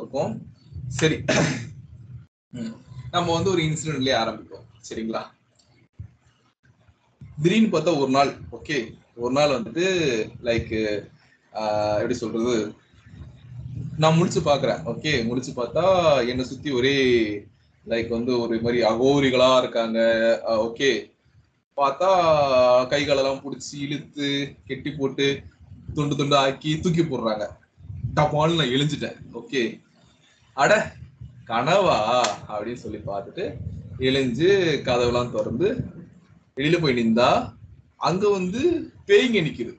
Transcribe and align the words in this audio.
இருக்கும். 0.00 0.32
சரி. 0.88 1.16
நம்ம 3.10 3.26
வந்து 3.34 3.50
ஒரு 3.50 3.62
இன்சிடென்ட்லயே 3.62 4.14
ஆரம்பிப்போம். 4.22 4.64
சரிங்களா? 4.88 5.22
திடீர்னு 7.42 7.70
பார்த்தா 7.74 7.92
ஒரு 8.00 8.10
நாள் 8.16 8.30
ஓகே 8.56 8.78
ஒரு 9.16 9.32
நாள் 9.32 9.54
வந்துட்டு 9.56 9.84
லைக் 10.48 10.72
எப்படி 11.98 12.14
சொல்றது? 12.14 12.74
நான் 13.98 14.16
முடிச்சு 14.16 14.40
பாக்குறேன் 14.40 14.82
ஓகே 14.92 15.12
முடிச்சு 15.26 15.52
பார்த்தா 15.52 15.84
என்னை 16.28 16.44
சுத்தி 16.44 16.70
ஒரே 16.78 16.96
லைக் 17.86 18.08
வந்து 18.16 18.32
ஒரு 18.40 18.60
மாதிரி 18.60 18.82
அகோரிகளா 18.92 19.50
இருக்காங்க. 19.58 19.98
ஓகே 20.66 20.90
பார்த்தா 21.76 22.10
கைகளெல்லாம் 22.92 23.42
பிடிச்சி 23.44 23.78
இழுத்து 23.86 24.28
கெட்டி 24.66 24.90
போட்டு 24.90 25.26
துண்டு 25.94 26.16
துண்டு 26.16 26.36
ஆக்கி 26.36 26.80
தூக்கி 26.80 27.02
போடுறாங்க. 27.02 27.44
டப்பால்னு 28.14 28.58
நான் 28.58 28.74
எழுஞ்சிட்டேன். 28.76 29.18
ஓகே 29.40 29.62
அட 30.56 30.72
கனவா? 31.50 31.96
அப்படின்னு 32.52 32.82
சொல்லி 32.82 33.00
பார்த்துட்டு 33.08 33.44
எழுஞ்சு 34.08 34.48
கதவுலாம் 34.86 35.32
திறந்து 35.34 35.68
வெளியில 36.56 36.76
போய் 36.80 36.98
நின்றா 36.98 37.28
அங்க 38.08 38.24
வந்து 38.36 38.60
பேய்ங்க 39.08 39.38
நிக்குது. 39.46 39.72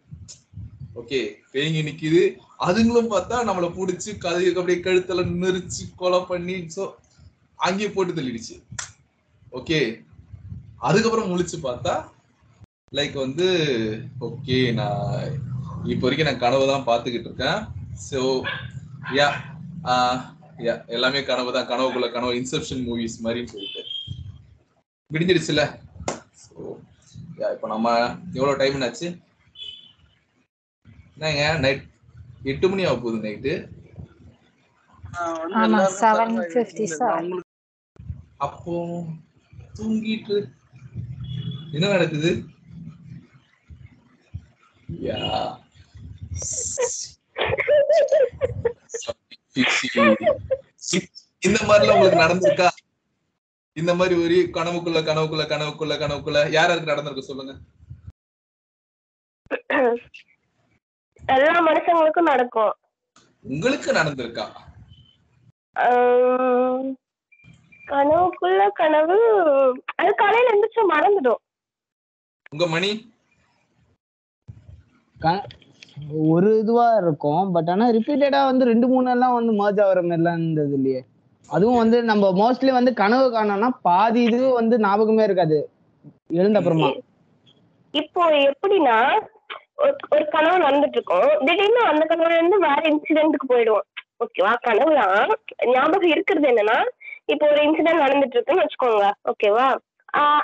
ஓகே 1.00 1.20
பேய்ங்க 1.54 1.80
நிக்குது. 1.88 2.22
அதுங்களும் 2.68 3.12
பார்த்தா 3.14 3.38
நம்மளை 3.48 3.70
பிடிச்சி 3.78 4.12
கதை 4.26 4.44
அப்படியே 4.52 4.80
கழுத்துல 4.82 5.26
நெரிச்சு 5.44 5.84
கொலை 6.02 6.20
பண்ணி 6.32 6.58
ஸோ 6.76 6.84
அங்கேயே 7.60 7.90
போட்டு 7.96 8.18
தள்ளிடுச்சு. 8.18 8.56
ஓகே 9.60 9.80
அதுக்கப்புறம் 10.88 11.32
முழிச்சு 11.32 11.58
பார்த்தா 11.68 11.94
லைக் 12.98 13.16
வந்து 13.26 13.48
ஓகே 14.28 14.58
நான் 14.80 15.34
இப்போ 15.94 16.04
வரைக்கும் 16.06 16.30
நான் 16.30 16.44
கனவு 16.44 16.72
தான் 16.72 16.88
பார்த்துக்கிட்டு 16.90 17.30
இருக்கேன். 17.30 17.60
ஸோ 18.10 18.20
யா 19.20 19.28
யா 19.90 19.98
எல்லாமே 20.88 21.24
கனவு 21.24 21.52
தான். 21.52 21.68
கனவுக்குள்ள 21.68 22.12
கனவு. 22.12 22.34
இன்செப்ஷன் 22.34 22.88
மூவிஸ் 22.88 23.24
மாதிரின்னு 23.24 23.48
சொல்லிட்டு. 23.48 23.84
விடிஞ்சிடுச்சுல. 25.12 25.80
ஸோ 26.44 26.78
யா 27.40 27.56
இப்போ 27.56 27.68
நம்ம 27.68 28.16
எவ்வளோ 28.34 28.54
டைம் 28.54 28.82
ஆச்சு 28.82 29.16
என்னங்க? 31.16 31.64
நைட் 31.64 31.84
எட்டு 32.44 32.70
மணி 32.70 32.86
ஆக 32.86 32.98
போகுது 32.98 33.26
நைட்டு 33.26 33.70
அப்போ 38.40 39.06
தூங்கிட்டு 39.78 40.48
என்ன 41.76 41.88
நடக்குது? 41.88 42.46
யா 44.90 45.56
இந்த 51.40 51.60
மாதிரிலாம் 51.60 51.94
உங்களுக்கு 51.94 52.20
நடந்திருக்கா? 52.20 52.68
இந்த 53.74 53.96
மாதிரி 53.96 54.24
ஒரு 54.24 54.50
கனவுக்குள்ள 54.54 54.98
கனவுக்குள்ள 54.98 55.44
கனவுக்குள்ள 55.44 55.94
கனவுக்குள்ள 55.98 56.32
யார் 56.32 56.70
யாருக்கு 56.70 56.92
நடந்திருக்கு 56.92 57.20
சொல்லுங்க. 57.20 57.56
எல்லா 61.26 61.66
மனுஷங்களுக்கும் 61.68 62.22
நடக்கும். 62.22 62.76
உங்களுக்கு 63.42 63.92
நடந்திருக்கா? 63.92 64.50
ஆஹ் 65.76 66.94
கனவுக்குள்ள 67.86 68.70
கனவு 68.74 69.18
அது 69.96 70.16
காலையில 70.16 70.50
எந்திரிச்சு 70.52 70.94
மறந்துடும். 70.94 71.42
உங்க 72.52 72.68
மணி? 72.68 73.14
க- 75.20 75.48
ஒரு 76.28 76.60
இதுவா 76.60 76.94
இருக்கும். 77.02 77.52
பட் 77.52 77.70
ஆனா 77.70 77.90
ரிப்பீட்டடா 77.90 78.46
வந்து 78.46 78.66
ரெண்டு 78.66 78.88
மூணு 78.88 79.12
எல்லாம் 79.12 79.34
வந்து 79.34 79.52
மர்ஜ் 79.52 79.86
மாதிரி 79.86 80.08
மாதிரிலாம் 80.08 80.34
இருந்தது 80.34 80.74
இல்லையே. 80.74 81.04
அதுவும் 81.50 81.78
வந்து 81.78 82.04
நம்ம 82.04 82.32
மோஸ்ட்லி 82.32 82.72
வந்து 82.72 82.94
கனவு 82.94 83.32
காணோம்னா 83.32 83.70
பாதி 83.82 84.22
இது 84.22 84.54
வந்து 84.54 84.80
ஞாபகமே 84.80 85.24
இருக்காது. 85.24 85.70
எழுந்த 86.28 86.60
அப்புறமா. 86.60 86.92
இப்போ 87.92 88.30
எப்படின்னா 88.30 89.20
ஒரு- 89.78 89.96
ஒரு 90.12 90.28
கனவு 90.30 90.58
நடந்துட்டு 90.58 90.88
இருக்கும் 90.88 91.46
திடீர்னு 91.46 91.80
அந்த 91.80 92.06
கனவுல 92.10 92.38
இருந்து 92.38 92.60
வேற 92.60 92.76
இன்சிடென்ட்டுக்கு 92.76 93.50
போயிடுவோம். 93.50 94.14
ஓகேவா 94.20 94.54
கனவுலாம். 94.68 95.32
ஞாபகம் 95.66 96.10
இருக்கிறது 96.10 96.48
என்னன்னா 96.48 96.84
இப்போ 97.26 97.48
ஒரு 97.48 97.62
இன்சிடென்ட் 97.64 98.02
நடந்துட்டு 98.02 98.28
இருக்குன்னு 98.28 98.64
வச்சுக்கோங்க 98.64 99.12
ஓகேவா 99.24 99.76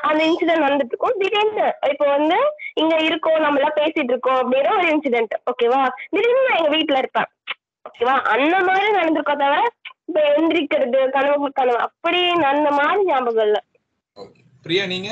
அந்த 0.08 0.22
இன்சிடென்ட் 0.28 0.64
நடந்துட்டு 0.64 0.94
இருக்கும் 0.94 1.20
திடீர்னு 1.20 1.64
இப்போ 1.92 2.06
வந்து 2.09 2.38
இங்க 2.76 2.96
இருக்கோம் 3.08 3.44
நம்ம 3.44 3.59
எல்லாம் 3.59 3.78
பேசிட்டு 3.78 4.14
இருக்கோம் 4.14 4.40
அப்படின்னா 4.42 4.72
ஒரு 4.78 4.90
இன்சிடென்ட் 4.94 5.36
ஓகேவா 5.52 5.82
திடீர்னு 6.12 6.48
நான் 6.48 6.59
எங்க 6.59 6.72
வீட்டுல 6.76 6.98
இருப்பேன். 6.98 7.30
ஓகேவா 7.86 8.16
அந்த 8.34 8.56
மாதிரி 8.68 8.88
நடந்திருக்கோம் 8.92 9.44
தவிர 9.44 9.59
இப்ப 10.04 10.22
எந்திரிக்கிறது 10.36 11.02
கனவு 11.16 11.50
கனவு. 11.59 11.78
அப்படி 11.88 12.22
அந்த 12.52 12.70
மாதிரி 12.80 13.04
ஞாபகம் 13.06 13.46
இல்ல. 13.48 13.59
பிரியா 14.66 14.84
நீங்க? 14.88 15.12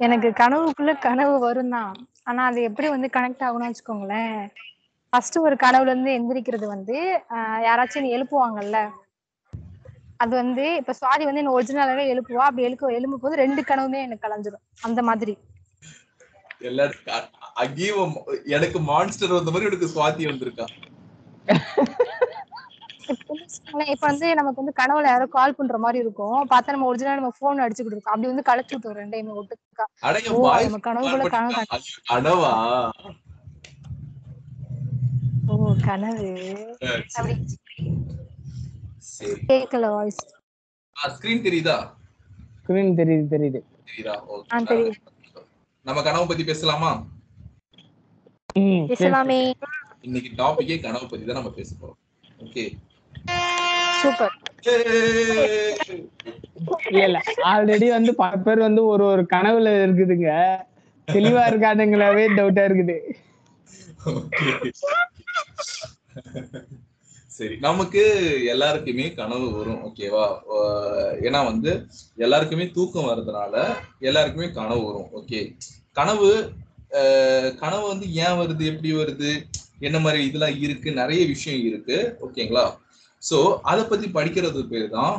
எனக்கு 0.00 0.28
கனவுக்குள்ள 0.40 0.92
கனவு 1.00 1.34
வரும் 1.40 1.74
தான் 1.74 1.92
ஆனா 2.26 2.42
அது 2.46 2.60
எப்படி 2.68 2.86
வந்து 2.88 3.08
கனெக்ட் 3.14 3.44
ஆகும்னு 3.46 3.68
வச்சுக்கோங்களேன். 3.68 4.38
ஃபர்ஸ்ட் 5.12 5.36
ஒரு 5.38 5.56
கனவுல 5.56 5.92
இருந்து 5.92 6.16
எந்திரிக்கிறது 6.16 6.66
வந்து 6.68 6.96
ஆஹ் 7.34 7.60
யாராச்சும் 7.66 8.14
எழுப்புவாங்கல்ல 8.14 8.78
அது 10.16 10.36
வந்து 10.36 10.76
இப்ப 10.76 10.92
சுவாதி 10.92 11.24
வந்து 11.24 11.36
என்ன 11.36 11.52
ஒரிஜினலாவே 11.52 12.12
எழுப்புவா. 12.12 12.42
அப்படி 12.42 12.66
எழுக்க 12.66 12.98
எழும்பும் 12.98 13.16
போது 13.16 13.36
ரெண்டு 13.36 13.62
கனவுமே 13.62 14.02
எனக்கு 14.02 14.26
கலைஞ்சிரும். 14.26 14.62
அந்த 14.80 15.02
மாதிரி. 15.02 15.38
எல்லாரும் 16.60 16.94
அங்கேயும் 17.54 18.24
எனக்கு 18.46 18.80
மான்ஸ்டர் 18.80 19.30
வந்த 19.30 19.50
மாதிரி 19.50 19.66
எனக்கு 19.66 19.86
சுவாதி 19.86 20.26
வந்திருக்கா? 20.26 20.66
இப்ப 23.92 24.06
வந்து 24.06 24.34
நமக்கு 24.34 24.62
வந்து 24.62 24.80
கனவுல 24.80 25.04
யாரோ 25.04 25.26
கால் 25.26 25.54
பண்ற 25.54 25.78
மாதிரி 25.78 25.98
இருக்கும். 25.98 26.48
பார்த்தா 26.50 26.66
நம்ம 26.66 26.86
ஒரிஜினல் 26.86 27.14
நம்ம 27.14 27.32
போன் 27.38 27.58
அடிச்சுக்கிட்டு 27.58 27.86
இருக்கோம். 27.86 28.14
அப்படி 28.14 28.26
வந்து 28.26 28.42
கலைச்சு 28.48 28.72
விட்டுரும் 28.72 29.02
ரெண்டையுமே 29.02 29.40
ஒட்டுக்கா. 29.40 29.84
நம்ம 30.64 30.78
கனவுக்குள்ள 30.78 31.28
கனவு 31.28 31.64
கனவா? 32.10 32.92
ஓ 35.48 35.76
கனவு. 35.84 36.76
அப்படி. 37.14 37.46
சரி. 39.16 39.34
கேட்கல 39.48 39.88
வாய்ஸ் 39.90 40.22
ஸ்கிரீன் 40.96 41.44
தெரியுதா? 41.46 41.76
ஸ்கிரீன் 42.62 42.96
தெரியுது 43.00 43.26
தெரியுது. 43.34 43.60
தெரியுதா? 43.88 44.14
ஆ, 44.52 44.58
ஓகே. 44.60 44.76
நம்ம 45.86 46.02
கனவு 46.02 46.26
பத்தி 46.26 46.44
பேசலாமா. 46.44 46.90
பேசலாமே. 48.90 49.38
இன்னைக்கு 50.00 50.30
டாபிக்கே 50.38 50.76
கனவு 50.82 51.06
பத்தி 51.10 51.24
தான் 51.24 51.38
நம்ம 51.38 51.50
பேச 51.50 51.70
போறோம். 51.80 51.98
Okay 52.44 52.64
super. 54.00 54.34
இல்ல 56.90 57.02
இல்ல 57.04 57.18
ஆல்ரெடி 57.52 57.88
வந்து 57.88 58.14
பல 58.14 58.36
பேர் 58.36 58.58
வந்து 58.58 58.82
ஒரு 58.86 59.04
ஒரு 59.04 59.22
கனவுல 59.34 59.72
இருக்குதுங்க. 59.84 60.30
தெளிவா 61.08 61.42
இருக்காதுங்களாவே 61.50 62.24
டவுட்டா 62.38 62.64
இருக்குது. 62.68 62.96
சரி 67.36 67.56
நமக்கு 67.56 68.02
எல்லாருக்குமே 68.44 69.14
கனவு 69.14 69.46
வரும் 69.50 69.82
ஓகேவா 69.82 70.26
ஏன்னா 71.22 71.44
வந்து 71.44 71.72
எல்லாருக்குமே 72.16 72.66
தூக்கம் 72.70 73.08
வர்றதுனால 73.08 73.54
எல்லாருக்குமே 74.00 74.48
கனவு 74.50 74.82
வரும் 74.84 75.10
ஓகே 75.12 75.40
கனவு 75.92 76.30
கனவு 77.58 77.84
வந்து 77.88 78.06
ஏன் 78.14 78.38
வருது 78.38 78.64
எப்படி 78.64 78.92
வருது 78.92 79.30
என்ன 79.80 79.98
மாதிரி 79.98 80.24
இதெல்லாம் 80.24 80.58
இருக்கு 80.60 80.90
நிறைய 80.92 81.26
விஷயம் 81.26 81.62
இருக்கு 81.64 81.96
ஓகேங்களா 82.20 82.64
ஸோ 83.22 83.38
அதை 83.62 83.84
பத்தி 83.84 84.08
படிக்கிறது 84.08 84.64
பேர் 84.64 84.88
தான் 84.88 85.16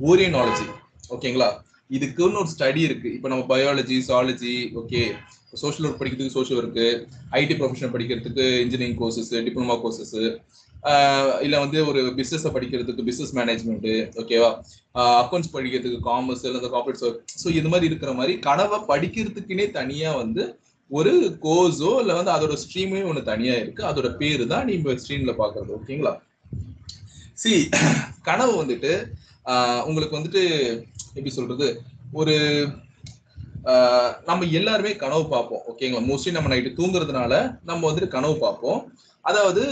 ஓரியனாலஜி 0.00 0.68
ஓகேங்களா 1.10 1.50
இதுக்குன்னு 1.90 2.38
ஒரு 2.38 2.46
ஸ்டடி 2.46 2.78
இருக்கு. 2.78 3.08
இப்போ 3.12 3.28
நம்ம 3.28 3.44
biology 3.48 3.96
psychology 4.08 4.54
okay 4.74 5.00
social 5.54 5.86
work 5.88 6.00
படிக்கிறதுக்கு 6.00 6.36
சோஷியல் 6.36 6.60
ஒர்க்கு 6.60 6.86
ஐடி 7.32 7.54
ப்ரொஃபஷன் 7.54 7.92
படிக்கிறதுக்கு 7.92 8.44
இன்ஜினியரிங் 8.60 8.98
கோர்சஸ் 9.00 9.30
டிப்ளமா 9.46 9.76
கோர்சஸ் 9.80 10.14
இல்ல 11.42 11.58
வந்து 11.58 11.78
ஒரு 11.86 12.00
பிசினஸ் 12.14 12.46
படிக்கிறதுக்கு 12.54 13.06
பிசினஸ் 13.08 13.34
மேனேஜ்மெண்ட் 13.36 13.88
ஓகேவா 14.22 14.50
அக்கௌண்ட்ஸ் 15.20 15.52
படிக்கிறதுக்கு 15.52 16.00
காமர்ஸ் 16.04 16.44
இல்ல 16.44 16.60
இந்த 16.60 16.70
கார்பரேட் 16.74 17.04
ஒர்க் 17.08 17.34
ஸோ 17.42 17.48
இது 17.50 17.68
மாதிரி 17.68 17.86
இருக்கிற 17.86 18.12
மாதிரி 18.12 18.34
கனவை 18.40 18.78
படிக்கிறதுக்குன்னே 18.88 19.66
தனியா 19.70 20.12
வந்து 20.14 20.44
ஒரு 20.90 21.12
கோர்ஸோ 21.42 21.90
இல்ல 22.00 22.12
வந்து 22.14 22.34
அதோட 22.36 22.54
ஸ்ட்ரீமே 22.62 23.00
ஒன்று 23.04 23.22
தனியா 23.22 23.54
இருக்கு. 23.54 23.82
அதோட 23.84 24.08
பேரு 24.16 24.44
தான் 24.46 24.66
நீங்க 24.66 24.94
ஸ்ட்ரீம்ல 25.02 25.34
பாக்குறது 25.42 25.76
ஓகேங்களா 25.76 26.12
சி 27.36 27.52
கனவு 28.22 28.54
வந்துட்டு 28.62 28.92
ஆஹ் 29.46 29.82
உங்களுக்கு 29.86 30.18
வந்துட்டு 30.18 30.42
எப்படி 31.14 31.30
சொல்றது? 31.30 31.68
ஒரு 32.12 32.34
ஆஹ் 33.64 34.12
நம்ம 34.26 34.46
எல்லாருமே 34.52 34.96
கனவு 34.96 35.24
பார்ப்போம் 35.28 35.62
ஓகேங்களா 35.70 36.02
மோஸ்ட்லி 36.08 36.32
நம்ம 36.32 36.50
நைட்டு 36.54 36.78
தூங்குறதுனால 36.78 37.32
நம்ம 37.62 37.82
வந்துட்டு 37.88 38.08
கனவு 38.08 38.36
பார்ப்போம். 38.38 38.80
அதாவது 39.30 39.62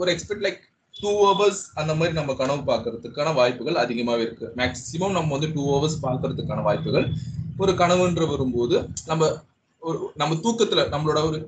ஒரு 0.00 0.08
எக்ஸ்பெக்ட் 0.14 0.46
லைக் 0.46 0.60
டூ 0.96 1.12
ஹவர்ஸ் 1.22 1.62
அந்த 1.80 1.92
மாதிரி 1.98 2.14
நம்ம 2.18 2.34
கனவு 2.40 2.62
பார்க்கறதுக்கான 2.68 3.32
வாய்ப்புகள் 3.38 3.80
அதிகமாகவே 3.84 4.24
இருக்கு. 4.26 4.46
மேக்சிமம் 4.60 5.16
நம்ம 5.16 5.32
வந்து 5.36 5.50
டூ 5.56 5.64
ஹவர்ஸ் 5.72 5.98
பார்க்கறதுக்கான 6.06 6.62
வாய்ப்புகள் 6.68 7.06
ஒரு 7.62 7.72
கனவுன்ற 7.80 8.22
வரும்போது 8.32 8.76
நம்ம 9.10 9.30
ஒரு 9.82 9.98
நம்ம 10.20 10.36
தூக்கத்துல 10.44 10.82
நம்மளோட 10.92 11.20
ஒரு 11.28 11.38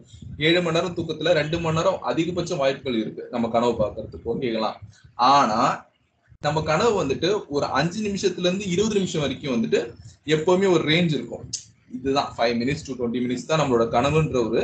ஏழு 0.46 0.60
மணி 0.64 0.76
நேரம் 0.76 0.96
தூக்கத்துல 0.96 1.32
ரெண்டு 1.38 1.56
மணி 1.64 1.78
நேரம் 1.78 2.00
அதிகபட்ச 2.10 2.56
வாய்ப்புகள் 2.62 2.98
இருக்கு. 3.02 3.22
நம்ம 3.34 3.48
கனவு 3.54 3.72
பார்க்கறதுக்கு 3.82 4.30
ஓகேங்களா? 4.32 4.70
ஆனா 5.30 5.60
நம்ம 6.42 6.62
கனவு 6.70 6.92
வந்துட்டு 7.02 7.28
ஒரு 7.56 7.66
அஞ்சு 7.78 8.00
நிமிஷத்துல 8.08 8.46
இருந்து 8.48 8.66
இருபது 8.74 8.94
நிமிஷம் 8.98 9.24
வரைக்கும் 9.24 9.54
வந்துட்டு 9.54 9.80
எப்பவுமே 10.36 10.68
ஒரு 10.74 10.84
ரேஞ்ச் 10.92 11.14
இருக்கும். 11.18 11.44
இதுதான் 11.96 12.30
five 12.36 12.54
minutes 12.60 12.86
to 12.86 12.94
twenty 12.98 13.20
minutes 13.24 13.48
தான் 13.50 13.60
நம்மளோட 13.62 13.84
கனவுன்ற 13.96 14.38
ஒரு 14.48 14.62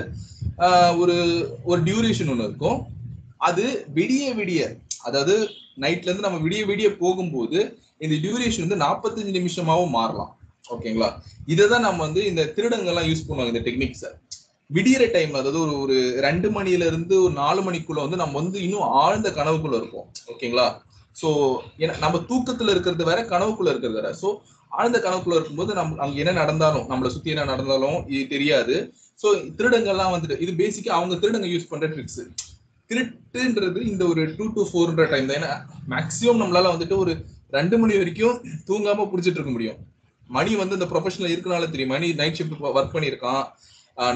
ஒரு 1.03 1.17
ஒரு 1.71 1.81
டியூரேஷன் 1.89 2.31
ஒன்று 2.33 2.49
இருக்கும். 2.49 2.79
அது 3.49 3.65
விடிய 3.99 4.25
விடிய 4.41 4.61
அதாவது 5.09 5.35
நைட்ல 5.85 6.09
இருந்து 6.09 6.27
நம்ம 6.27 6.41
விடிய 6.47 6.63
விடிய 6.71 6.89
போகும்போது 7.03 7.59
இந்த 8.05 8.15
டியூரேஷன் 8.25 8.65
வந்து 8.67 8.83
நாற்பத்தஞ்சு 8.85 9.33
நிமிஷமாவும் 9.39 9.97
மாறலாம். 9.99 10.33
ஓகேங்களா? 10.75 11.09
இதை 11.53 11.65
தான் 11.73 11.87
நம்ம 11.87 12.03
வந்து 12.07 12.23
இந்த 12.31 12.43
திருடங்கள்லாம் 12.57 13.09
யூஸ் 13.11 13.27
பண்ணுவாங்க 13.27 13.53
இந்த 13.55 13.63
டெக்னிக்ஸை 13.69 14.11
விடியற 14.71 15.05
டைம் 15.15 15.33
அதாவது 15.39 15.59
ஒரு 15.65 15.73
ஒரு 15.83 15.97
ரெண்டு 16.27 16.49
மணில 16.57 16.87
இருந்து 16.91 17.15
ஒரு 17.25 17.35
நாலு 17.43 17.61
மணிக்குள்ள 17.67 18.01
வந்து 18.05 18.21
நம்ம 18.23 18.37
வந்து 18.43 18.59
இன்னும் 18.67 18.87
ஆழ்ந்த 19.03 19.31
கனவுக்குள்ள 19.39 19.77
இருப்போம். 19.81 20.07
ஓகேங்களா? 20.33 20.67
சோ 21.17 21.29
ஏன்னா 21.83 21.95
நம்ம 22.05 22.21
தூக்கத்துல 22.31 22.75
இருக்கிறது 22.75 23.05
வேற 23.11 23.21
கனவுக்குள்ள 23.33 23.73
இருக்கிறது 23.73 23.99
வேற. 24.01 24.11
சோ 24.23 24.29
ஆழ்ந்த 24.73 24.99
கனவுக்குள்ள 25.07 25.39
இருக்கும்போது 25.39 25.73
நம்ம 25.81 25.99
அங்க 26.05 26.17
என்ன 26.23 26.33
நடந்தாலும் 26.43 26.87
நம்மளை 26.91 27.11
சுத்தி 27.15 27.35
என்ன 27.35 27.45
நடந்தாலும் 27.45 27.99
இது 28.13 28.23
தெரியாது. 28.35 28.77
ஸோ 29.23 29.29
திருடங்கள்லாம் 29.59 30.15
வந்துட்டு 30.15 30.39
இது 30.45 30.53
பேசிக்கா 30.63 30.93
அவங்க 30.99 31.15
திருடங்க 31.23 31.49
யூஸ் 31.55 31.71
பண்ற 31.73 31.89
ட்ரிக்ஸ் 31.95 32.23
திருட்டுன்றது 32.91 33.81
இந்த 33.91 34.03
ஒரு 34.13 34.23
டூ 34.39 34.47
டு 34.57 34.63
ஃபோர்ன்ற 34.71 35.05
டைம் 35.13 35.29
தான். 35.29 35.39
ஏன்னா 35.41 35.53
மேக்ஸிமம் 35.93 36.41
நம்மளால 36.43 36.73
வந்துட்டு 36.75 36.97
ஒரு 37.03 37.13
ரெண்டு 37.57 37.77
மணி 37.83 37.95
வரைக்கும் 38.01 38.37
தூங்காம 38.69 39.07
புடிச்சிட்டு 39.13 39.39
இருக்க 39.39 39.53
முடியும். 39.55 39.79
மணி 40.37 40.51
வந்து 40.61 40.77
இந்த 40.79 40.87
ப்ரொஃபஷனல் 40.93 41.33
இருக்கனால 41.35 41.69
தெரியும். 41.75 41.93
மணி 41.95 42.07
நைட் 42.21 42.39
ஷிஃப்ட் 42.39 42.67
ஒர்க் 42.79 42.95
பண்ணியிருக்கான். 42.97 43.43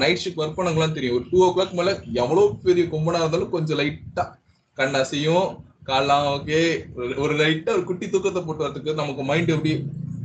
நைட் 0.03 0.21
ஷிஃப்ட் 0.23 0.41
ஒர்க் 0.41 0.57
பண்ணவங்களாம் 0.57 0.97
தெரியும். 0.97 1.15
ஒரு 1.17 1.25
டூ 1.31 1.39
ஓ 1.45 1.47
கிளாக் 1.55 1.77
மேல 1.79 1.91
எவ்வளவு 2.21 2.45
பெரிய 2.67 2.85
கும்பனாக 2.93 3.23
இருந்தாலும் 3.23 3.53
கொஞ்சம் 3.55 3.79
லைட்டா 3.81 4.25
கண்ணாசையும் 4.77 5.47
காலாம் 5.89 6.27
ஓகே 6.35 6.59
ஒரு 7.23 7.33
லைட்டா 7.41 7.73
ஒரு 7.77 7.83
குட்டி 7.89 8.05
தூக்கத்தை 8.13 8.41
போட்டு 8.47 8.65
வரதுக்கு 8.65 8.99
நமக்கு 9.01 9.23
மைண்ட் 9.29 9.53
எப்படி 9.55 9.73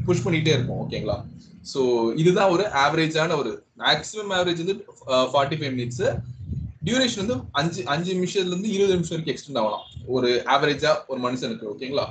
புஷ் 0.04 0.26
பண்ணிட்டே 0.26 0.46
இருக்கும் 0.46 0.90
ஓகேங்களா 0.90 1.24
ஸோ 1.74 2.12
இதுதான் 2.16 2.50
ஒரு 2.50 2.62
ஆவரேஜான 2.62 3.36
ஒரு 3.36 3.64
மேக்ஸிமம் 3.78 4.30
ஆவரேஜ் 4.30 4.64
வந்து 4.64 4.84
ஃபார்ட்டி 5.06 5.58
ஃபைவ் 5.58 5.72
மினிட்ஸ் 5.72 6.18
டியூரேஷன் 6.84 7.16
வந்து 7.16 7.44
அஞ்சு 7.52 7.86
அஞ்சு 7.86 8.14
நிமிஷத்துல 8.14 8.46
இருந்து 8.46 8.68
இருபது 8.68 8.94
நிமிஷம் 8.94 9.18
வரைக்கும் 9.18 9.36
எக்ஸ்டெண்ட் 9.36 9.58
ஆகலாம். 9.58 9.86
ஒரு 10.06 10.42
ஆவரேஜா 10.46 10.96
ஒரு 11.06 11.20
மனுஷனுக்கு 11.20 11.66
ஓகேங்களா 11.74 12.06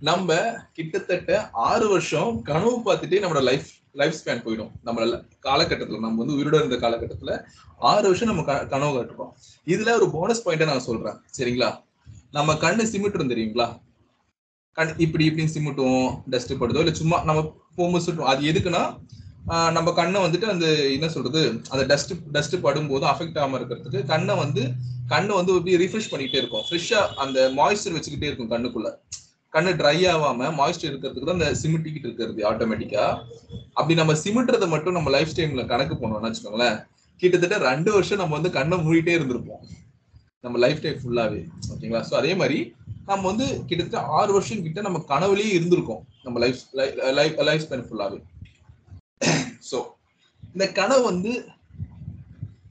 நம்ம 0.00 0.54
கிட்டத்தட்ட 0.72 1.50
ஆறு 1.52 1.88
வருஷம் 1.88 2.42
கனவு 2.42 2.78
பார்த்துட்டே 2.84 3.22
நம்மளோட 3.22 3.42
லைஃப் 3.42 3.66
லைஃப் 3.92 4.14
ஸ்பேன் 4.24 4.42
போயிடும். 4.46 4.70
நம்ம 4.82 5.02
காலகட்டத்துல 5.42 5.98
நம்ம 5.98 6.24
வந்து 6.24 6.34
உயிரோட 6.34 6.64
இருந்த 6.64 6.88
காலகட்டத்துல 6.88 7.44
ஆறு 7.78 8.02
வருஷம் 8.02 8.28
நம்ம 8.28 8.42
க- 8.42 8.66
கனவு 8.66 9.02
கட்டுறோம் 9.02 9.30
இதுல 9.66 9.92
ஒரு 9.92 10.10
போனஸ் 10.10 10.48
பாயிண்டா 10.48 10.64
நான் 10.64 10.80
சொல்றேன். 10.80 11.20
சரிங்களா? 11.38 11.82
நம்ம 12.32 12.54
கண்ணு 12.54 12.84
சிமிட்டும் 12.84 13.32
தெரியுங்களா? 13.32 13.80
இப்படி 15.04 15.24
இப்படின்னு 15.28 15.54
சிமிட்டும் 15.54 16.02
டஸ்ட் 16.32 16.58
படுதோ 16.60 16.82
இல்ல 16.84 16.92
சும்மா 17.00 17.16
நம்ம 17.28 17.40
போகும்போது 17.76 18.04
சுட்டும் 18.04 18.30
அது 18.32 18.50
எதுக்குன்னா 18.50 18.82
நம்ம 19.76 19.88
கண்ணை 19.98 20.18
வந்துட்டு 20.24 20.46
அந்த 20.52 20.66
என்ன 20.96 21.06
சொல்றது 21.08 21.42
அந்த 21.72 21.82
டஸ்ட் 21.90 22.12
டஸ்ட் 22.34 22.56
படும்போது 22.66 23.04
அஃபெக்ட் 23.12 23.38
ஆகாம 23.42 23.58
இருக்கிறதுக்கு 23.58 24.00
கண்ணை 24.12 24.34
வந்து 24.42 24.62
கண்ணை 25.12 25.34
வந்து 25.38 25.52
இப்படி 25.58 25.76
ரிஃப்ரெஷ் 25.82 26.10
பண்ணிக்கிட்டே 26.10 26.40
இருக்கும். 26.42 26.64
ஃப்ரெஷ்ஷா 26.66 27.00
அந்த 27.24 27.38
மாய்ஸ்டர் 27.58 27.94
வச்சுக்கிட்டே 27.96 28.28
இருக்கும் 28.30 28.50
கண்ணுக்குள்ள. 28.54 28.88
கண்ணு 29.54 29.70
ட்ரை 29.80 29.96
ஆகாம 30.12 30.50
மாய்ஸ்டர் 30.58 30.90
இருக்கிறதுக்கு 30.90 31.28
தான் 31.28 31.38
அந்த 31.38 31.50
சிமிட்டிக்கிட்டு 31.62 32.08
இருக்கிறது 32.08 32.40
ஆட்டோமேட்டிக்கா 32.50 33.04
அப்படி 33.78 33.94
நம்ம 34.00 34.16
சிமிட்டுறதை 34.24 34.68
மட்டும் 34.74 34.96
நம்ம 34.98 35.10
லைஃப் 35.16 35.36
டைம்ல 35.38 35.64
கணக்கு 35.72 35.94
போனோம்னு 35.94 36.28
வச்சுக்கோங்களேன். 36.28 36.76
கிட்டத்தட்ட 37.22 37.56
ரெண்டு 37.70 37.90
வருஷம் 37.92 38.20
நம்ம 38.22 38.34
வந்து 38.38 38.50
கண்ணை 38.58 38.78
மூடிட்டே 38.78 39.14
இருந்திருப்போம். 39.18 39.62
நம்ம 40.44 40.58
லைஃப் 40.58 40.82
டைம் 40.82 40.98
ஃபுல்லாவே 40.98 41.40
ஓகேங்களா 41.70 42.02
ஸோ 42.10 42.14
அதே 42.14 42.34
மாதிரி 42.34 42.58
நம்ம 43.06 43.22
வந்து 43.26 43.46
கிட்டத்தட்ட 43.66 44.06
ஆறு 44.12 44.32
வருஷம் 44.32 44.62
கிட்ட 44.62 44.80
நம்ம 44.80 45.04
கனவுலேயே 45.08 45.52
இருந்திருக்கோம். 45.58 46.02
நம்ம 46.22 46.38
லைஃப் 46.38 46.60
லைஃப் 47.12 47.38
லைஃப் 47.42 47.64
ஸ்பென் 47.66 47.86
ஃபுல்லாவே 47.86 48.18
ஸோ 49.70 49.78
இந்த 50.54 50.72
கனவு 50.72 51.02
வந்து 51.02 51.32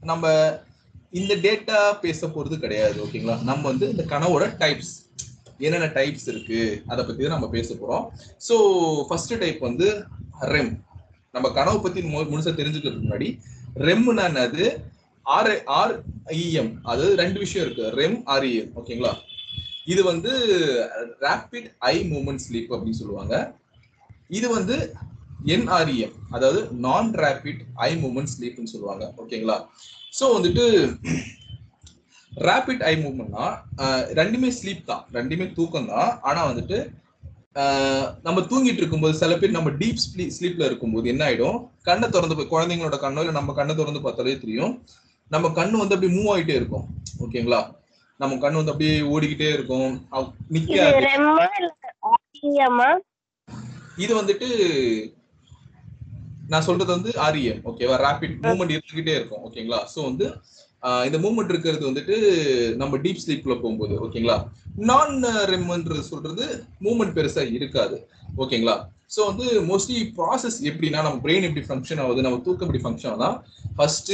நம்ம 0.02 0.26
இந்த 1.12 1.34
டேட்டா 1.36 1.78
பேச 2.00 2.26
போறது 2.26 2.58
கிடையாது 2.58 3.04
ஓகேங்களா 3.04 3.42
நம்ம 3.42 3.62
வந்து 3.62 3.88
இந்த 3.88 4.02
கனவோட 4.04 4.56
டைப்ஸ் 4.58 4.94
என்னென்ன 5.58 5.86
டைப்ஸ் 5.94 6.28
இருக்கு 6.28 6.58
அதை 6.86 7.04
பத்தி 7.04 7.22
தான் 7.22 7.36
நம்ம 7.36 7.48
பேச 7.48 7.74
போறோம். 7.74 8.04
ஸோ 8.48 8.56
ஃபர்ஸ்ட் 9.08 9.38
டைப் 9.38 9.60
வந்து 9.60 9.86
ரெம் 10.46 10.72
நம்ம 11.34 11.50
கனவு 11.50 11.82
பத்தி 11.82 12.00
மு- 12.04 12.28
முழுசா 12.30 12.52
தெரிஞ்சுக்கிறதுக்கு 12.52 13.06
முன்னாடி 13.06 13.28
ரெம்னா 13.80 14.24
என்னது? 14.24 14.66
ஆர் 15.36 15.50
ஆர் 15.80 15.94
இஎம் 16.42 16.72
அதாவது 16.90 17.14
ரெண்டு 17.22 17.38
விஷயம் 17.44 17.64
இருக்கு. 17.66 17.84
ரெம் 18.00 18.18
ஆர்இஎம் 18.34 18.70
ஓகேங்களா? 18.80 19.12
இது 19.92 20.02
வந்து 20.10 20.32
ரேபிட் 21.26 21.68
ஐ 21.92 21.94
மூமெண்ட் 22.12 22.42
ஸ்லீப் 22.46 22.72
அப்படின்னு 22.74 23.00
சொல்லுவாங்க. 23.02 23.34
இது 24.38 24.46
வந்து 24.56 24.76
என்ஆர்இஎம் 25.54 26.14
அதாவது 26.36 26.60
நான் 26.86 27.10
ரேபிட் 27.24 27.60
ஐ 27.88 27.90
மூமெண்ட் 28.04 28.32
ஸ்லீப்னு 28.34 28.72
சொல்லுவாங்க. 28.74 29.04
ஓகேங்களா? 29.22 29.56
ஸோ 30.18 30.24
வந்துட்டு 30.36 30.64
ரேபிட் 32.32 32.82
ஐ 32.90 32.94
மூவ்மெண்ட்னா 33.02 33.44
ரெண்டுமே 34.20 34.50
ஸ்லீப் 34.60 34.88
தான். 34.90 35.04
ரெண்டுமே 35.18 35.46
தூக்கம் 35.58 35.90
தான். 35.92 36.10
ஆனால் 36.28 36.48
வந்துட்டு 36.52 36.78
நம்ம 38.26 38.38
தூங்கிட்டு 38.50 38.80
இருக்கும்போது 38.82 39.14
சில 39.20 39.36
பேர் 39.38 39.56
நம்ம 39.56 39.70
டீப் 39.80 40.02
ஸ்லீப்ல 40.36 40.66
இருக்கும்போது 40.68 41.06
என்ன 41.12 41.22
ஆயிடும்? 41.28 41.56
கண்ணை 41.88 42.06
திறந்து 42.16 42.36
போய் 42.38 42.52
குழந்தைங்களோட 42.52 42.96
கண்ணோ 43.04 43.22
இல்லை 43.24 43.34
நம்ம 43.38 43.54
கண்ணை 43.58 43.74
திறந்து 43.80 44.02
பார்த்தாலே 44.04 44.36
தெரியும். 44.44 44.74
நம்ம 45.30 45.48
கண்ணு 45.48 45.70
வந்து 45.70 45.94
அப்படியே 45.94 46.12
மூவ் 46.14 46.36
ஆயிட்டே 46.36 46.48
இருக்கும். 46.48 46.86
ஓகேங்களா? 47.20 47.74
நம்ம 48.16 48.34
கண்ணு 48.34 48.54
வந்து 48.54 48.70
அப்படியே 48.70 49.00
ஓடிக்கிட்டே 49.00 49.52
இருக்கும். 49.52 50.08
அவ்- 50.12 50.32
இது 53.98 54.14
ஆரியாமா 54.14 54.18
வந்துட்டு 54.20 54.48
நான் 56.48 56.62
சொல்றது 56.62 56.92
வந்து 56.92 57.10
ஆர்இஎம் 57.10 57.60
ஓகேவா 57.64 57.96
ரேபிட் 57.98 58.38
மூவ்மெண்ட் 58.42 58.78
இருந்துகிட்டே 58.78 59.14
இருக்கும் 59.14 59.44
ஓகேங்களா? 59.44 59.84
சோ 59.96 60.04
வந்து 60.04 60.26
இந்த 61.04 61.18
மூவ்மெண்ட் 61.18 61.48
இருக்கிறது 61.48 61.90
வந்துட்டு 61.90 62.16
நம்ம 62.76 62.96
டீப் 62.96 63.20
ஸ்லீப்ல 63.26 63.54
போகும்போது 63.54 64.08
ஓகேங்களா? 64.08 64.36
நான் 64.76 65.22
ரெம்ன்றது 65.24 66.00
சொல்றது 66.00 66.64
மூவ்மெண்ட் 66.80 67.16
பெருசா 67.16 67.52
இருக்காது 67.52 68.08
ஓகேங்களா? 68.36 68.76
சோ 69.16 69.26
வந்து 69.26 69.62
மோஸ்ட்லி 69.62 70.12
ப்ராசஸ் 70.16 70.58
எப்படின்னா 70.62 71.02
நம்ம 71.02 71.20
பிரெயின் 71.22 71.42
எப்படி 71.42 71.66
ஃபங்க்ஷன் 71.66 72.00
ஆகுது 72.00 72.22
நம்ம 72.22 72.38
தூக்கம் 72.38 72.72
எப்படி 72.72 72.82
ஃபங்க்ஷன் 72.84 73.12
ஆகுதா 73.12 73.42
ஃபர்ஸ்ட் 73.76 74.12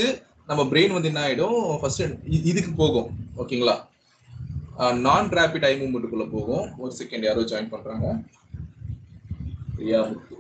நம்ம 0.48 0.62
பிரெயின் 0.70 0.94
வந்து 0.94 1.10
என்ன 1.10 1.20
ஆயிடும்? 1.26 1.58
ஃபர்ஸ்ட் 1.80 2.02
இதுக்கு 2.50 2.72
போகும். 2.82 3.10
ஓகேங்களா 3.42 3.76
நான் 5.06 5.28
ரேபிட் 5.38 5.66
ஐ 5.68 5.72
மூவ்மெண்ட்டுக்குள்ள 5.80 6.26
போகும். 6.36 6.66
ஒரு 6.82 6.92
செகண்ட் 7.00 7.26
யாரோ 7.28 7.42
ஜாயின் 7.50 7.72
பண்றாங்க. 7.74 8.06
பிரியா 9.76 10.00
முத்து 10.08 10.36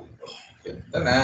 எத்தனை? 0.72 1.14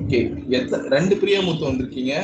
ஓகே 0.00 0.20
எத்தனை 0.58 0.84
ரெண்டு 0.96 1.16
பிரியா 1.22 1.40
முத்து 1.46 1.70
வந்திருக்கீங்க 1.70 2.14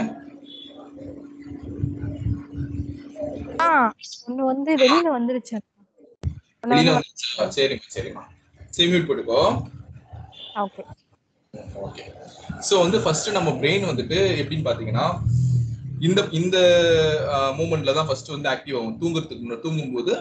ஒண்ணு 4.28 4.42
வந்து 4.52 4.70
வெளியில 4.82 5.08
வந்துருச்சு. 5.16 5.56
வெளியில 6.70 6.92
வந்துச்சா 6.96 7.46
சரிம்மா 7.56 7.88
சரிம்மா. 7.96 8.22
சரி 8.74 8.88
மியூட் 8.92 9.08
போட்டுக்கோ. 9.08 9.40
ஓகே 10.62 10.82
ஓகே 11.86 12.04
ஸோ 12.68 12.74
வந்து 12.84 12.98
ஃபர்ஸ்ட் 13.04 13.28
நம்ம 13.38 13.50
பிரெயின் 13.62 13.90
வந்துட்டு 13.90 14.18
எப்படின்னு 14.42 14.68
பாத்தீங்கன்னா 14.68 15.06
இந்த 16.06 16.20
இந்த 16.38 16.56
மூமெண்ட்ல 17.58 17.92
தான் 17.98 18.08
ஃபர்ஸ்ட் 18.08 18.32
வந்து 18.34 18.48
ஆக்டிவ் 18.54 18.76
ஆகும். 18.78 18.96
தூங்குறதுக்கு 19.02 19.44
முன்னாடி 19.44 19.64
தூங்கும்போது 19.66 20.12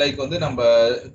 லைக் 0.00 0.18
வந்து 0.22 0.36
நம்ம 0.44 0.62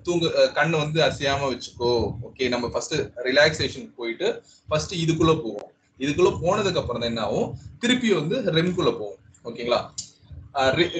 தூங்க 0.05 0.47
கண்ணை 0.57 0.77
வந்து 0.83 0.99
அசையாம 1.07 1.47
வச்சுக்கோ. 1.51 1.91
ஓகே 2.27 2.47
நம்ம 2.53 2.65
ஃபர்ஸ்ட் 2.73 2.95
ரிலாக்ஸேஷன் 3.27 3.87
போயிட்டு 3.99 4.27
ஃபர்ஸ்ட் 4.69 4.93
இதுக்குள்ள 5.03 5.33
போவோம். 5.43 5.69
இதுக்குள்ள 6.03 6.31
போனதுக்கு 6.43 6.81
அப்புறம் 6.81 7.01
தான் 7.01 7.11
என்ன 7.11 7.23
ஆகும்? 7.27 7.49
திருப்பி 7.81 8.09
வந்து 8.19 8.35
ரெம்குள்ள 8.57 8.91
போவோம். 8.99 9.17
ஓகேங்களா 9.49 9.81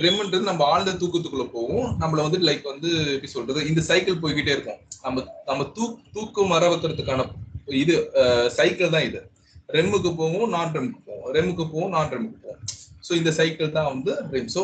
ரெம்ன்றது 0.06 0.44
நம்ம 0.50 0.66
ஆழ்ந்த 0.72 0.92
தூக்கத்துக்குள்ள 1.02 1.46
போவோம். 1.56 1.88
நம்மள 2.02 2.20
வந்து 2.28 2.40
லைக் 2.48 2.66
வந்து 2.74 2.90
எப்படி 3.14 3.32
சொல்றது? 3.36 3.60
இந்த 3.70 3.82
சைக்கிள் 3.90 4.22
போய்கிட்டே 4.24 4.54
இருக்கும். 4.56 4.80
நம்ம 5.06 5.24
நம்ம 5.50 5.64
தூக் 5.78 5.98
தூக்கம் 6.16 6.54
வர 6.56 6.66
வைக்கிறதுக்கான 6.72 7.26
இது 7.84 7.96
சைக்கிள் 8.58 8.94
தான் 8.96 9.08
இது. 9.10 9.20
ரெம்முக்கு 9.78 10.12
போவோம் 10.20 10.54
நான் 10.56 10.72
ரெம்முக்கு 10.78 11.02
போவோம் 11.10 11.32
ரெம்முக்கு 11.36 11.66
போவோம் 11.74 11.94
நான் 11.96 12.12
ரெம்முக்கு 12.14 12.40
போவோம் 12.46 12.62
ஸோ 13.08 13.12
இந்த 13.20 13.32
சைக்கிள் 13.40 13.76
தான் 13.78 13.90
வந்து 13.94 14.14
ரெம் 14.34 14.50
ஸோ 14.56 14.62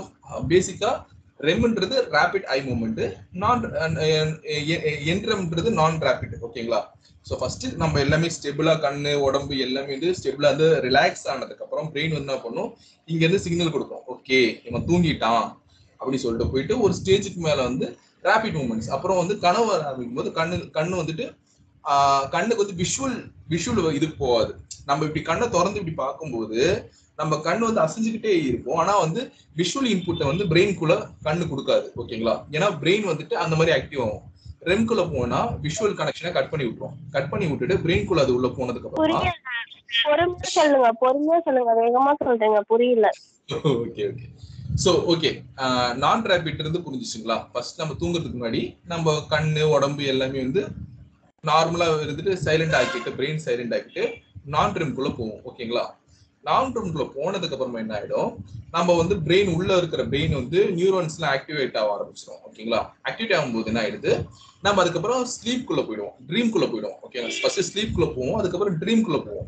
பேசிக்கா 0.52 0.92
ரெம்ன்றது 1.40 1.96
ரேபிட் 2.16 2.46
ஐ 2.56 2.58
மூமெண்ட் 2.68 3.02
நான் 3.44 3.64
என்ரம்ன்றது 5.14 5.70
நான் 5.80 5.98
ரேபிட் 6.08 6.36
ஓகேங்களா? 6.48 6.80
ஸோ 7.26 7.34
ஃபர்ஸ்ட் 7.40 7.66
நம்ம 7.82 8.00
எல்லாமே 8.06 8.28
ஸ்டெபிளா 8.36 8.74
கண்ணு 8.86 9.12
உடம்பு 9.28 9.54
எல்லாமே 9.66 9.94
வந்து 9.96 10.10
ஸ்டெபிளா 10.20 10.50
வந்து 10.54 10.68
ரிலாக்ஸ் 10.86 11.26
ஆனதுக்கு 11.34 11.64
அப்புறம் 11.66 11.88
பிரெயின் 11.94 12.16
வந்து 12.16 12.30
என்ன 12.30 12.42
பண்ணும்? 12.46 12.70
இங்க 13.08 13.22
இருந்து 13.26 13.44
சிக்னல் 13.46 13.74
கொடுக்கும். 13.76 14.04
ஓகே 14.14 14.40
இவன் 14.68 14.86
தூங்கிட்டான் 14.90 15.46
அப்படின்னு 16.00 16.24
சொல்லிட்டு 16.26 16.52
போயிட்டு 16.54 16.76
ஒரு 16.86 16.94
ஸ்டேஜுக்கு 17.00 17.42
மேல 17.48 17.60
வந்து 17.70 17.88
ரேபிட் 18.26 18.58
மூமெண்ட்ஸ் 18.60 18.92
அப்புறம் 18.96 19.20
வந்து 19.22 19.36
கனவு 19.46 19.70
ஆரம்பிக்கும் 19.78 20.20
போது 20.20 20.32
கண்ணு 20.40 20.56
கண்ணு 20.78 21.02
வந்துட்டு 21.02 21.26
கண்ணுக்கு 22.34 22.64
வந்து 22.64 22.78
விஷுவல் 22.84 23.18
விஷுவல் 23.54 23.98
இதுக்கு 23.98 24.18
போகாது. 24.26 24.52
நம்ம 24.90 25.06
இப்படி 25.08 25.24
கண்ணை 25.30 25.46
திறந்து 25.56 25.80
இப்படி 25.82 25.96
பார்க்கும்போது 26.04 26.60
நம்ம 27.20 27.36
கண்ணு 27.48 27.68
வந்து 27.68 27.84
அசைஞ்சுக்கிட்டே 27.84 28.34
இருக்கும். 28.48 28.80
ஆனா 28.82 28.94
வந்து 29.04 29.22
விஷுவல் 29.60 29.90
இன்புட்டை 29.94 30.26
வந்து 30.32 30.46
பிரெயின்குள்ள 30.52 30.96
கண்ணு 31.28 31.46
கொடுக்காது. 31.52 31.88
ஓகேங்களா? 32.02 32.34
ஏன்னா 32.56 32.70
பிரெயின் 32.82 33.06
வந்துட்டு 33.12 33.36
அந்த 33.44 33.56
மாதிரி 33.60 33.74
ஆக்டிவ் 33.78 34.04
ஆகும். 34.06 34.24
ரெம்குள்ள 34.70 35.02
போனா 35.14 35.40
விஷுவல் 35.66 35.98
கனெக்ஷனை 36.00 36.32
கட் 36.38 36.52
பண்ணி 36.52 36.66
விட்டுரும். 36.68 36.96
கட் 37.16 37.30
பண்ணி 37.32 37.46
விட்டுட்டு 37.50 37.76
பிரெயின்குள்ள 37.84 38.24
அது 38.26 38.36
உள்ள 38.38 38.48
போனதுக்கு 38.58 38.88
அப்புறமா 38.90 39.20
புரியல 39.20 39.34
பொறுமையா 40.06 40.50
சொல்லுங்க. 40.56 40.88
பொறுமையா 41.02 41.38
சொல்லுங்க. 41.46 41.74
வேகமா 41.82 42.14
சொல்றீங்க. 42.24 42.60
புரியல. 42.72 43.10
Okay 43.84 44.04
okay. 44.12 44.28
சோ 44.84 44.92
ஓகே 45.12 45.30
நான் 46.04 46.26
ரேபிட் 46.32 46.62
இருந்து 46.64 46.82
புரிஞ்சுச்சுங்களா? 46.86 47.38
ஃபர்ஸ்ட் 47.52 47.80
நம்ம 47.82 47.96
தூங்குறதுக்கு 48.02 48.40
முன்னாடி 48.40 48.62
நம்ம 48.94 49.14
கண்ணு 49.34 49.64
உடம்பு 49.76 50.04
எல்லாமே 50.14 50.40
வந்து 50.46 50.64
நார்மலா 51.46 51.88
இருந்துட்டு 52.06 52.34
சைலண்ட் 52.46 52.76
ஆக்கிட்டு 52.80 53.12
பிரெயின் 53.18 53.40
சைலண்ட் 53.46 53.76
ஆக்கிட்டு 53.78 54.04
நான் 54.46 54.74
ட்ரிம்குள்ள 54.74 55.10
போவோம். 55.18 55.42
ஓகேங்களா? 55.46 55.86
நான் 56.42 56.72
ட்ரிம்குள்ள 56.74 57.10
போனதுக்கு 57.16 57.56
அப்புறமா 57.56 57.80
என்ன 57.80 58.00
ஆயிடும்? 58.00 58.36
நம்ம 58.72 58.94
வந்து 58.96 59.16
பிரெயின் 59.16 59.54
உள்ள 59.54 59.78
இருக்கிற 59.78 60.06
பிரெயின் 60.06 60.34
வந்து 60.34 60.60
நியூரான்ஸ்லாம் 60.64 61.34
ஆக்டிவேட் 61.36 61.78
ஆக 61.78 61.90
ஆரம்பிச்சிடும் 61.96 62.42
ஓகேங்களா? 62.48 62.82
ஆக்டிவேட் 63.04 63.36
ஆகும்போது 63.38 63.66
என்ன 63.66 63.82
ஆயிடுது? 63.82 64.26
நம்ம 64.62 64.82
அதுக்கப்புறம் 64.82 65.24
ஸ்லீப்குள்ள 65.24 65.82
போயிடுவோம். 65.88 66.16
ட்ரீம்குள்ள 66.28 66.68
போயிடுவோம். 66.74 67.00
ஓகேங்களா? 67.06 67.42
ஃபர்ஸ்ட் 67.42 67.78
ஸ்லீப்குள்ள 67.78 68.08
போவோம். 68.16 68.36
அதுக்கப்புறம் 68.36 68.82
ட்ரீம்குள்ள 68.82 69.18
போவோம். 69.26 69.48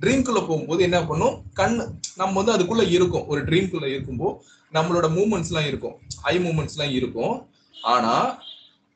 ட்ரீம்குள்ள 0.00 0.40
போகும்போது 0.46 0.82
என்ன 0.82 1.04
பண்ணும்? 1.04 1.42
கண் 1.54 1.98
நம்ம 2.16 2.42
வந்து 2.42 2.52
அதுக்குள்ள 2.54 2.90
இருக்கும். 2.90 3.26
ஒரு 3.26 3.44
ட்ரீம்குள்ள 3.44 3.86
இருக்கும்போது 3.86 4.40
நம்மளோட 4.72 5.06
மூமெண்ட்ஸ் 5.18 5.52
எல்லாம் 5.52 5.66
இருக்கும். 5.66 5.96
ஐ 6.22 6.38
மூமெண்ட்ஸ் 6.38 6.76
எல்லாம் 6.76 6.94
இருக்கும். 6.94 7.48
ஆனா 7.82 8.42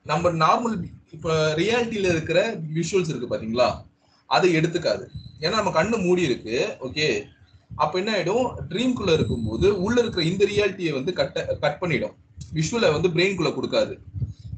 நம்ம 0.05 0.31
நார்மல் 0.31 0.85
இப்ப 1.13 1.55
ரியாலிட்டியில 1.55 2.09
இருக்கிற 2.15 2.57
விஷுவல்ஸ் 2.75 3.09
இருக்கு 3.09 3.37
பாத்தீங்களா? 3.37 3.87
அதை 4.27 4.57
எடுத்துக்காது. 4.57 5.05
ஏன்னா 5.41 5.51
நம்ம 5.51 5.83
கண்ணு 5.83 6.03
மூடி 6.03 6.23
இருக்கு. 6.23 6.77
ஓகே 6.81 7.25
அப்ப 7.77 7.99
என்ன 7.99 8.13
ஆயிடும்? 8.13 8.55
ட்ரீம்குள்ள 8.69 9.13
இருக்கும்போது 9.13 9.83
உள்ள 9.83 10.01
இருக்கிற 10.01 10.25
இந்த 10.27 10.45
ரியாலிட்டியை 10.45 10.93
வந்து 10.93 11.13
கட்ட 11.13 11.47
கட் 11.61 11.79
பண்ணிடும். 11.79 12.15
விஷுவலை 12.55 12.93
வந்து 12.93 13.09
பிரெயின்குள்ள 13.09 13.51
கொடுக்காது. 13.55 13.95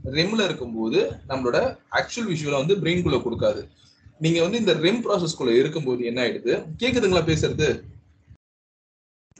ரெம்ல 0.04 0.44
இருக்கும்போது 0.44 1.12
நம்மளோட 1.28 1.76
ஆக்சுவல் 1.90 2.30
விஷுவலை 2.32 2.66
வந்து 2.66 2.76
பிரெயின்குள்ள 2.76 3.18
கொடுக்காது. 3.22 3.68
நீங்க 4.18 4.42
வந்து 4.42 4.58
இந்த 4.58 4.74
ரெம் 4.74 5.02
ப்ராசஸ்க்குள்ள 5.04 5.48
இருக்கும்போது 5.48 6.04
என்ன 6.04 6.22
ஆயிடுது? 6.22 6.52
கேக்குதுங்களா 6.78 7.22
பேசுறது? 7.30 7.68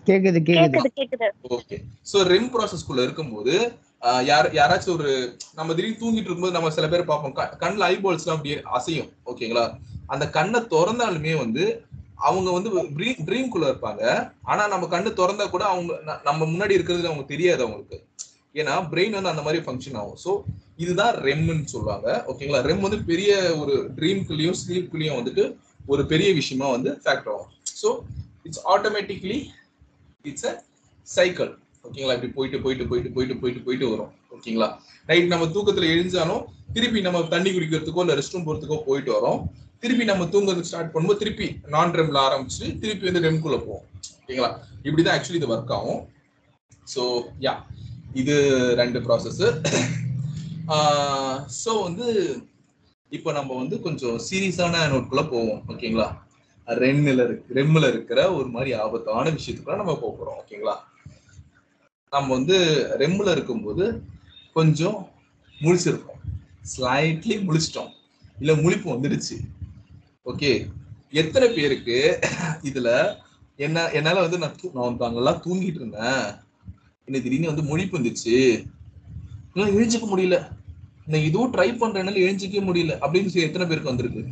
கேக்குது 0.06 0.40
கேக்குது. 0.48 0.76
கேக்குது 0.76 0.90
கேக்குது. 0.96 1.28
ஓகே 1.50 1.76
சோ 2.12 2.18
ரெம் 2.32 2.50
ப்ராசஸ்க்குள்ள 2.54 3.02
இருக்கும்போது 3.02 3.54
ஆஹ் 3.56 3.89
யார் 4.00 4.52
யாராச்சும் 4.52 4.92
ஒரு 4.92 5.37
நம்ம 5.54 5.75
திடீர்னு 5.75 6.07
தூங்கிட்டு 6.07 6.14
இருக்கும்போது 6.14 6.52
நம்ம 6.52 6.71
சில 6.71 6.88
பேர் 6.88 7.04
பார்ப்போம். 7.04 7.33
க- 7.33 7.57
ஐபால்ஸ் 7.90 8.26
எல்லாம் 8.26 8.62
அப்படியே 8.62 8.62
அசையும். 8.75 9.12
ஓகேங்களா? 9.26 9.78
அந்த 10.07 10.30
கண்ணை 10.30 10.61
திறந்தாலுமே 10.61 11.37
வந்து 11.37 11.85
அவங்க 12.14 12.50
வந்து 12.50 12.83
ட்ரீம் 13.25 13.49
குள்ள 13.49 13.71
இருப்பாங்க. 13.71 14.33
ஆனா 14.42 14.66
நம்ம 14.66 15.00
கண்ணு 15.00 15.02
திறந்தா 15.02 15.50
கூட 15.50 15.64
அவங்க 15.64 16.00
ந- 16.07 16.23
நம்ம 16.23 16.45
முன்னாடி 16.45 16.71
இருக்கிறது 16.71 17.07
அவங்க 17.07 17.25
தெரியாது 17.25 17.62
அவங்களுக்கு. 17.62 18.04
ஏன்னா 18.54 18.95
பிரெயின் 18.95 19.11
வந்து 19.11 19.28
அந்த 19.28 19.42
மாதிரி 19.42 19.64
ஃபங்க்ஷன் 19.64 19.97
ஆகும். 19.97 20.19
ஸோ 20.25 20.42
இதுதான் 20.76 21.14
ரெம்னு 21.14 21.64
சொல்லுவாங்க. 21.64 22.25
ஓகேங்களா? 22.28 22.61
ரெம் 22.61 22.80
வந்து 22.80 23.02
பெரிய 23.02 23.57
ஒரு 23.57 23.90
ட்ரீம்குள்ளேயும் 23.97 24.54
ஸ்லீப்குள்ளேயும் 24.66 25.19
வந்துட்டு 25.23 25.57
ஒரு 25.87 26.07
பெரிய 26.07 26.33
விஷயமா 26.33 26.71
வந்து 26.71 27.00
ஃபேக்ட் 27.04 27.28
ஆகும். 27.28 27.47
So 27.83 27.99
it's 28.42 28.66
automatically 28.66 29.45
it's 30.23 30.45
a 30.45 30.64
cycle 31.02 31.59
ஓகேங்களா 31.84 32.14
இப்படி 32.16 32.32
போயிட்டு 32.37 32.58
போயிட்டு 32.64 32.84
போயிட்டு 32.90 33.10
போயிட்டு 33.16 33.37
போயிட்டு 33.42 33.62
போயிட்டு 33.66 33.87
வரும். 33.92 34.12
ஓகேங்களா 34.34 34.68
நைட் 35.08 35.32
நம்ம 35.32 35.46
தூக்கத்துல 35.54 35.88
எழுந்தாலும் 35.94 36.42
திருப்பி 36.76 37.00
நம்ம 37.06 37.22
தண்ணி 37.34 37.50
குடிக்கிறதுக்கோ 37.54 38.02
இல்ல 38.04 38.16
ரெஸ்ட் 38.20 38.34
ரூம் 38.37 38.46
போறதுக்கோ 38.49 38.78
போயிட்டு 38.88 39.12
வரோம். 39.18 39.40
திருப்பி 39.82 40.04
நம்ம 40.10 40.25
தூங்குறதுக்கு 40.32 40.70
ஸ்டார்ட் 40.70 40.92
பண்ணும்போது 40.94 41.20
திருப்பி 41.22 41.46
நான் 41.75 41.94
ரெம்ல 42.00 42.18
ஆரம்பிச்சு 42.28 42.64
திருப்பி 42.82 43.08
வந்து 43.08 43.25
ரெம்குள்ள 43.28 43.58
போவோம். 43.66 43.84
ஓகேங்களா 44.20 44.50
இப்படிதான் 44.87 45.16
ஆக்சுவலி 45.16 45.40
இது 45.40 45.50
ஒர்க் 45.54 45.75
ஆகும். 45.78 46.02
ஸோ 46.94 47.02
யா 47.46 47.54
இது 48.22 48.37
ரெண்டு 48.82 49.00
ப்ராசஸ் 49.06 49.42
ஸோ 51.62 51.70
வந்து 51.87 52.06
இப்போ 53.12 53.30
நம்ம 53.37 53.50
வந்து 53.60 53.76
கொஞ்சம் 53.87 54.18
சீரியஸான 54.26 54.82
நோட்குள்ள 54.92 55.22
போவோம். 55.32 55.62
ஓகேங்களா 55.72 56.08
ரெம்மில் 56.68 57.22
இருக்கு 57.26 57.56
ரெம்மில் 57.58 57.88
இருக்கிற 57.92 58.20
ஒரு 58.38 58.49
மாதிரி 58.56 58.70
ஆபத்தான 58.82 59.30
விஷயத்துக்குள்ள 59.38 59.78
நம்ம 59.80 59.94
போக 60.02 60.12
போறோம். 60.18 60.38
ஓகேங்களா 60.42 60.75
நம்ம 62.14 62.32
வந்து 62.34 62.56
ரெம்மில் 62.98 63.30
இருக்கும்போது 63.30 63.84
கொஞ்சம் 64.52 64.96
முழிச்சிருப்போம். 65.60 66.20
ஸ்லைட்லி 66.70 67.36
முழிச்சிட்டோம். 67.48 67.90
இல்ல 68.38 68.52
முழிப்பு 68.62 68.88
வந்துடுச்சு. 68.94 69.36
ஓகே 70.24 70.50
எத்தனை 71.10 71.48
பேருக்கு 71.56 72.18
இதுல 72.62 72.88
என்ன 73.56 73.84
என்னால 73.98 74.20
வந்து 74.24 74.38
நான் 74.38 74.56
நான் 74.74 74.98
அங்கெல்லாம் 75.08 75.42
தூங்கிட்டு 75.46 75.78
இருந்தேன். 75.80 76.26
எனக்கு 77.06 77.26
திடீர்னு 77.28 77.52
வந்து 77.52 77.68
முழிப்பு 77.70 77.96
வந்துச்சு. 77.98 78.36
என்னால 79.54 79.72
எழுஞ்சிக்க 79.78 80.06
முடியல. 80.12 80.36
நான் 81.06 81.26
இதுவும் 81.28 81.52
ட்ரை 81.54 81.70
பண்றேன்னால 81.82 82.22
எழுஞ்சிக்க 82.26 82.58
முடியல. 82.68 82.92
அப்படின்னு 83.04 83.32
சொல்லி 83.32 83.48
எத்தனை 83.48 83.66
பேருக்கு 83.66 83.92
வந்திருக்கு? 83.92 84.22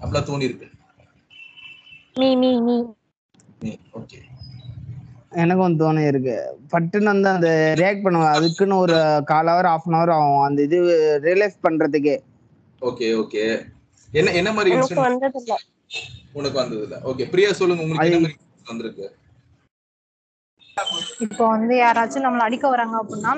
அப்படிலாம் 0.00 0.28
தோணி 0.30 0.48
இருக்கு 0.50 0.68
ஓகே 3.98 4.18
எனக்கும் 5.42 5.78
தோணை 5.80 6.02
இருக்கு. 6.06 6.36
பட்டுன்னு 6.72 7.10
வந்து 7.12 7.28
அந்த 7.28 7.48
ரியாக்ட் 7.80 8.04
பண்ணுவேன் 8.04 8.34
அதுக்குன்னு 8.36 8.76
ஒரு 8.84 8.96
கால் 9.30 9.50
ஹவர் 9.52 9.68
ஆஃப் 9.72 9.86
அன் 9.88 9.96
ஹவர் 9.96 10.12
ஆகும். 10.16 10.42
அந்த 10.48 10.62
இது 10.68 10.78
ரியலைஸ் 11.26 11.56
பண்றதுக்கே. 11.66 12.16
ஓகே 12.82 13.08
ஓகே 13.22 13.44
என்ன 14.12 14.32
என்ன 14.40 14.52
மாதிரி 14.52 14.76
உனக்கு 14.76 15.00
வந்தது 16.60 16.82
இல்ல 16.86 16.96
ஓகே 17.10 17.24
பிரியா 17.32 17.50
சொல்லுங்க. 17.60 17.82
உங்களுக்கு 17.84 18.10
என்ன 18.10 18.22
மாதிரி 18.26 18.38
வந்திருக்கு? 18.72 19.08
இப்போ 21.24 21.44
வந்து 21.54 21.74
யாராச்சும் 21.82 22.24
நம்மள 22.26 22.44
அடிக்க 22.46 22.66
வராங்க 22.74 22.96
அப்படின்னா 23.02 23.32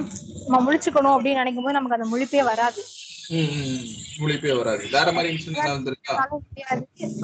நம்ம 0.45 0.61
முழிச்சுக்கணும் 0.67 1.15
அப்படின்னு 1.15 1.41
நினைக்கும் 1.43 1.65
போது 1.67 1.79
நமக்கு 1.79 1.97
அந்த 1.99 2.09
முழிப்பே 2.13 2.43
வராது. 2.51 2.83
முழிப்பே 4.23 4.53
வராது. 4.59 4.83
வேற 4.97 5.09
மாதிரி 5.17 5.29
இன்சிடென்ட் 5.35 5.77
வந்திருக்கா? 5.77 6.15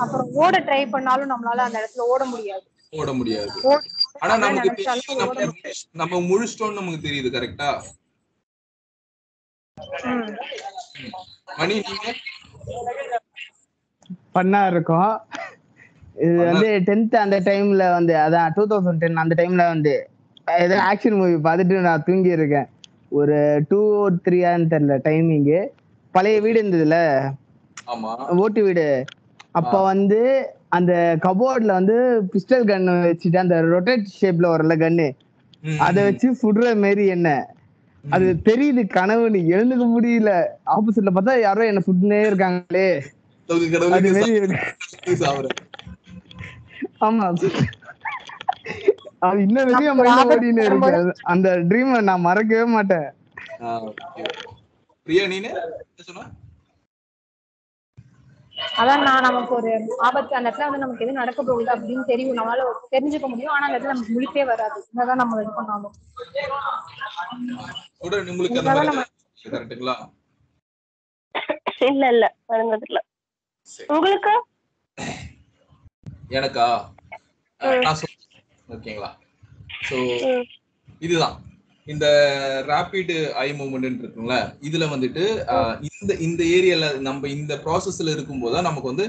அப்புறம் 0.04 0.28
ஓட 0.42 0.58
ட்ரை 0.68 0.82
பண்ணாலும் 0.94 1.32
நம்மளால 1.32 1.64
அந்த 1.66 1.76
இடத்துல 1.80 2.06
ஓட 2.14 2.24
முடியாது. 2.24 2.66
ஓட 2.92 3.10
முடியாது. 3.18 3.52
ஆனா 4.22 4.34
நமக்கு 4.42 4.84
நம்ம 6.00 6.20
முழிச்சிட்டோம்னு 6.28 6.78
நமக்கு 6.80 7.00
தெரியுது 7.06 7.30
கரெக்டா. 7.36 7.68
மணி 11.60 11.74
நீங்க? 11.80 12.08
பண்ணா 14.34 14.60
இருக்கும். 14.70 15.12
இது 16.16 16.32
வந்து 16.42 16.68
டென்த் 16.86 17.14
அந்த 17.22 17.36
டைம்ல 17.46 17.84
வந்து 17.92 18.14
அதான் 18.22 18.54
டூ 18.56 18.64
தௌசண்ட் 18.70 19.02
டென் 19.02 19.22
அந்த 19.22 19.34
டைம்ல 19.38 19.64
வந்து 19.68 19.94
ஏதோ 20.46 20.76
ஆக்ஷன் 20.88 21.16
மூவி 21.18 21.36
பார்த்துட்டு 21.46 21.84
நான் 21.86 22.04
தூங்கி 22.06 22.30
இருக்கேன் 22.36 22.68
ஒரு 23.12 23.36
டூ 23.70 23.78
த்ரீயான்னு 24.24 24.70
தெரியல 24.72 24.96
டைமிங்கு 25.06 25.60
பழைய 26.14 26.36
வீடு 26.40 26.58
இருந்ததுல? 26.60 26.96
ஆமா. 27.86 28.10
ஓட்டு 28.38 28.60
வீடு. 28.62 28.86
அப்ப 29.54 29.74
வந்து 29.84 30.20
அந்த 30.72 30.92
கபோர்ட்ல 31.22 31.72
வந்து 31.72 31.96
பிஸ்டல் 32.32 32.66
கன் 32.66 32.88
வச்சுட்டு 33.04 33.36
அந்த 33.36 33.56
ரொட்டேட் 33.64 34.06
ஷேப்ல 34.20 34.50
வரல 34.50 34.74
கன்னு. 34.76 35.08
அதை 35.78 36.02
வச்சு 36.04 36.28
சுடுற 36.32 36.76
மாரி 36.78 37.06
என்ன? 37.06 37.28
அது 38.04 38.26
தெரியுது 38.44 38.82
கனவுன்னு 38.94 39.40
எழுந்துக்க 39.54 39.86
முடியல. 39.94 40.30
ஆப்போசிட்ல 40.66 41.10
பார்த்தா 41.16 41.40
யாரோ 41.40 41.66
என்ன 41.66 41.82
சுட்டுனே 41.86 42.20
இருக்காங்களே. 42.26 42.86
அது 43.96 44.10
மாரி. 44.12 44.34
ஆமா. 47.00 47.26
அது 49.28 49.40
இன்ன 49.42 49.64
வரையும் 49.64 49.98
மைண்ட்ல 50.00 50.22
ஓடினே 50.34 50.64
இருக்கு. 50.64 50.92
அந்த 51.32 51.48
ட்ரீம் 51.68 52.00
நான் 52.00 52.20
மறக்கவே 52.20 52.64
மாட்டேன். 52.70 53.08
பிரியா 55.06 55.26
நீனு? 55.26 55.50
சொன்ன? 56.00 56.24
அதான் 58.57 59.02
நான் 59.02 59.23
நமக்கு 59.23 59.54
ஒரு 59.54 59.95
ஆபத்து 59.99 60.35
அந்த 60.35 60.50
இடத்துல 60.50 60.59
வந்து 60.59 60.78
நமக்கு 60.78 61.04
எது 61.04 61.12
நடக்க 61.12 61.42
போகுது 61.42 61.75
அப்படின்னு 61.76 62.04
தெரியும். 62.04 62.37
நம்மளால 62.37 62.73
தெரிஞ்சுக்க 62.90 63.26
முடியும். 63.26 63.52
ஆனா 63.52 63.66
அந்த 63.66 63.78
இடத்துல 63.78 63.83
நமக்கு 63.83 64.21
முழிப்பே 64.21 64.45
வராது. 64.45 64.87
என்னதான் 64.95 65.16
நம்ம 65.16 65.42
இது 65.42 65.52
பண்ணாலும். 65.52 65.95
இல்ல 71.80 72.09
இல்ல. 72.09 72.37
நடந்தது 72.47 72.83
இல்ல. 72.88 73.04
உங்களுக்கு? 73.87 74.45
எனக்கா? 76.28 76.85
ஓகேங்களா? 78.69 79.11
சோ. 79.90 80.45
இதுதான். 80.99 81.40
இந்த 81.87 82.06
ரேபிட் 82.68 83.12
ஐ 83.40 83.49
மூவ்மெண்ட் 83.52 84.00
இருக்குங்களா 84.02 84.38
இதுல 84.62 84.87
வந்துட்டு 84.92 85.25
இந்த 85.90 86.12
இந்த 86.26 86.42
ஏரியால 86.54 86.88
நம்ம 87.06 87.28
இந்த 87.34 87.54
ப்ராசஸ்ல 87.64 88.14
இருக்கும்போது 88.14 88.66
நமக்கு 88.66 88.92
வந்து 88.92 89.06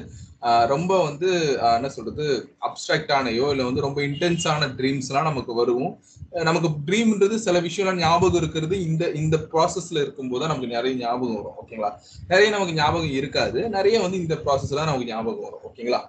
ரொம்ப 0.72 0.92
வந்து 1.04 1.30
என்ன 1.72 1.90
சொல்றது 1.90 2.26
அப்டிராக்டானையோ 2.68 3.48
இல்ல 3.54 3.64
வந்து 3.68 3.86
ரொம்ப 3.86 4.00
இன்டென்ஸான 4.08 4.70
ட்ரீம்ஸ் 4.78 5.10
எல்லாம் 5.12 5.28
நமக்கு 5.30 5.54
வரும் 5.60 5.90
அஹ் 6.34 6.46
நமக்கு 6.48 6.70
ட்ரீம்ன்றது 6.88 7.36
சில 7.40 7.60
விஷயம்லாம் 7.66 8.02
ஞாபகம் 8.02 8.40
இருக்கிறது 8.42 8.76
இந்த 8.88 9.04
இந்த 9.22 9.38
ப்ராசஸ்ல 9.52 10.02
இருக்கும்போது 10.02 10.44
நமக்கு 10.46 10.74
நிறைய 10.74 10.94
ஞாபகம் 11.02 11.38
வரும் 11.40 11.58
ஓகேங்களா? 11.62 11.92
நிறைய 12.30 12.50
நமக்கு 12.50 12.78
ஞாபகம் 12.78 13.14
இருக்காது. 13.20 13.60
நிறைய 13.76 13.96
வந்து 14.02 14.18
இந்த 14.18 14.36
ப்ராசஸ் 14.44 14.74
தான் 14.74 14.90
நமக்கு 14.90 15.12
ஞாபகம் 15.12 15.46
வரும் 15.46 15.66
ஓகேங்களா? 15.68 16.02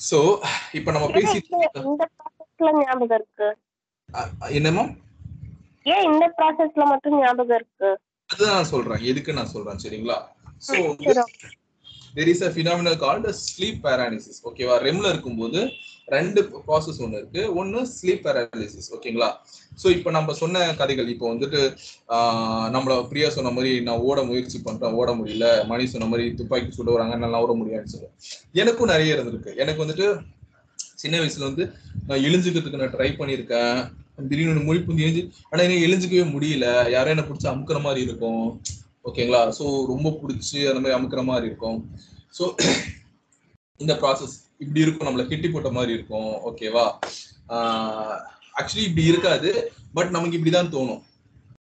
சோ 0.00 0.18
இப்ப 0.74 0.92
நம்ம 0.92 1.08
ஏன் 1.08 1.16
பேசி 1.18 1.36
இப்போ 1.38 1.60
இந்த 1.84 2.04
ப்ராசஸ்ல 2.12 2.70
ஞாபகம் 2.80 3.16
இருக்கு? 3.18 3.48
என்னமோ 4.52 4.84
ஏன் 5.86 6.04
இந்த 6.10 6.24
ப்ராசஸ்ல 6.38 6.84
மட்டும் 6.92 7.18
ஞாபகம் 7.20 7.56
இருக்கு? 7.58 7.90
அதுதான் 8.30 8.56
நான் 8.58 8.72
சொல்றேன். 8.74 9.02
எதுக்கு 9.10 9.38
நான் 9.38 9.52
சொல்றேன் 9.54 9.82
சரிங்களா? 9.84 10.18
So 10.66 10.74
there 12.16 12.30
is 12.32 12.44
a 12.46 12.50
phenomenal 12.54 12.96
called 13.02 13.30
sleep 13.46 13.80
paralysis 13.84 14.40
ஓகேவா 14.48 14.74
ரெம்ல 14.86 15.06
இருக்கும்போது 15.12 15.60
ரெண்டு 16.08 16.40
ப்ராசஸ் 16.66 17.00
ஒன்று 17.04 17.18
இருக்கு. 17.20 17.42
ஒன்று 17.60 17.80
ஸ்லீப் 17.94 18.24
பேராலிசிஸ் 18.26 18.88
ஓகேங்களா? 18.96 19.28
ஸோ 19.82 19.86
இப்போ 19.96 20.10
நம்ம 20.16 20.34
சொன்ன 20.40 20.64
கதைகள் 20.80 21.12
இப்போ 21.14 21.26
வந்துட்டு 21.32 21.60
நம்மள 22.74 22.94
பிரியா 23.10 23.28
சொன்ன 23.36 23.52
மாதிரி 23.56 23.72
நான் 23.88 24.04
ஓட 24.08 24.20
முயற்சி 24.30 24.58
பண்றேன் 24.66 24.96
ஓட 25.00 25.10
முடியல 25.20 25.46
மணி 25.70 25.86
சொன்ன 25.94 26.08
மாதிரி 26.12 26.26
துப்பாக்கி 26.40 26.76
சுட 26.78 26.90
வராங்க 26.96 27.16
நல்லா 27.24 27.40
ஓட 27.44 27.54
முடியாதுன்னு 27.60 27.94
சொல்லுவேன். 27.94 28.14
எனக்கும் 28.62 28.92
நிறைய 28.92 29.16
இருந்திருக்கு. 29.16 29.52
எனக்கு 29.64 29.84
வந்துட்டு 29.84 30.08
சின்ன 31.02 31.16
வயசுல 31.22 31.48
வந்து 31.50 31.64
நான் 32.08 32.24
எழுஞ்சுக்கிறதுக்கு 32.28 32.82
நான் 32.82 32.94
ட்ரை 32.96 33.10
பண்ணியிருக்கேன். 33.20 33.80
திடீர்னு 34.28 34.64
மொழி 34.68 34.78
புந்தி 34.78 35.04
எழுந்து 35.06 35.22
ஆனா 35.50 35.62
என்ன 35.62 35.80
எழுஞ்சிக்கவே 35.86 36.24
முடியல. 36.34 36.90
யாரும் 36.90 37.14
என்ன 37.14 37.24
பிடிச்சி 37.28 37.48
அமுக்கிற 37.52 37.80
மாதிரி 37.80 38.00
இருக்கும். 38.08 38.60
ஓகேங்களா? 39.08 39.42
ஸோ 39.58 39.64
ரொம்ப 39.92 40.08
பிடிச்சி 40.22 40.58
அந்த 40.70 40.80
மாதிரி 40.80 40.96
அமுக்கிற 40.98 41.24
மாதிரி 41.24 41.46
இருக்கும். 41.46 41.78
ஸோ 42.38 42.44
இந்த 43.76 43.94
ப்ராசஸ் 44.02 44.34
இப்படி 44.58 44.80
இருக்கும். 44.80 45.08
நம்மள 45.08 45.28
கெட்டி 45.28 45.48
போட்ட 45.48 45.70
மாதிரி 45.70 45.92
இருக்கும். 45.92 46.32
ஓகேவா? 46.50 46.84
ஆக்சுவலி 48.60 48.84
இப்படி 48.88 49.06
இருக்காது. 49.06 49.72
பட் 49.94 50.10
நமக்கு 50.10 50.38
இப்படிதான் 50.38 50.74
தோணும். 50.74 51.02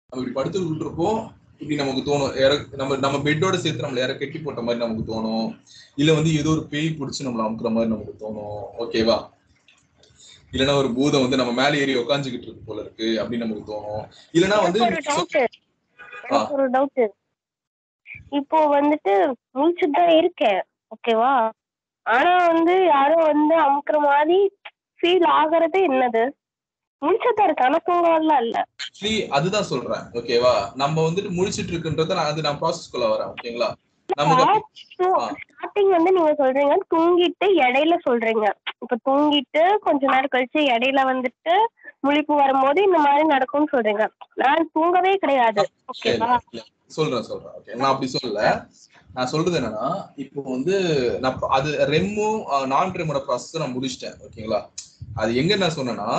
நம்ம 0.08 0.22
இப்படி 0.22 0.34
படுத்துக்கிட்டு 0.36 0.86
இருப்போம் 0.86 1.18
இப்படி 1.58 1.76
நமக்கு 1.80 2.02
தோணும். 2.08 2.40
யாரோ 2.40 2.54
நம்ம 2.80 2.96
நம்ம 2.96 3.16
பெட்டோட 3.18 3.56
சேர்த்து 3.56 3.84
நம்மள 3.84 3.98
யாரை 3.98 4.14
கெட்டி 4.18 4.38
போட்ட 4.38 4.62
மாதிரி 4.62 4.84
நமக்கு 4.84 5.04
தோணும். 5.12 5.48
இல்ல 5.96 6.12
வந்து 6.12 6.30
ஏதோ 6.34 6.50
ஒரு 6.50 6.62
பேய் 6.72 6.88
பிடிச்சி 6.98 7.26
நம்மள 7.26 7.44
அமுக்குற 7.46 7.70
மாதிரி 7.72 7.92
நமக்கு 7.92 8.14
தோணும். 8.24 8.60
ஓகேவா? 8.84 9.16
இல்லைன்னா 10.54 10.76
ஒரு 10.76 10.94
பூதம் 10.94 11.20
வந்து 11.20 11.36
நம்ம 11.36 11.52
மேலே 11.62 11.80
ஏறி 11.82 11.94
உட்காந்துக்கிட்டு 11.96 12.48
இருக்கு 12.48 12.66
போல 12.66 12.80
இருக்கு 12.80 13.06
அப்படின்னு 13.22 13.44
நமக்கு 13.44 13.64
தோணும். 13.70 14.04
இல்லைன்னா 14.32 14.58
வந்து 14.62 14.80
ஒரு 16.50 16.70
டவுட் 16.70 17.04
இப்போ 18.30 18.58
வந்துட்டு 18.80 19.12
முழிச்சுட்டு 19.54 19.96
தான் 19.98 20.16
இருக்கேன். 20.16 20.60
ஓகேவா 20.92 21.32
ஆனா 22.06 22.46
வந்து 22.46 22.84
யாரோ 22.84 23.14
வந்து 23.24 23.54
அமுக்குற 23.60 23.98
மாதிரி 23.98 24.38
ஃபீல் 25.00 25.26
ஆகுறது 25.40 25.78
என்னது? 25.90 26.24
முழிச்சுதான் 27.02 27.44
இருக்கு 27.44 27.64
ஆனா 27.64 27.78
தூங்கலாம் 27.86 28.42
இல்ல. 28.42 28.58
அதுதான் 29.30 29.62
சொல்றேன். 29.62 30.04
ஓகேவா 30.12 30.52
நம்ம 30.74 31.08
வந்துட்டு 31.08 31.30
முழிச்சிட்டு 31.38 31.72
இருக்குன்றத 31.72 32.14
நான் 32.14 32.30
அது 32.32 32.42
நான் 32.42 32.60
ப்ராசஸ்க்குள்ள 32.60 33.08
வரேன். 33.14 33.32
ஓகேங்களா. 33.34 33.68
ஸ்டார்டிங் 34.10 35.90
வந்து 35.96 36.10
நீங்க 36.12 36.32
சொல்றீங்க 36.42 36.74
தூங்கிட்டு 36.94 37.46
இடையில 37.64 37.94
சொல்றீங்க. 38.08 38.46
இப்ப 38.82 38.96
தூங்கிட்டு 39.08 39.62
கொஞ்ச 39.86 40.02
நேரம் 40.06 40.32
கழிச்சு 40.34 40.60
இடையில 40.74 41.02
வந்துட்டு 41.12 41.54
முழிப்பு 42.06 42.34
வரும்போது 42.34 42.82
இந்த 42.82 42.98
மாதிரி 42.98 43.24
நடக்கும்னு 43.26 43.72
சொல்றீங்க. 43.74 44.06
நான் 44.34 44.70
தூங்கவே 44.72 45.12
கிடையாது. 45.16 45.62
ஓகேவா? 45.92 46.30
சொல்றேன் 46.86 47.22
சொல்றேன். 47.22 47.54
ஓகே 47.58 47.74
நான் 47.74 47.92
அப்படி 47.92 48.10
சொல்லல. 48.14 48.40
நான் 49.14 49.26
சொல்றது 49.26 49.58
என்னன்னா 49.60 49.88
இப்போ 50.16 50.40
வந்து 50.42 50.74
நான் 51.20 51.38
அது 51.48 51.70
ரெம்மும் 51.94 52.40
நான் 52.66 52.96
ரெம்மோட 53.00 53.20
ப்ராசஸ் 53.28 53.62
நான் 53.62 53.76
முடிச்சிட்டேன். 53.76 54.16
ஓகேங்களா? 54.26 54.60
அது 55.16 55.30
எங்க 55.36 55.56
நான் 55.56 55.76
சொன்னேன்னா 55.78 56.10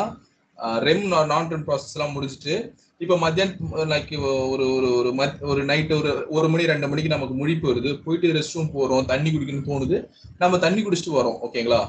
ரெம் 0.86 1.06
நான் 1.12 1.50
ரெம் 1.54 1.66
ப்ராசஸ் 1.68 1.96
எல்லாம் 1.96 2.14
முடிச்சுட்டு 2.16 2.54
இப்போ 3.02 3.16
மத்தியானம் 3.24 3.90
லைக் 3.92 4.12
ஒரு 4.52 4.66
ஒரு 4.76 4.90
ஒரு 5.00 5.10
மத் 5.20 5.40
ஒரு 5.52 5.62
நைட் 5.72 5.92
ஒரு 5.98 6.12
ஒரு 6.38 6.48
மணி 6.52 6.70
ரெண்டு 6.72 6.88
மணிக்கு 6.92 7.16
நமக்கு 7.16 7.36
முழிப்பு 7.42 7.66
வருது. 7.70 7.90
போயிட்டு 8.06 8.36
ரெஸ்ட் 8.38 8.56
ரூம் 8.58 8.72
போறோம் 8.76 9.10
தண்ணி 9.12 9.30
குடிக்கணும்னு 9.32 9.70
தோணுது. 9.72 9.98
நம்ம 10.44 10.58
தண்ணி 10.66 10.82
குடிச்சிட்டு 10.84 11.18
வரோம் 11.18 11.38
ஓகேங்களா 11.48 11.82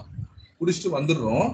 குடிச்சிட்டு 0.61 0.90
வந்துடுறோம். 0.96 1.46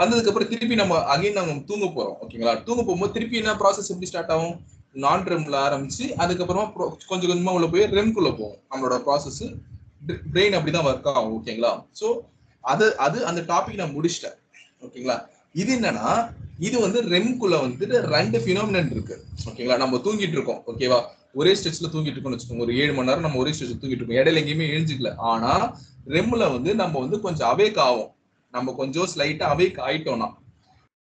வந்ததுக்கு 0.00 0.30
அப்புறம் 0.30 0.50
திருப்பி 0.50 0.74
நம்ம 0.82 0.96
அகைன் 1.14 1.38
நம்ம 1.38 1.54
தூங்க 1.70 1.86
போறோம் 1.96 2.18
ஓகேங்களா 2.24 2.54
தூங்க 2.66 2.80
போகும்போது 2.82 3.14
திருப்பி 3.16 3.40
என்ன 3.42 3.54
ப்ராசஸ் 3.62 3.90
எப்படி 3.92 4.10
ஸ்டார்ட் 4.10 4.34
ஆகும்? 4.34 4.56
நான் 5.04 5.24
ரெம்ல 5.32 5.56
ஆரம்பிச்சு 5.66 6.04
அதுக்கப்புறமா 6.22 6.66
கொஞ்சம் 7.10 7.30
கொஞ்சமா 7.30 7.54
உள்ள 7.56 7.66
போய் 7.72 7.88
ரெம்குள்ள 7.98 8.30
போகும் 8.38 8.58
நம்மளோட 8.70 8.96
ப்ராசஸ் 9.06 9.42
பிரெயின் 10.32 10.56
அப்படிதான் 10.56 10.86
ஒர்க் 10.88 11.08
ஆகும் 11.12 11.34
ஓகேங்களா 11.38 11.72
ஸோ 12.00 12.06
அது 12.64 12.86
அது 13.06 13.18
அந்த 13.30 13.40
டாபிக் 13.50 13.80
நான் 13.82 13.96
முடிச்சிட்டேன் 13.96 14.36
ஓகேங்களா 14.86 15.16
இது 15.60 15.70
என்னன்னா 15.78 16.10
இது 16.66 16.76
வந்து 16.84 17.00
ரெம்குள்ள 17.14 17.56
வந்துட்டு 17.64 17.96
ரெண்டு 18.14 18.38
ஃபினாமினன் 18.44 18.90
இருக்கு. 18.94 19.16
ஓகேங்களா 19.48 19.76
நம்ம 19.82 20.00
தூங்கிட்டு 20.06 20.36
இருக்கோம். 20.38 20.60
ஓகேவா 20.70 20.98
ஒரே 21.40 21.52
ஸ்ட்ரெச்ல 21.58 21.88
தூங்கிட்டு 21.92 22.16
இருக்கோம்னு 22.16 22.36
வச்சுக்கோங்க. 22.36 22.66
ஒரு 22.66 22.74
ஏழு 22.82 22.92
மணி 22.96 23.08
நேரம் 23.08 23.26
நம்ம 23.26 23.40
ஒரே 23.42 23.52
ஸ்டெச்ல 23.56 23.76
தூங்கிட்டு 23.80 24.00
இருக்கோம். 24.00 24.18
இடையில 24.20 24.40
எங்கேயுமே 24.42 24.66
எழுஞ்சிக்கல. 24.74 25.10
ஆனா 25.32 25.52
ரெம்ல 26.16 26.42
வந்து 26.56 26.70
நம்ம 26.82 26.98
வந்து 27.04 27.18
கொஞ்சம் 27.26 27.48
அவேக் 27.52 27.78
ஆகும் 27.86 28.10
நம்ம 28.54 28.74
கொஞ்சம் 28.80 29.08
ஸ்லைட்டா 29.12 29.46
அவேக் 29.54 29.78
ஆயிட்டோம்னா 29.86 30.28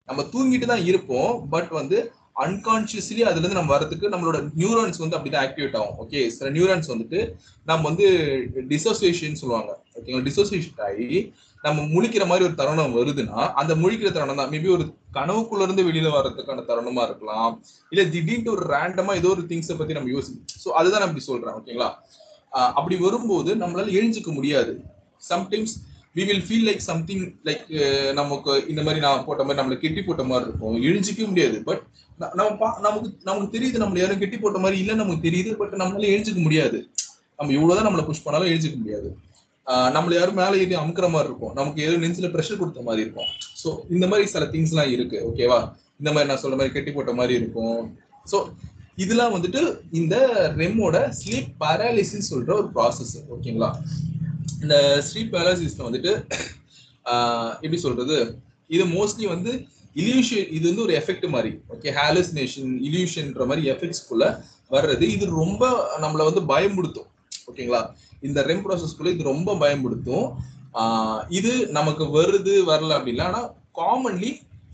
நம்ம 0.08 0.22
தூங்கிட்டு 0.34 0.66
தான் 0.72 0.86
இருப்போம். 0.90 1.32
பட் 1.54 1.70
வந்து 1.80 1.98
அன்கான்சியஸ்லி 2.44 3.22
அதுல 3.28 3.42
இருந்து 3.42 3.58
நம்ம 3.58 3.70
வரதுக்கு 3.76 4.06
நம்மளோட 4.14 4.38
நியூரான்ஸ் 4.60 4.98
வந்து 5.02 5.16
அப்படிதான் 5.16 5.44
ஆக்டிவேட் 5.46 5.76
ஆகும். 5.80 5.96
ஓகே 6.02 6.20
சில 6.36 6.48
நியூரான்ஸ் 6.56 6.90
வந்துட்டு 6.92 7.20
நம்ம 7.70 7.82
வந்து 7.90 8.06
டிசோசியேஷன் 8.72 9.40
சொல்லுவாங்க. 9.42 9.70
ஓகேங்களா 9.96 10.26
டிசோசியேஷன் 10.30 10.82
ஆகி 10.88 11.06
நம்ம 11.66 11.83
முழிக்கிற 11.83 12.26
மாதிரி 12.26 12.46
ஒரு 12.46 12.55
தருணம் 12.55 12.96
வருதுன்னா 12.96 13.52
அந்த 13.52 13.74
முழிக்கிற 13.74 14.12
தருணம் 14.12 14.37
தான். 14.37 14.48
மேபி 14.48 14.70
ஒரு 14.70 14.94
கனவுக்குள்ள 15.14 15.62
இருந்து 15.62 15.85
வெளியில 15.85 16.12
வர்றதுக்கான 16.12 16.62
தருணமா 16.68 17.02
இருக்கலாம். 17.02 17.62
இல்ல 17.90 18.09
திடீர்னு 18.09 18.50
ஒரு 18.50 18.66
ரேண்டமா 18.74 19.14
ஏதோ 19.14 19.29
ஒரு 19.29 19.42
திங்ஸை 19.42 19.79
பத்தி 19.79 19.92
நம்ம 19.92 20.11
யோசிக்கும் 20.11 20.44
ஸோ 20.64 20.68
அதுதான் 20.68 20.98
நான் 20.98 21.09
இப்படி 21.09 21.24
சொல்றேன் 21.24 21.55
ஓகேங்களா 21.55 21.94
அப்படி 22.50 22.96
வரும்போது 22.96 23.55
நம்மளால 23.55 23.88
எழுஞ்சிக்க 23.92 24.33
முடியாது. 24.33 24.81
Sometimes 25.29 25.74
we 26.14 26.24
will 26.24 26.44
feel 26.48 26.72
like 26.72 26.76
something 26.76 27.40
like 27.44 28.12
நமக்கு 28.12 28.66
இந்த 28.68 28.83
மாதிரி 28.83 29.00
நான் 29.00 29.24
போட்ட 29.24 29.44
மாதிரி 29.44 29.66
நம்மளை 29.66 29.79
கெட்டி 29.79 30.02
போட்ட 30.02 30.24
மாதிரி 30.24 30.48
இருக்கும். 30.48 30.83
எழுஞ்சிக்க 30.83 31.26
முடியாது. 31.26 31.62
பட் 31.64 31.83
நம்ம 32.18 32.44
பா- 32.44 32.81
நமக்கு 32.81 33.16
நமக்கு 33.24 33.59
தெரியுது 33.59 33.76
நம்மள 33.76 33.98
யாரும் 33.98 34.18
கெட்டி 34.18 34.38
போட்ட 34.38 34.59
மாதிரி 34.59 34.87
இல்லைன்னு 34.87 34.94
நமக்கு 34.94 35.31
தெரியுது. 35.31 35.52
பட் 35.52 35.74
நம்மளால 35.74 36.05
எழுஞ்சிக்க 36.05 36.35
முடியாது. 36.35 36.88
நம்ம 37.37 37.52
இவ்வளவுதான் 37.52 37.94
நம்மளை 37.94 38.05
புஷ் 38.05 38.22
பண்ணாலும் 38.22 38.48
எழுஞ்சிக்க 38.48 38.76
முடியாது. 38.76 39.16
நம்மள 39.94 40.12
யாரும் 40.16 40.38
மேலே 40.40 40.57
ஏறி 40.62 40.74
அமுக்குற 40.81 41.07
மாதிரி 41.14 41.29
இருக்கும். 41.31 41.55
நமக்கு 41.59 41.81
ஏதோ 41.87 41.94
நெஞ்சில 42.02 42.29
ப்ரெஷர் 42.35 42.61
கொடுத்த 42.62 42.83
மாதிரி 42.88 43.05
இருக்கும். 43.05 43.31
ஸோ 43.62 43.68
இந்த 43.94 44.07
மாதிரி 44.11 44.26
சில 44.35 44.44
திங்ஸ் 44.55 44.72
எல்லாம் 44.74 44.92
இருக்கு 44.96 45.18
ஓகேவா 45.29 45.61
இந்த 46.00 46.11
மாதிரி 46.14 46.29
நான் 46.31 46.42
சொல்ற 46.42 46.57
மாதிரி 46.61 46.74
கெட்டி 46.76 46.92
போட்ட 46.96 47.12
மாதிரி 47.20 47.35
இருக்கும். 47.40 47.81
ஸோ 48.33 48.38
இதெல்லாம் 49.05 49.35
வந்துட்டு 49.37 49.62
இந்த 50.00 50.16
ரெம்மோட 50.61 50.96
ஸ்லீப் 51.20 51.50
பேராலிசிஸ் 51.62 52.31
சொல்ற 52.33 52.52
ஒரு 52.61 52.68
ப்ராசஸ் 52.76 53.14
ஓகேங்களா 53.37 53.70
இந்த 54.62 54.76
ஸ்லீப் 55.09 55.33
பேராலிசிஸ்ல 55.35 55.87
வந்துட்டு 55.88 56.12
எப்படி 57.64 57.81
சொல்றது? 57.87 58.18
இது 58.76 58.85
மோஸ்ட்லி 58.96 59.26
வந்து 59.35 59.52
இல்யூஷன் 60.02 60.48
இது 60.57 60.64
வந்து 60.70 60.85
ஒரு 60.87 60.94
எஃபெக்ட் 61.00 61.26
மாதிரி 61.35 61.50
ஓகே 61.74 61.90
ஹாலுசினேஷன் 61.98 62.70
இலியூஷன்ற 62.88 63.44
மாதிரி 63.50 63.62
எஃபெக்ட்ஸ்குள்ள 63.74 64.24
வர்றது. 64.74 65.05
இது 65.16 65.24
ரொம்ப 65.42 65.62
நம்மளை 66.05 66.24
வந்து 66.29 66.42
பயமுடுத்தும் 66.52 67.11
ஓகேங்களா 67.50 67.83
இந்த 68.29 68.42
ரெம் 68.50 68.64
ப்ராசஸ்க்குள்ள 68.66 69.14
இது 69.14 69.31
ரொம்ப 69.33 69.57
பயன்படுத்தும். 69.62 70.26
இது 71.38 71.52
நமக்கு 71.79 72.05
வருது 72.18 72.55
வரல 72.70 72.96
அப்படின்னா 72.98 73.26
ஆனா 73.31 73.42
காமன்லி 73.81 74.31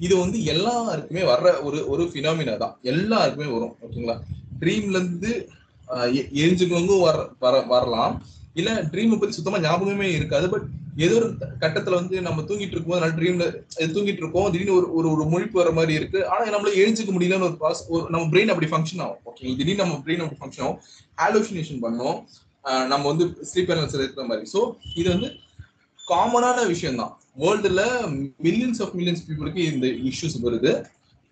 இது 0.06 0.14
வந்து 0.22 0.38
எல்லாருக்குமே 0.52 1.22
வர்ற 1.32 1.48
ஒரு 1.66 1.78
ஒரு 1.92 2.04
ஃபினாமினா 2.12 2.54
தான். 2.62 2.76
எல்லாருக்குமே 2.92 3.48
வரும் 3.56 3.74
ஓகேங்களா 3.84 4.16
ட்ரீம்ல 4.62 5.00
இருந்து 5.00 5.32
எரிஞ்சுக்கவங்க 6.42 6.94
வர 7.06 7.16
வர 7.44 7.54
வரலாம். 7.72 8.14
இல்ல 8.60 8.70
ட்ரீமை 8.92 9.16
பத்தி 9.18 9.34
சுத்தமா 9.36 9.58
ஞாபகமே 9.66 10.08
இருக்காது 10.18 10.46
பட் 10.54 10.66
ஏதோ 11.04 11.14
ஒரு 11.18 11.28
கட்டத்துல 11.62 11.98
வந்து 12.00 12.16
நம்ம 12.26 12.42
தூங்கிட்டு 12.48 12.74
இருக்கும்போது 12.74 13.02
நல்ல 13.02 13.16
ட்ரீம்ல 13.18 13.44
தூங்கிட்டு 13.94 14.22
இருக்கோம் 14.22 14.48
திடீர்னு 14.52 14.76
ஒரு 14.78 14.86
ஒரு 14.98 15.06
ஒரு 15.12 15.24
முழிப்பு 15.32 15.56
வர 15.60 15.70
மாதிரி 15.78 15.92
இருக்கு. 16.00 16.20
ஆனா 16.32 16.42
நம்மள 16.54 16.72
எழுஞ்சிக்க 16.82 17.10
முடியலன்னு 17.16 17.48
ஒரு 17.48 17.56
பாஸ் 17.62 17.82
ஒரு 17.94 18.04
நம்ம 18.14 18.24
பிரெயின் 18.32 18.52
அப்படி 18.54 18.68
ஃபங்க்ஷன் 18.72 19.02
ஆகும் 19.04 19.22
ஓகே 19.30 19.44
திடீர்னு 19.58 19.82
நம்ம 19.84 19.98
பிரெயின் 20.06 20.24
அப்படி 20.24 20.40
ஃபங்க்ஷன் 20.42 20.64
ஆகும். 20.66 20.80
ஹாலோசினேஷன் 21.22 21.82
பண்ணோம். 21.84 22.18
நம்ம 22.92 23.04
வந்து 23.12 23.24
ஸ்லீப் 23.50 23.68
பேரல்ஸ் 23.70 23.96
இருக்கிற 23.98 24.24
மாதிரி. 24.30 24.46
ஸோ 24.54 24.60
இது 25.00 25.08
வந்து 25.14 25.28
காமனான 26.00 26.58
விஷயம் 26.72 27.00
தான் 27.02 27.12
வேர்ல்டுல 27.42 27.82
மில்லியன்ஸ் 28.46 28.80
ஆஃப் 28.84 28.94
மில்லியன்ஸ் 28.98 29.24
பீப்புளுக்கு 29.28 29.62
இந்த 29.72 29.86
இஷ்யூஸ் 30.10 30.36
வருது. 30.46 30.72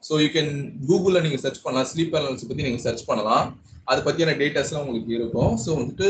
ஸோ 0.03 0.13
யூ 0.23 0.29
கேன் 0.37 0.53
கூகுளில் 0.89 1.25
நீங்கள் 1.27 1.43
சர்ச் 1.45 1.63
பண்ணலாம். 1.65 1.89
ஸ்லீப் 1.93 2.13
பேரல்ஸ் 2.15 2.49
பற்றி 2.51 2.67
நீங்கள் 2.67 2.85
சர்ச் 2.87 3.05
பண்ணலாம். 3.11 3.49
அதை 3.91 4.01
பற்றியான 4.07 4.35
டேட்டாஸ்லாம் 4.41 4.85
உங்களுக்கு 4.85 5.13
இருக்கும். 5.19 5.53
ஸோ 5.65 5.71
வந்துட்டு 5.81 6.09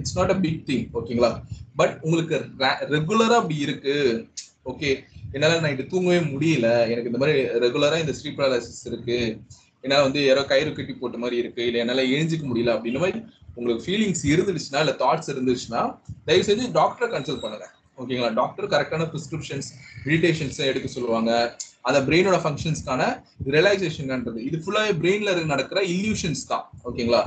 it's 0.00 0.16
not 0.18 0.32
a 0.34 0.38
big 0.44 0.62
thing 0.68 0.84
ஓகேங்களா 0.98 1.30
பட் 1.80 1.94
உங்களுக்கு 2.06 2.36
ரெகுலராக 2.94 3.40
அப்படி 3.40 3.56
இருக்கு. 3.66 3.94
ஓகே 4.72 4.90
என்னால் 5.34 5.64
நைட்டு 5.64 5.90
தூங்கவே 5.92 6.20
முடியல. 6.32 6.68
எனக்கு 6.92 7.10
இந்த 7.10 7.20
மாதிரி 7.22 7.34
ரெகுலராக 7.64 8.04
இந்த 8.04 8.14
ஸ்லீப் 8.18 8.38
பேரலிசிஸ் 8.40 8.84
இருக்கு. 8.90 9.18
என்னால் 9.84 10.06
வந்து 10.06 10.20
யாரோ 10.28 10.42
கயிறு 10.52 10.70
கட்டி 10.76 10.94
போட்ட 11.00 11.16
மாதிரி 11.24 11.36
இருக்கு. 11.42 11.62
இல்லை 11.68 11.80
என்னால் 11.84 12.10
எழுஞ்சிக்க 12.14 12.44
முடியல 12.50 12.74
அப்படின்ற 12.76 13.00
மாதிரி 13.04 13.18
உங்களுக்கு 13.56 13.84
ஃபீலிங்ஸ் 13.86 14.22
இருந்துச்சுன்னா 14.32 14.80
இல்லை 14.84 14.94
தாட்ஸ் 15.02 15.30
இருந்துச்சுன்னா 15.34 15.82
தயவு 16.28 16.46
செஞ்சு 16.48 16.66
டாக்டரை 16.80 17.08
கன்சல்ட் 17.14 17.42
பண்ணுங்க 17.44 17.66
ஓகேங்களா 17.98 18.30
டாக்டர் 18.40 18.66
கரெக்டான 18.72 19.04
ப்ரிஸ்கிரிப்ஷன்ஸ் 19.12 19.68
மெடிடேஷன்ஸ் 20.08 20.58
எடுக்க 20.70 20.88
சொல்லுவாங்க. 20.94 21.30
அந்த 21.88 21.98
பிரெயினோட 22.06 22.38
ஃபங்க்ஷன்ஸ்க்கான 22.42 23.02
ரிலாக்ஸேஷன்ன்றது 23.54 24.40
இது 24.48 24.56
ஃபுல்லாகவே 24.62 24.92
பிரெயின்ல 25.02 25.32
நடக்கிற 25.52 25.80
இல்யூஷன்ஸ் 25.94 26.42
தான். 26.52 26.64
ஓகேங்களா 26.88 27.22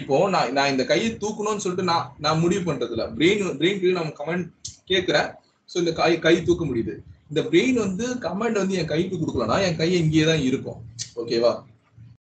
இப்போ 0.00 0.16
நான் 0.34 0.50
நான் 0.56 0.70
இந்த 0.74 0.84
கையை 0.92 1.10
தூக்கணும்னு 1.22 1.64
சொல்லிட்டு 1.64 1.90
நான் 1.90 2.06
நான் 2.24 2.40
முடிவு 2.44 2.62
பண்றது 2.68 2.94
இல்ல 2.96 3.04
பிரெயின் 3.18 3.44
பிரெயின் 3.60 3.98
நம்ம 4.00 4.14
கமெண்ட் 4.20 4.48
கேட்குறேன். 4.90 5.28
ஸோ 5.70 5.76
இந்த 5.82 5.92
கை 6.00 6.10
கை 6.26 6.34
தூக்க 6.48 6.64
முடியுது. 6.70 6.94
இந்த 7.30 7.40
பிரெயின் 7.52 7.78
வந்து 7.84 8.06
கமெண்ட் 8.26 8.60
வந்து 8.62 8.76
என் 8.80 8.92
கைக்கு 8.92 9.16
கொடுக்கலன்னா 9.20 9.56
என் 9.68 9.78
கை 9.80 9.88
இங்கேயே 10.02 10.26
தான் 10.30 10.44
இருக்கும் 10.48 10.80
ஓகேவா 11.22 11.52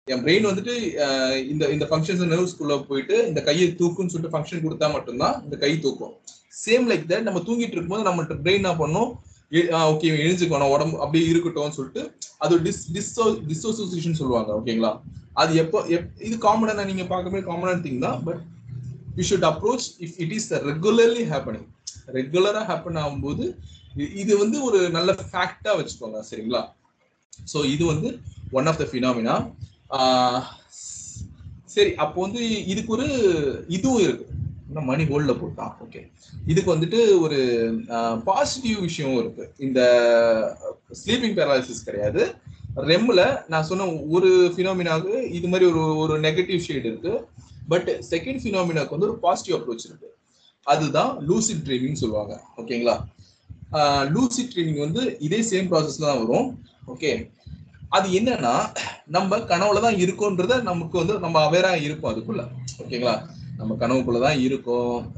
என் 0.07 0.23
பிரெயின் 0.23 0.47
வந்துட்டு 0.47 0.73
இந்த 1.51 1.63
இந்த 1.73 1.85
ஃபங்க்ஷன்ஸ் 1.89 2.23
நர்வ்ஸ்குள்ள 2.31 2.73
போயிட்டு 2.87 3.15
இந்த 3.27 3.41
கையை 3.45 3.67
தூக்குன்னு 3.81 4.11
சொல்லிட்டு 4.13 4.33
ஃபங்க்ஷன் 4.33 4.63
கொடுத்தா 4.65 4.87
மட்டும்தான் 4.95 5.35
இந்த 5.45 5.55
கை 5.61 5.69
தூக்கும். 5.85 6.13
சேம் 6.63 6.87
லைக் 6.89 7.05
தட் 7.11 7.27
நம்ம 7.27 7.41
தூங்கிட்டு 7.47 7.75
இருக்கும்போது 7.75 8.07
நம்ம 8.09 8.25
பிரெயின் 8.41 8.61
என்ன 8.61 8.73
பண்ணும்? 8.81 9.11
ஓகே 9.91 10.09
எழுஞ்சுக்கணும் 10.23 10.73
உடம்பு 10.75 10.95
அப்படியே 11.03 11.25
இருக்கட்டும்னு 11.31 11.77
சொல்லிட்டு 11.77 12.03
அது 12.43 12.53
டிஸ் 12.65 12.83
டிஸ்ஸோ 12.95 13.25
டிஸ்அசோசியேஷன் 13.49 14.19
சொல்லுவாங்க 14.21 14.51
ஓகேங்களா 14.59 14.91
அது 15.41 15.51
எப்போ 15.63 15.79
எப் 15.95 16.09
இது 16.27 16.35
காமனாக 16.47 16.85
நீங்கள் 16.91 17.09
பார்க்கவே 17.13 17.41
காமனான 17.49 17.79
திங் 17.85 18.03
தான் 18.05 18.19
but 18.27 18.41
you 19.17 19.25
should 19.31 19.47
approach 19.51 19.87
if 20.05 20.15
it 20.23 20.33
is 20.37 20.49
regularly 20.69 21.25
happening 21.33 21.67
ரெகுலராக 22.17 22.63
ஹேப்பன் 22.71 22.99
ஆகும்போது 23.03 23.45
இது 24.21 24.33
வந்து 24.43 24.59
ஒரு 24.67 24.79
நல்ல 24.97 25.11
ஃபேக்டாக 25.31 25.75
வச்சுக்கோங்க 25.79 26.21
சரிங்களா? 26.29 26.61
ஸோ 27.51 27.59
இது 27.75 27.83
வந்து 27.93 28.09
ஒன் 28.59 28.69
ஆஃப் 28.71 28.81
த 28.81 28.87
ஃபினாமினா 28.91 29.35
சரி 31.73 31.91
அப்போ 32.03 32.17
வந்து 32.25 32.41
இதுக்கு 32.71 32.91
ஒரு 32.95 33.07
இதுவும் 33.77 34.03
இருக்கு. 34.05 34.25
மணி 34.89 35.03
ஹோல்ட்ல 35.09 35.33
போட்டான் 35.39 35.73
ஓகே 35.83 36.01
இதுக்கு 36.51 36.69
வந்துட்டு 36.73 36.99
ஒரு 37.25 37.39
பாசிட்டிவ் 38.29 38.77
விஷயமும் 38.87 39.19
இருக்கு. 39.23 39.43
இந்த 39.65 39.81
ஸ்லீப்பிங் 41.01 41.35
பேரலைசிஸ் 41.39 41.85
கிடையாது. 41.87 42.23
ரெம்ல 42.89 43.21
நான் 43.53 43.67
சொன்ன 43.69 43.87
ஒரு 44.15 44.29
ஃபினாமினாவுக்கு 44.53 45.15
இது 45.37 45.47
மாதிரி 45.51 45.65
ஒரு 45.71 45.83
ஒரு 46.03 46.15
நெகட்டிவ் 46.27 46.65
ஷேட் 46.67 46.87
இருக்கு. 46.91 47.13
பட் 47.73 47.89
செகண்ட் 48.11 48.41
ஃபினாமினாக்கு 48.43 48.95
வந்து 48.95 49.09
ஒரு 49.09 49.17
பாசிட்டிவ் 49.25 49.57
அப்ரோச் 49.59 49.87
இருக்கு. 49.89 50.09
அதுதான் 50.67 51.11
லூசிட் 51.29 51.63
ட்ரீமிங் 51.67 52.01
சொல்லுவாங்க. 52.01 52.33
ஓகேங்களா 52.61 52.97
லூசிட் 54.15 54.51
ட்ரீமிங் 54.55 54.81
வந்து 54.87 55.03
இதே 55.27 55.41
சேம் 55.51 55.69
ப்ராசஸ்ல 55.71 56.07
தான் 56.09 56.21
வரும். 56.23 56.49
ஓகே 56.93 57.11
அது 57.93 58.09
என்னன்னா 58.09 58.53
நம்ம 59.07 59.37
கனவுல 59.37 59.81
தான் 59.81 59.95
இருக்கோன்றத 59.95 60.61
நமக்கு 60.61 60.97
வந்து 60.97 61.19
நம்ம 61.19 61.37
அவேரா 61.45 61.81
இருக்கும் 61.81 62.11
அதுக்குள்ள. 62.13 62.41
ஓகேங்களா? 62.77 63.15
நம்ம 63.57 63.75
கனவுக்குள்ளதான் 63.79 64.21
தான் 64.21 64.39
இருக்கோம் 64.39 65.13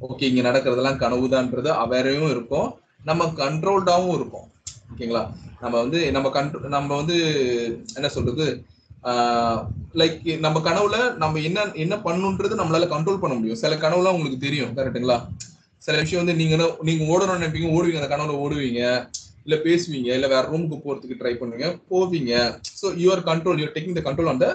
ஓகே 0.00 0.22
இங்க 0.22 0.40
நடக்கிறதெல்லாம் 0.50 1.00
கனவுதான்றது 1.02 1.70
அவேரையும் 1.84 2.30
இருக்கும். 2.30 2.68
நம்ம 3.04 3.24
கண்ட்ரோல்டாவும் 3.24 4.14
இருக்கும். 4.14 4.46
ஓகேங்களா? 4.92 5.22
நம்ம 5.60 5.80
வந்து 5.80 6.10
நம்ம 6.12 6.28
கண்ட்ரோ 6.28 6.60
நம்ம 6.60 6.96
வந்து 6.96 7.16
என்ன 7.94 8.08
சொல்றது? 8.08 8.46
லைக் 9.94 10.38
நம்ம 10.38 10.58
கனவுல 10.60 11.14
நம்ம 11.16 11.38
என்ன 11.38 11.70
என்ன 11.72 11.96
பண்ணுன்றது 11.96 12.58
நம்மளால 12.60 12.86
கண்ட்ரோல் 12.86 13.18
பண்ண 13.18 13.36
முடியும். 13.36 13.56
சில 13.56 13.74
கனவுலாம் 13.76 14.16
உங்களுக்கு 14.16 14.38
தெரியும் 14.38 14.76
கரெக்ட்டுங்களா 14.76 15.18
சில 15.78 15.98
விஷயம் 15.98 16.24
வந்து 16.26 16.44
நீங்க 16.44 16.56
என்ன- 16.56 16.76
நீங்க 16.80 17.04
ஓடணும்னு 17.04 17.40
நினைப்பீங்க 17.40 17.70
ஓடுவீங்க. 17.76 18.00
அந்த 18.00 18.16
கனவுல 18.16 18.36
ஓடுவீங்க. 18.44 18.82
இல்ல 19.46 19.56
பேசுவீங்க 19.66 20.10
இல்ல 20.18 20.26
வேற 20.32 20.42
ரூமுக்கு 20.52 20.76
போறதுக்கு 20.84 21.18
ட்ரை 21.20 21.34
பண்ணுவீங்க 21.40 21.68
போவீங்க. 21.92 22.32
So 22.80 22.86
your 23.04 23.22
control 23.30 23.60
your 23.62 23.74
taking 23.76 23.98
the 23.98 24.02
control 24.08 24.30
on 24.32 24.42
the 24.44 24.48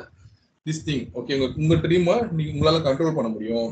this 0.65 0.83
thing 0.87 1.05
okay 1.19 1.35
உங்க 1.37 1.47
உங்க 1.63 1.75
ட்ரீமை 1.83 2.15
நீங்க 2.37 2.49
உங்களால 2.55 2.79
கண்ட்ரோல் 2.87 3.17
பண்ண 3.17 3.29
முடியும். 3.35 3.69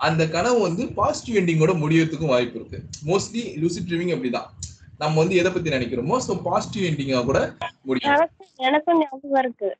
அந்த 0.00 0.22
கனவு 0.34 0.58
வந்து 0.66 0.82
பாசிட்டிவ் 0.98 1.38
எண்டிங்கோட 1.40 1.72
முடியறதுக்கும் 1.82 2.32
வாய்ப்பு 2.34 2.58
இருக்கு. 2.60 2.78
மோஸ்ட்லி 3.10 3.42
லூசிட் 3.62 3.88
ட்ரீமிங் 3.88 4.12
அப்படிதான். 4.14 4.48
நம்ம 5.02 5.16
வந்து 5.22 5.38
எதை 5.40 5.50
பத்தி 5.52 5.74
நினைக்கிறோமோ 5.76 6.16
ஸோ 6.26 6.32
பாசிட்டிவ் 6.46 6.86
எண்டிங்கா 6.90 7.20
கூட 7.30 7.40
முடியும். 7.88 8.26
எனக்கும் 8.68 9.00
ஞாபகம் 9.02 9.40
இருக்கு? 9.42 9.70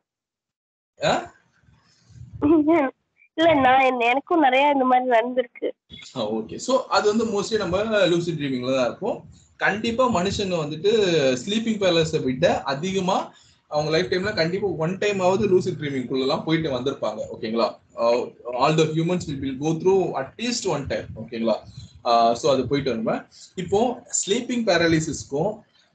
இல்ல 3.39 3.51
நான் 3.67 4.01
எனக்கும் 4.13 4.45
நிறைய 4.47 4.65
இந்த 4.75 4.87
மாதிரி 4.91 5.07
நடந்திருக்கு. 5.17 5.69
ஓகே 6.39 6.57
ஸோ 6.67 6.73
அது 6.97 7.05
வந்து 7.13 7.27
மோஸ்ட்லி 7.35 7.59
நம்ம 7.63 7.79
லூசிட் 8.13 8.39
ட்ரீமிங்ல 8.41 8.75
தான் 8.79 8.89
இருக்கும். 8.91 9.19
கண்டிப்பா 9.61 10.05
மனுஷங்க 10.19 10.57
வந்துட்டு 10.63 10.91
ஸ்லீப்பிங் 11.43 11.81
பேலஸை 11.83 12.21
விட 12.27 12.47
அதிகமா 12.73 13.17
அவங்க 13.71 13.91
லைஃப் 13.95 14.11
டைம்ல 14.13 14.31
கண்டிப்பா 14.35 14.69
ஒன் 14.85 14.95
டைம் 14.99 15.19
ஆவது 15.27 15.45
லூசிட் 15.53 15.79
ட்ரீமிங் 15.81 16.07
எல்லாம் 16.27 16.45
போயிட்டு 16.47 16.71
வந்திருப்பாங்க 16.77 17.21
ஓகேங்களா 17.35 17.69
all 18.63 18.79
the 18.81 18.87
humans 18.95 19.27
will 19.29 19.43
will 19.45 19.59
go 19.59 19.73
through 19.83 19.97
at least 20.23 20.69
one 20.75 20.87
time 20.93 21.09
ஓகேங்களா 21.23 21.57
ஸோ 22.41 22.47
அது 22.53 22.63
போயிட்டு 22.71 22.93
வருவேன் 22.93 23.21
இப்போ 23.57 23.81
ஸ்லீப்பிங் 24.21 24.65
பேரலிசிஸ்க்கும் 24.71 25.53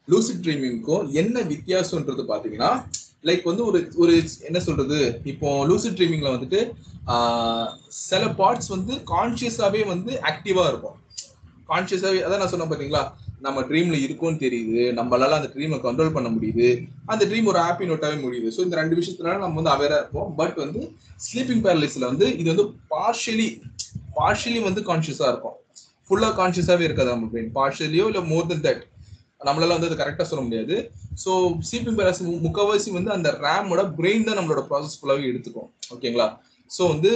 லூசிட் 0.07 0.43
ட்ரீமிங்க்கும் 0.45 1.05
என்ன 1.13 1.41
வித்தியாசம்ன்றது 1.53 2.25
பாத்தீங்கன்னா 2.31 2.71
லைக் 3.29 3.47
வந்து 3.49 3.63
ஒரு 3.69 3.79
ஒரு 3.95 4.15
என்ன 4.47 4.59
சொல்றது? 4.59 4.97
இப்போ 5.31 5.47
லூசிட் 5.69 5.97
ட்ரீமிங்ல 5.99 6.31
வந்துட்டு 6.35 6.59
சில 8.09 8.23
பார்ட்ஸ் 8.39 8.69
வந்து 8.75 8.93
கான்சியஸாவே 9.13 9.81
வந்து 9.93 10.11
ஆக்டிவா 10.31 10.63
இருக்கும். 10.71 10.97
கான்சியஸாவே 11.69 12.19
அதான் 12.25 12.41
நான் 12.41 12.51
சொன்னேன் 12.53 12.71
பாத்தீங்களா? 12.71 13.03
நம்ம 13.45 13.61
ட்ரீம்ல 13.69 13.95
இருக்கோம்னு 14.05 14.39
தெரியுது 14.43 14.83
நம்மளால 14.97 15.37
அந்த 15.37 15.49
ட்ரீமை 15.55 15.77
கண்ட்ரோல் 15.85 16.15
பண்ண 16.15 16.29
முடியுது. 16.35 16.67
அந்த 17.11 17.23
ட்ரீம் 17.29 17.49
ஒரு 17.51 17.59
ஹாப்பி 17.65 17.89
நோட்டாவே 17.89 18.17
முடியுது. 18.23 18.49
ஸோ 18.55 18.61
இந்த 18.65 18.75
ரெண்டு 18.81 18.97
விஷயத்துல 18.99 19.33
நம்ம 19.43 19.57
வந்து 19.59 19.73
அவேரா 19.75 19.97
இருப்போம். 20.01 20.29
பட் 20.39 20.57
வந்து 20.63 20.81
ஸ்லீப்பிங் 21.25 21.63
பேரலிஸ்ல 21.65 22.05
வந்து 22.11 22.27
இது 22.39 22.47
வந்து 22.53 22.67
பார்ஷியலி 22.93 23.47
பார்ஷியலி 24.17 24.61
வந்து 24.69 24.81
கான்சியஸா 24.89 25.27
இருக்கும். 25.33 25.57
ஃபுல்லா 26.09 26.31
கான்சியஸாவே 26.41 26.83
இருக்காது 26.87 27.13
நம்ம 27.13 27.29
பிரெயின் 27.33 27.53
பார்ஷியலியோ 27.59 28.07
இல்ல 28.11 28.21
மோர் 28.31 28.49
தென் 28.51 28.65
தட் 28.67 28.83
நம்மளால 29.47 29.75
வந்து 29.77 29.89
அது 29.89 30.01
கரெக்டா 30.01 30.25
சொல்ல 30.29 30.43
முடியாது. 30.47 30.75
ஸோ 31.23 31.31
ஸ்லீப்பிங் 31.67 31.97
பேரலிஸ் 31.97 32.21
முக்கவாசி 32.45 32.89
வந்து 32.97 33.11
அந்த 33.15 33.29
ரேமோட 33.45 33.81
பிரெயின் 33.99 34.27
தான் 34.27 34.37
நம்மளோட 34.39 34.63
ப்ராசஸ் 34.69 34.97
ஃபுல்லாவே 34.99 35.29
எடுத்துக்கும். 35.31 35.69
ஓகேங்களா 35.95 36.27
ஸோ 36.71 36.83
வந்து 36.93 37.11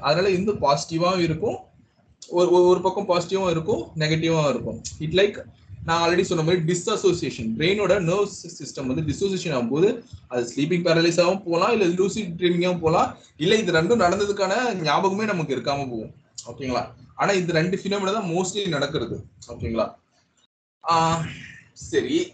அதனால 0.00 0.30
இது 0.36 0.52
பாசிட்டிவாகவும் 0.64 1.26
இருக்கும். 1.28 1.58
ஒரு 2.30 2.78
ஒரு- 2.78 2.82
பக்கம் 2.82 3.08
பாசிட்டிவாகவும் 3.08 3.50
இருக்கும் 3.50 3.86
நெகட்டிவாகவும் 3.98 4.48
இருக்கும். 4.48 4.82
இட் 4.98 5.12
லைக் 5.12 5.42
நான் 5.84 6.08
ஆல்ரெடி 6.08 6.22
சொன்ன 6.22 6.44
மாதிரி 6.44 6.72
டிஸ்அசோசியேஷன் 6.72 7.56
பிரெயினோட 7.58 8.00
நர்வ் 8.00 8.28
சிஸ்டம் 8.58 8.86
வந்து 8.86 9.02
டிஸ்அசோசியேஷன் 9.02 9.56
ஆகும்போது 9.56 10.04
அது 10.28 10.52
ஸ்லீப்பிங் 10.56 10.84
பேரலைஸாகவும் 10.84 11.42
போகலாம் 11.42 11.72
இல்லை 11.72 11.88
லூசிட் 11.88 12.40
ட்ரீமிங்காகவும் 12.40 12.80
போகலாம். 12.80 13.16
இல்லை 13.36 13.58
இது 13.58 13.72
ரெண்டும் 13.72 14.00
நடந்ததுக்கான 14.00 14.74
ஞாபகமே 14.74 15.24
நமக்கு 15.24 15.56
இருக்காம 15.56 15.90
போகும். 15.90 16.14
ஓகேங்களா? 16.46 16.86
ஆனா 17.14 17.32
இந்த 17.32 17.52
ரெண்டு 17.52 17.76
ஃபினோமினா 17.76 18.12
தான் 18.12 18.24
மோஸ்ட்லி 18.24 18.68
நடக்கிறது. 18.68 19.24
ஓகேங்களா? 19.48 19.94
சரி. 21.72 22.32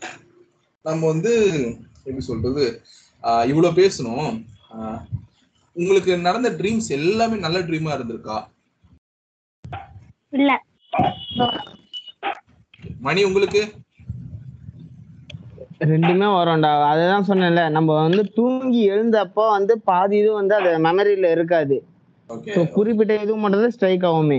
நம்ம 0.83 1.07
வந்து 1.07 1.55
எப்படி 1.97 2.21
சொல்றது? 2.21 2.83
இவ்வளோ 3.23 3.73
பேசணும். 3.73 4.45
உங்களுக்கு 5.73 6.19
நடந்த 6.19 6.51
ட்ரீம்ஸ் 6.51 6.89
எல்லாமே 6.89 7.37
நல்ல 7.37 7.59
ட்ரீமா 7.59 7.93
இருந்திருக்கா? 7.93 8.55
இல்ல. 10.33 10.51
மணி 13.03 13.21
உங்களுக்கு? 13.29 13.62
ரெண்டுமே 15.85 16.27
வரும்டா. 16.35 16.71
அதுதான் 16.91 17.27
சொன்னேன்ல 17.29 17.62
நம்ம 17.75 17.97
வந்து 18.01 18.23
தூங்கி 18.37 18.81
எழுந்தப்போ 18.91 19.45
வந்து 19.51 19.75
பாதி 19.89 20.17
இது 20.21 20.31
வந்து 20.37 20.55
அது 20.59 20.71
மெமரியில 20.87 21.31
இருக்காது. 21.35 21.77
குறிப்பிட்ட 22.77 23.12
இது 23.25 23.35
மட்டும் 23.37 23.62
தான் 23.62 23.75
ஸ்ட்ரைக் 23.75 24.07
ஆகுமே 24.09 24.39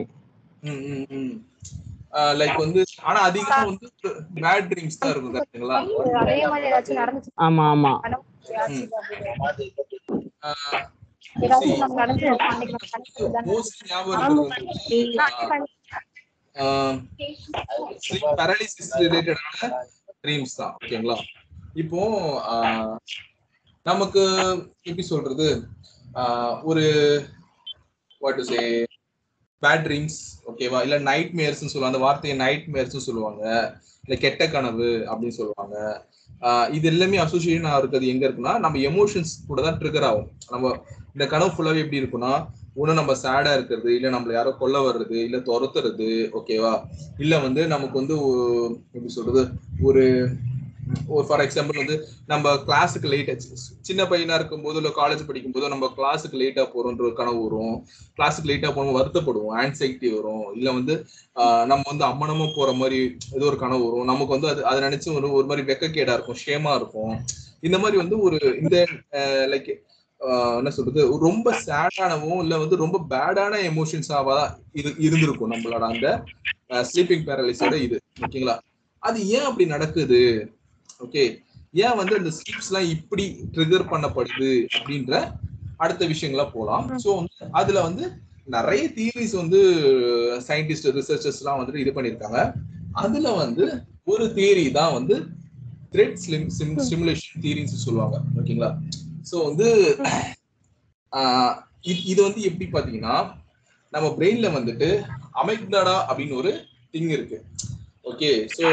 லைக் 2.35 2.57
வந்து 2.61 2.79
ஆனா 3.03 3.19
அதிகமா 3.27 3.57
வந்து 3.63 3.87
பேட் 4.37 4.67
ட்ரீம்ஸ் 4.69 4.99
தான் 4.99 5.11
இருக்கும் 5.11 5.35
கரெக்ட்டுங்களா 5.35 5.75
அதே 6.21 6.37
மாதிரி 6.45 6.67
ஏதாச்சும் 6.69 6.99
நடந்துச்சு 7.01 7.31
ஆமா 7.45 7.63
ஆமா. 7.73 7.91
கனவு 7.99 8.23
ஏதாச்சும் 8.51 8.87
ஆஹ் 10.43 10.81
ஏதாச்சும் 11.39 11.81
நம்ம 11.83 11.95
நடந்து 12.01 12.27
அன்னைக்கு 12.45 12.75
நம்ம 12.75 12.87
கனவு 12.95 13.31
தானே. 13.35 13.47
மோஸ்ட் 13.51 13.83
ஞாபகம் 13.89 14.41
பேரலிசிஸ் 18.39 18.91
ரிலேட்டடான 19.03 19.71
ட்ரீம்ஸ் 20.23 20.57
தான் 20.59 20.75
ஓகேங்களா 20.79 21.17
இப்போ 21.81 22.01
நமக்கு 23.85 24.21
எப்படி 24.89 25.03
சொல்றது? 25.11 25.47
ஒரு 26.69 26.85
what 28.21 28.39
to 28.39 28.45
say 28.51 28.61
bad 29.61 29.83
dreams 29.87 30.17
ஓகேவா 30.49 30.79
இல்ல 30.85 30.97
நைட் 31.09 31.33
மேர்ஸ்னு 31.39 31.71
சொல்லுவாங்க 31.73 31.93
அந்த 31.93 32.03
வார்த்தையை 32.05 32.35
நைட் 32.43 32.67
மேர்ஸ்னு 32.73 33.07
சொல்லுவாங்க. 33.07 33.43
இல்ல 34.05 34.15
கெட்ட 34.23 34.43
கனவு 34.55 34.89
அப்படின்னு 35.11 35.37
சொல்லுவாங்க. 35.39 35.75
இது 36.77 36.85
எல்லாமே 36.91 37.17
அசோசியேஷன் 37.25 37.79
இருக்கிறது 37.79 38.11
எங்க 38.13 38.23
இருக்குன்னா 38.27 38.53
நம்ம 38.65 38.79
எமோஷன்ஸ் 38.89 39.33
கூட 39.49 39.59
தான் 39.67 39.79
ட்ரிகர் 39.81 40.07
ஆகும். 40.09 40.29
நம்ம 40.53 40.73
இந்த 41.13 41.25
கனவு 41.33 41.53
ஃபுல்லாவே 41.53 41.83
எப்படி 41.83 42.01
இருக்குன்னா 42.01 42.33
ஒண்ணு 42.77 42.99
நம்ம 42.99 43.13
சேடா 43.23 43.51
இருக்கிறது 43.57 43.89
இல்ல 43.95 44.07
நம்மள 44.09 44.33
யாரோ 44.33 44.51
கொல்ல 44.59 44.79
வர்றது 44.87 45.17
இல்ல 45.27 45.37
துரத்துறது 45.47 46.09
ஓகேவா 46.39 46.73
இல்ல 47.17 47.39
வந்து 47.45 47.61
நமக்கு 47.73 47.99
வந்து 48.01 48.17
எப்படி 48.95 49.13
சொல்றது? 49.17 49.43
ஒரு 49.87 50.03
ஒரு 51.15 51.23
ஃபார் 51.27 51.41
எக்ஸாம்பிள் 51.45 51.79
வந்து 51.79 51.95
நம்ம 52.31 52.51
கிளாஸுக்கு 52.67 53.07
லேட் 53.13 53.31
சின்ன 53.87 54.01
பையனா 54.03 54.35
இருக்கும்போது 54.39 54.77
இல்லை 54.79 54.91
காலேஜ் 54.99 55.25
படிக்கும் 55.29 55.55
போது 55.55 55.71
நம்ம 55.73 55.89
கிளாஸுக்கு 55.97 56.37
லேட்டா 56.41 56.63
போறோன்ற 56.73 57.01
ஒரு 57.07 57.15
கனவு 57.19 57.39
வரும். 57.45 57.75
கிளாஸுக்கு 58.17 58.49
லேட்டா 58.51 58.69
போகணும் 58.75 58.97
வருத்தப்படுவோம் 58.99 59.57
ஆன்சைட்டி 59.63 60.09
வரும். 60.17 60.45
இல்ல 60.57 60.67
வந்து 60.77 60.95
நம்ம 61.71 61.83
வந்து 61.91 62.05
அம்மனமா 62.11 62.47
போற 62.55 62.71
மாதிரி 62.81 62.99
ஏதோ 63.37 63.45
ஒரு 63.51 63.59
கனவு 63.63 63.83
வரும். 63.87 64.09
நமக்கு 64.11 64.35
வந்து 64.35 64.51
அது 64.53 64.63
அதை 64.71 64.79
நினைச்சு 64.87 65.09
ஒரு 65.17 65.29
ஒரு 65.39 65.47
மாதிரி 65.51 65.67
வெக்கக்கேடா 65.71 66.15
இருக்கும் 66.17 66.41
ஷேமா 66.45 66.73
இருக்கும். 66.81 67.13
இந்த 67.67 67.77
மாதிரி 67.83 67.97
வந்து 68.03 68.17
ஒரு 68.27 68.39
இந்த 68.61 68.77
லைக் 69.53 69.71
என்ன 70.59 70.69
சொல்றது? 70.75 71.01
ரொம்ப 71.27 71.47
சேடானவும் 71.65 72.41
இல்ல 72.43 72.55
வந்து 72.61 72.75
ரொம்ப 72.83 72.97
பேடான 73.11 73.59
எமோஷன்ஸாவா 73.71 74.37
இது 74.79 74.89
இருந்திருக்கும் 75.07 75.51
நம்மளோட 75.53 75.83
அந்த 75.93 76.07
ஸ்லீப்பிங் 76.89 77.25
பேரலிஸோட 77.27 77.75
இது. 77.87 77.97
ஓகேங்களா 78.25 78.55
அது 79.03 79.19
ஏன் 79.35 79.47
அப்படி 79.49 79.67
நடக்குது? 79.75 80.21
ஓகே 81.05 81.23
ஏன் 81.85 81.97
வந்து 82.01 82.15
அந்த 82.19 82.31
ஸ்லீப்ஸ் 82.37 82.69
எல்லாம் 82.71 82.89
இப்படி 82.95 83.25
ட்ரிகர் 83.55 83.91
பண்ணப்படுது 83.93 84.51
அப்படின்ற 84.77 85.13
அடுத்த 85.85 86.03
விஷயங்களா 86.13 86.45
போலாம். 86.55 86.85
ஸோ 87.03 87.11
அதுல 87.59 87.81
வந்து 87.87 88.05
நிறைய 88.55 88.83
தியரிஸ் 88.97 89.35
வந்து 89.41 89.59
சயின்டிஸ்ட் 90.49 90.87
ரிசர்ச்சர்ஸ் 90.99 91.41
எல்லாம் 91.41 91.59
வந்துட்டு 91.59 91.83
இது 91.83 91.91
பண்ணியிருக்காங்க. 91.97 92.39
அதுல 93.03 93.31
வந்து 93.43 93.65
ஒரு 94.13 94.25
தியரி 94.37 94.65
தான் 94.79 94.95
வந்து 94.97 95.15
த்ரெட் 95.93 96.21
ஸ்லிம் 96.23 96.47
சிம் 96.57 96.77
ஸ்டிமுலேஷன் 96.85 97.41
தியரின்னு 97.43 97.85
சொல்லுவாங்க. 97.87 98.17
ஓகேங்களா 98.39 98.71
ஸோ 99.29 99.35
வந்து 99.49 99.67
இது 102.11 102.19
வந்து 102.27 102.41
எப்படி 102.49 102.65
பாத்தீங்கன்னா 102.73 103.15
நம்ம 103.93 104.07
பிரெயின்ல 104.17 104.47
வந்துட்டு 104.57 104.89
அமைக்டாடா 105.41 105.95
அப்படின்னு 106.09 106.39
ஒரு 106.41 106.51
திங் 106.93 107.11
இருக்கு. 107.17 107.37
ஓகே 108.09 108.29
ஸோ 108.55 108.63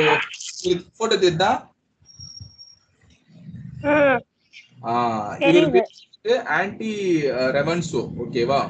உங்களுக்கு 0.57 0.99
போட்டோ 0.99 1.17
தெரியுதா? 1.25 1.53
இவர் 5.49 5.69
ஆன்டி 6.59 6.93
ரெவன்சோ 7.59 8.03
ஓகேவா 8.25 8.61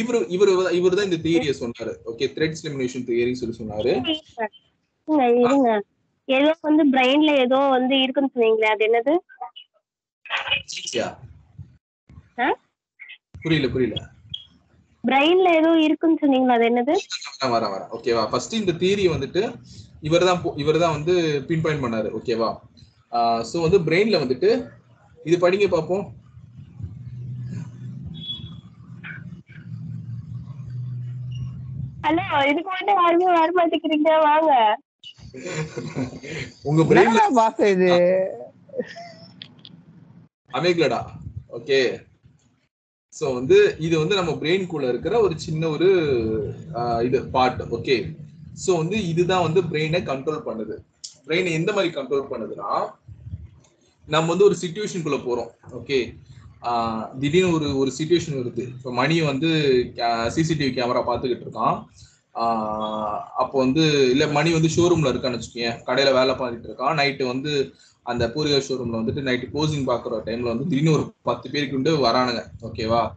இவரு 0.00 0.18
இவரு 0.36 0.52
இவர் 0.78 0.96
தான் 0.98 1.08
இந்த 1.08 1.18
தியரியை 1.26 1.54
சொன்னாரு. 1.60 1.92
ஓகே 2.10 2.26
த்ரெட் 2.36 2.58
ஸ்டிமுலேஷன் 2.58 3.06
தியரி 3.08 3.32
சொல்லி 3.40 3.56
சொன்னாரு. 3.60 3.92
ஏதோ 6.28 6.50
வந்து 6.68 6.84
பிரெயின்ல 6.94 7.30
ஏதோ 7.44 7.58
வந்து 7.76 7.94
இருக்குன்னு 8.04 8.32
சொன்னீங்களே 8.34 8.70
அது 8.74 8.84
என்னது? 8.88 9.14
புரியல 13.40 13.66
புரியல. 13.72 13.96
பிரெயின்ல 15.04 15.48
ஏதோ 15.58 15.70
இருக்குன்னு 15.84 16.20
சொன்னீங்களா 16.22 16.54
அது 16.56 16.64
என்னது? 16.68 16.94
வரேன் 17.48 17.72
வரேன் 17.74 17.90
ஓகேவா 17.96 18.22
ஃபர்ஸ்ட் 18.30 18.58
இந்த 18.58 18.72
தியரி 18.80 19.04
வந்துட்டு 19.12 19.42
இவர் 20.02 20.26
தான் 20.28 20.40
இவர் 20.62 20.82
தான் 20.82 20.96
வந்து 20.96 21.14
பின் 21.48 21.62
பாயிண்ட் 21.64 21.84
பண்ணாரு 21.84 22.08
ஓகேவா 22.18 22.50
ஸோ 23.48 23.56
வந்து 23.64 23.78
பிரெயின்ல 23.86 24.22
வந்துட்டு 24.22 24.50
இது 25.20 25.36
படிங்க 25.44 25.68
பார்ப்போம் 25.70 26.04
ஹலோ 32.04 32.22
இதுக்கு 32.50 32.70
மட்டும் 32.70 32.98
யாருமே 32.98 33.26
வர 33.32 33.50
மாட்டேங்கிறீங்க 33.56 34.10
வாங்க. 34.24 34.52
உங்க 36.64 36.82
பிரெயின்ல 36.90 37.22
பாஸ் 37.36 37.62
இது? 37.68 37.90
அமேக்லடா. 40.56 41.00
ஓகே 41.56 41.80
ஸோ 43.18 43.26
வந்து 43.38 43.56
இது 43.86 43.94
வந்து 44.00 44.14
நம்ம 44.18 44.32
பிரெயின்குள்ள 44.40 44.86
இருக்கிற 44.92 45.14
ஒரு 45.26 45.34
சின்ன 45.46 45.68
ஒரு 45.74 45.88
இது 47.06 47.18
பார்ட் 47.34 47.62
ஓகே 47.76 47.96
ஸோ 48.64 48.70
வந்து 48.82 48.96
இதுதான் 49.10 49.44
வந்து 49.46 49.60
பிரெயினை 49.70 50.00
கண்ட்ரோல் 50.10 50.46
பண்ணுது. 50.48 50.74
பிரெயினை 51.26 51.52
எந்த 51.58 51.70
மாதிரி 51.76 51.90
கண்ட்ரோல் 51.98 52.30
பண்ணுதுன்னா 52.32 52.70
நம்ம 54.08 54.28
வந்து 54.32 54.48
ஒரு 54.48 54.56
சுச்சுவேஷனுக்குள்ள 54.62 55.18
போறோம். 55.28 55.50
ஓகே 55.78 55.98
திடீர்னு 57.22 57.56
ஒரு 57.56 57.66
ஒரு 57.80 57.90
சுச்சுவேஷன் 57.96 58.38
வருது. 58.40 58.64
இப்போ 58.76 58.90
மணி 59.00 59.16
வந்து 59.30 59.50
சிசிடிவி 60.36 60.70
கேமரா 60.78 61.02
பார்த்துக்கிட்டு 61.08 61.46
இருக்கான். 61.46 61.76
அப்போ 63.42 63.56
வந்து 63.64 63.84
இல்லை 64.12 64.26
மணி 64.38 64.50
வந்து 64.56 64.70
ஷோரூம்ல 64.76 65.12
இருக்கான்னு 65.12 65.38
வச்சுக்கோங்க 65.38 65.74
கடையில 65.88 66.10
வேலை 66.18 66.34
பார்த்துட்டு 66.40 66.68
இருக்கான். 66.70 66.96
நைட்டு 67.00 67.24
வந்து 67.32 67.52
அந்த 68.08 68.30
பூர்வீக 68.30 68.58
ஷோரூம்ல 68.58 68.96
வந்துட்டு 68.96 69.28
நைட்டு 69.28 69.48
க்ளோசிங் 69.54 69.86
பாக்குற 69.86 70.20
டைம்ல 70.24 70.40
வந்து 70.40 70.66
திடீர்னு 70.68 70.92
ஒரு 70.92 71.12
பத்து 71.22 71.50
பேருக்கு 71.50 71.74
வந்து 71.74 72.06
வரானுங்க. 72.06 72.44
ஓகேவா 72.62 73.10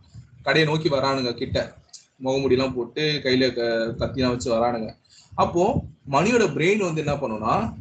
கடையை 0.43 0.69
நோக்கி 0.69 0.89
வரானுங்க 0.89 1.34
கிட்ட. 1.34 1.75
முகமுடியெல்லாம் 2.23 2.73
போட்டு 2.73 3.21
கையில 3.23 3.54
க- 3.54 4.06
கத்திலாம் 4.06 4.27
வச்சு 4.27 4.54
வரானுங்க. 4.54 4.95
அப்போ 5.36 5.82
மணியோட 6.12 6.43
பிரெயின் 6.51 6.84
வந்து 6.84 7.06
என்ன 7.06 7.13
பண்ணும்னா 7.13 7.73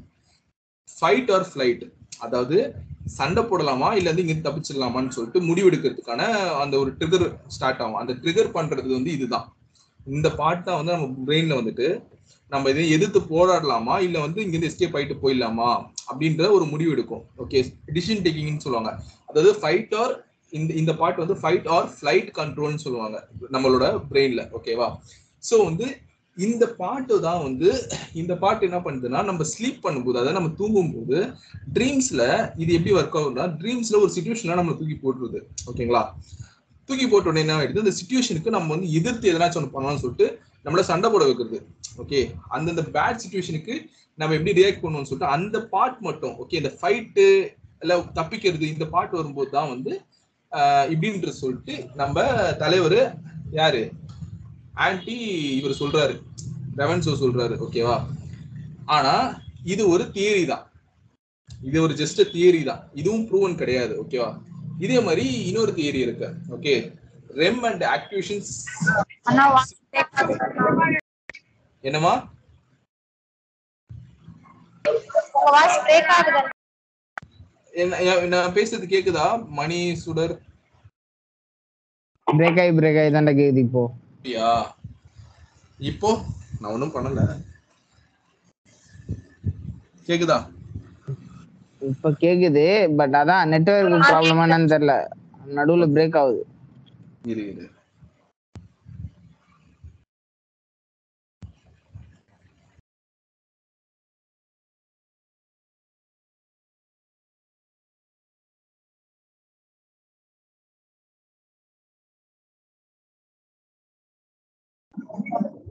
ஃபைட் 1.01 1.33
ஆர் 1.33 1.47
ஃபிளைட் 1.55 1.93
அதாவது 2.19 2.75
சண்டை 3.05 3.43
போடலாமா? 3.43 3.95
இல்ல 3.95 4.11
வந்து 4.13 4.27
இங்க 4.27 4.51
தப்பிச்சிடலாமான்னு 4.51 5.09
சொல்லிட்டு 5.09 5.41
முடிவெடுக்கிறதுக்கான 5.41 6.19
அந்த 6.61 6.79
ஒரு 6.79 6.93
ட்ரிகர் 6.93 7.37
ஸ்டார்ட் 7.47 7.81
ஆகும். 7.81 7.95
அந்த 7.95 8.13
ட்ரிகர் 8.13 8.57
பண்றது 8.57 8.93
வந்து 8.93 9.13
இதுதான். 9.13 9.57
இந்த 10.07 10.31
பார்ட் 10.31 10.65
தான் 10.65 10.85
வந்து 10.85 10.93
நம்ம 10.93 11.33
பிரெயின்ல 11.33 11.59
வந்துட்டு 11.61 12.03
நம்ம 12.49 12.71
இதை 12.71 12.91
எதிர்த்து 12.91 13.21
போராடலாமா? 13.21 14.01
இல்ல 14.01 14.21
வந்து 14.21 14.43
இங்கிருந்து 14.43 14.77
எஸ்கேப் 14.77 14.91
ஆயிட்டு 14.91 15.17
போயிடலாமா? 15.23 15.87
அப்படின்ற 16.11 16.51
ஒரு 16.57 16.67
முடிவு 16.73 16.93
எடுக்கும். 16.97 17.25
ஓகே 17.45 17.59
டிசிஷன் 17.97 18.23
டேக்கிங்னு 18.27 18.65
சொல்லுவாங்க. 18.67 18.93
அதாவது 19.31 19.53
ஃபைட் 19.63 19.97
ஆர் 20.03 20.15
இந்த 20.59 20.71
இந்த 20.83 20.93
பார்ட் 21.01 21.23
வந்து 21.25 21.39
ஃபைட் 21.41 21.69
ஆர் 21.75 21.89
ஃபிளைட் 21.97 22.31
கண்ட்ரோல்னு 22.39 22.85
சொல்லுவாங்க. 22.85 23.19
நம்மளோட 23.57 23.87
பிரெயின்ல 24.13 24.45
ஓகேவா 24.59 24.89
ஸோ 25.51 25.57
வந்து 25.69 25.89
இந்த 26.37 26.65
பாட்டு 26.81 27.15
தான் 27.25 27.41
வந்து 27.47 27.69
இந்த 28.21 28.33
பாட்டு 28.43 28.67
என்ன 28.69 28.79
பண்ணுதுன்னா 28.85 29.21
நம்ம 29.29 29.45
ஸ்லீப் 29.53 29.81
பண்ணும்போது 29.87 30.19
அதாவது 30.21 30.39
நம்ம 30.39 30.51
தூங்கும்போது 30.61 31.17
ட்ரீம்ஸ்ல 31.77 32.23
இது 32.63 32.71
எப்படி 32.77 32.93
ஒர்க் 32.99 33.17
ஆகும்னா 33.21 33.47
ட்ரீம்ஸ்ல 33.61 33.99
ஒரு 34.03 34.11
சுச்சுவேஷன்ல 34.17 34.59
நம்ம 34.61 34.75
தூக்கி 34.81 34.97
போட்டுருது. 35.03 35.41
ஓகேங்களா 35.71 36.03
தூக்கி 36.89 37.07
போட்ட 37.07 37.31
உடனே 37.31 37.43
என்ன 37.45 37.57
ஆயிடுது? 37.59 37.83
இந்த 37.85 37.95
சுச்சுவேஷனுக்கு 37.99 38.55
நம்ம 38.57 38.73
வந்து 38.75 38.89
எதிர்த்து 38.99 39.31
எதனாச்சும் 39.33 39.61
ஒன்று 39.61 39.75
பண்ணலாம்னு 39.75 40.03
சொல்லிட்டு 40.05 40.29
நம்மள 40.67 40.83
சண்டை 40.91 41.09
போட 41.13 41.25
வைக்கிறது. 41.29 41.59
ஓகே 42.03 42.21
அந்தந்த 42.57 42.83
பேட் 42.97 43.21
சுச்சுவேஷனுக்கு 43.25 43.75
நம்ம 44.21 44.35
எப்படி 44.35 44.53
ரியாக்ட் 44.59 44.83
பண்ணுவோம்னு 44.83 45.11
சொல்லிட்டு 45.11 45.35
அந்த 45.37 45.59
பார்ட் 45.73 45.99
மட்டும் 46.09 46.35
ஓகே 46.43 46.61
இந்த 46.61 46.73
ஃபைட்டு 46.79 47.25
இல்ல 47.83 47.95
தப்பிக்கிறது 48.19 48.67
இந்த 48.75 48.87
பாட்டு 48.95 49.15
வரும்போது 49.19 49.51
தான் 49.51 49.71
வந்து 49.75 49.93
இப்படின்ற 50.93 51.33
சொல்லிட்டு 51.41 51.75
நம்ம 51.95 52.17
தலைவர் 52.63 52.99
யாரு? 53.53 53.83
ஆன்டி 54.85 55.15
இவர் 55.59 55.81
சொல்றாரு. 55.81 56.15
ரெவன்சோ 56.81 57.13
சொல்றாரு 57.23 57.55
ஓகேவா 57.67 57.97
ஆனா 58.89 59.15
இது 59.65 59.83
ஒரு 59.89 60.05
தியரி 60.15 60.45
தான். 60.53 60.65
இது 61.49 61.79
ஒரு 61.87 61.95
ஜஸ்ட் 61.95 62.21
தியரி 62.35 62.63
தான். 62.71 62.83
இதுவும் 63.01 63.27
ப்ரூவன் 63.29 63.61
கிடையாது 63.63 63.95
ஓகேவா 64.03 64.31
இதே 64.85 64.99
மாதிரி 65.07 65.25
இன்னொரு 65.49 65.73
தியரி 65.79 66.01
இருக்கு 66.07 66.29
ஓகே 66.57 66.75
ரெம் 67.37 67.65
அண்ட் 67.69 67.85
ஆக்டிவேஷன்ஸ் 67.97 68.53
என்னமா 71.85 72.13
உங்க 75.51 75.59
வாய்ஸ் 75.59 75.85
பிரேக் 75.85 76.11
ஆகுது. 76.17 76.41
நான் 78.29 78.55
பேசுறது 78.55 78.87
கேக்குதா? 78.93 79.25
மணி 79.51 79.79
சுடர். 80.05 80.35
பிரேக் 82.27 82.61
ஆகி 82.61 82.73
பிரேக் 82.79 82.99
ஆகி 83.01 83.11
தாண்டா 83.11 83.33
கேக்குது 83.39 83.63
இப்போ. 83.67 83.83
அப்படியா? 84.13 84.51
இப்போ? 85.81 86.11
நான் 86.61 86.73
ஒன்றும் 86.73 86.95
பண்ணல. 86.95 87.23
கேக்குதா? 90.09 90.39
இப்ப 91.83 92.11
கேக்குது 92.21 92.65
பட் 92.97 93.17
அதான் 93.17 93.49
நெட்வொர்க் 93.49 94.09
ப்ராப்ளமா 94.11 94.45
என்னன்னு 94.47 94.73
தெரியல. 94.75 94.95
நடுவுல 95.57 95.87
பிரேக் 95.95 96.19
ஆகுது. 96.23 96.43
இரு 97.25 97.43
இரு. 97.53 97.67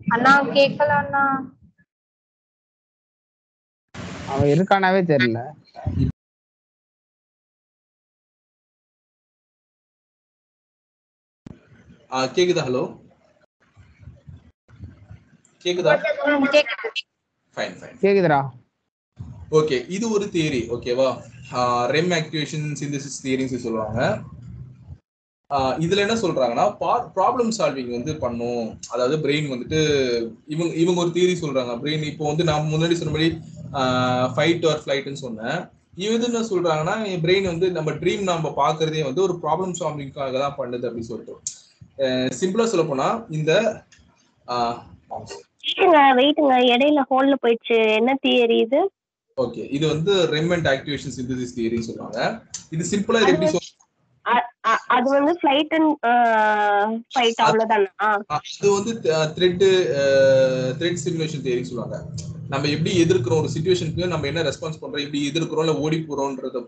அண்ணா 0.10 0.34
கேட்கல 0.50 0.92
அண்ணா 1.02 1.24
அவன் 4.32 4.52
இருக்கானாவே 4.54 5.02
தெரியல. 5.12 5.40
ஆ 12.12 12.20
கேக்குதா 12.36 12.64
ஹலோ? 12.68 12.84
கேக்குதா? 15.66 15.94
ஃபைன் 17.58 17.76
ஃபைன் 17.80 17.98
கேக்குதுடா. 18.04 18.40
ஓகே 19.60 19.78
இது 19.96 20.06
ஒரு 20.16 20.26
தியரி 20.34 20.62
ஓகேவா 20.76 21.08
ரெம் 21.94 22.12
ஆக்டிவேஷன் 22.20 22.66
சிந்தசிஸ் 22.82 23.22
தியரின்னு 23.24 23.64
சொல்லுவாங்க. 23.66 24.00
இதுல 25.84 26.02
என்ன 26.06 26.16
சொல்றாங்கன்னா 26.24 26.66
ப்ராப்ளம் 27.16 27.52
சால்விங் 27.58 27.92
வந்து 27.96 28.12
பண்ணும். 28.24 28.66
அதாவது 28.94 29.16
பிரெயின் 29.24 29.48
வந்துட்டு 29.54 29.80
இவங்க 30.54 30.74
இவங்க 30.84 31.00
ஒரு 31.04 31.12
தியரி 31.16 31.36
சொல்றாங்க. 31.44 31.74
பிரெயின் 31.84 32.04
இப்போ 32.12 32.26
வந்து 32.28 32.44
நான் 32.50 32.70
முன்னாடி 32.74 32.96
சொன்னபடி 33.00 33.28
ஃபைட் 34.36 34.66
ஆர் 34.72 34.82
ஃபிளைட்னு 34.84 35.22
சொன்னேன். 35.26 35.58
இது 36.06 36.26
என்ன 36.28 36.42
சொல்றாங்கன்னா 36.52 36.96
என் 37.12 37.24
பிரெயின் 37.24 37.48
வந்து 37.52 37.68
நம்ம 37.78 37.92
ட்ரீம் 38.02 38.22
நம்ம 38.32 38.52
பாக்குறதே 38.62 39.02
வந்து 39.08 39.22
ஒரு 39.28 39.36
ப்ராப்ளம் 39.44 39.74
சால்விங்காக 39.80 40.40
தான் 40.44 40.58
பண்ணுது 40.60 40.88
அப்படின்னு 40.90 41.10
சொல்லிட்டு. 41.12 41.36
சிம்பிளா 42.42 42.68
சொல்ல 42.74 42.86
போனா 42.92 43.08
இந்த 43.40 43.52
வெயிட்டுங்க 46.20 46.56
இடையில 46.74 47.00
ஹோல்ல 47.10 47.34
போயிடுச்சு. 47.44 47.78
என்ன 47.98 48.12
தியரி 48.26 48.58
இது? 48.66 48.80
ஓகே 49.38 49.64
இது 49.78 49.86
வந்து 49.94 50.14
ரெம் 50.36 50.52
அண்ட் 50.56 50.70
ஆக்டிவேஷன் 50.76 51.16
சிந்தசிஸ் 51.18 51.58
தியரின்னு 51.58 51.88
சொல்லுவாங்க. 51.90 52.20
இது 52.76 52.84
சிம்பிளா 52.92 53.22
எப்படி 53.32 53.50
சொல்ல 53.56 53.68
அ- 54.26 54.48
அது 54.96 55.08
வந்து 55.16 55.34
ஃபிளைட் 55.40 55.74
அண்ட் 55.78 55.92
ஃபைட் 57.14 57.42
அவ்வளவுதானா? 57.46 58.10
அது 58.38 58.68
வந்து 58.78 58.94
த்ரெட் 59.38 59.64
த்ரெட் 60.80 61.02
சிமுலேஷன் 61.06 61.46
தியரி 61.46 61.64
சொல்லுவாங்க. 61.70 61.98
நம்ம 62.54 62.68
எப்படி 62.76 62.92
எதிர்க்கிறோம் 63.04 63.42
ஒரு 63.42 63.50
சுச்சுவேஷனுக்கு 63.54 64.12
நம்ம 64.14 64.28
என்ன 64.30 64.44
ரெஸ்பான்ஸ் 64.48 64.80
பண்றோம் 64.82 65.04
எப்படி 65.06 65.20
எதிர்க்கிறோம் 65.32 65.66
இல்ல 65.66 65.76
ஓடி 65.86 65.98
போறோம்ன்றத 66.08 66.62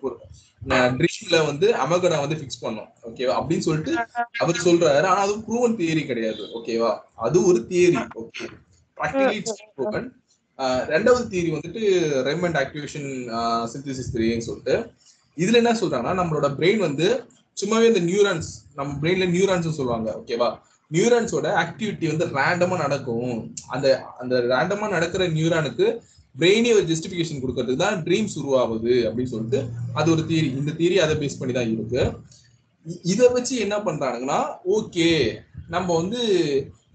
ட்ரீம்ல 0.99 1.37
வந்து 1.49 1.67
அமகடா 1.83 2.17
வந்து 2.23 2.37
ஃபிக்ஸ் 2.39 2.63
பண்ணோம் 2.65 2.89
ஓகேவா 3.09 3.35
அப்படின்னு 3.39 3.65
சொல்லிட்டு 3.67 3.93
அவர் 4.43 4.65
சொல்றாரு. 4.67 5.05
ஆனா 5.11 5.21
அது 5.25 5.33
ப்ரூவன் 5.47 5.77
தியரி 5.79 6.03
கிடையாது 6.11 6.43
ஓகேவா 6.59 6.91
அது 7.27 7.37
ஒரு 7.51 7.61
தியரி 7.71 8.01
ஓகே 8.23 8.47
ப்ராக்டிகலி 8.97 9.39
ரெண்டாவது 10.93 11.23
தியரி 11.31 11.51
வந்துட்டு 11.55 11.81
ரெம் 12.29 12.43
அண்ட் 12.47 12.59
ஆக்டிவேஷன் 12.63 13.09
சிந்தசிஸ் 13.73 14.13
தியரின்னு 14.15 14.47
சொல்லிட்டு. 14.49 14.75
இதுல 15.37 15.59
என்ன 15.61 15.73
சொல்றாங்கன்னா 15.81 16.15
நம்மளோட 16.19 16.47
பிரெயின் 16.57 16.81
வந்து 16.87 17.07
சும்மாவே 17.57 17.89
இந்த 17.91 18.01
நியூரான்ஸ் 18.09 18.49
நம்ம 18.75 18.91
பிரெயின்ல 19.01 19.25
நியூரான்ஸ் 19.35 19.77
சொல்லுவாங்க 19.79 20.09
ஓகேவா 20.19 20.49
நியூரான்ஸோட 20.91 21.47
ஆக்டிவிட்டி 21.63 22.05
வந்து 22.11 22.25
ரேண்டமா 22.37 22.77
நடக்கும். 22.85 23.35
அந்த 23.73 23.87
அந்த 24.21 24.35
ரேண்டமா 24.53 24.87
நடக்கிற 24.95 25.27
நியூரானுக்கு 25.37 25.85
பிரெயினே 26.35 26.71
ஒரு 26.77 26.85
ஜஸ்டிபிகேஷன் 26.91 27.41
கொடுக்கறதுக்கு 27.43 27.83
தான் 27.83 28.01
ட்ரீம்ஸ் 28.05 28.35
உருவாகுது 28.41 28.93
அப்படின்னு 29.07 29.33
சொல்லிட்டு 29.33 29.59
அது 29.99 30.07
ஒரு 30.15 30.23
தியரி 30.29 30.49
இந்த 30.59 30.71
தியரி 30.79 30.97
அதை 31.05 31.15
பேஸ் 31.21 31.39
பண்ணி 31.39 31.53
தான் 31.53 31.71
இருக்கு. 31.75 32.03
இதை 33.05 33.25
வச்சு 33.33 33.55
என்ன 33.65 33.75
பண்றானுங்கன்னா 33.87 34.39
ஓகே 34.75 35.09
நம்ம 35.69 35.87
வந்து 35.95 36.21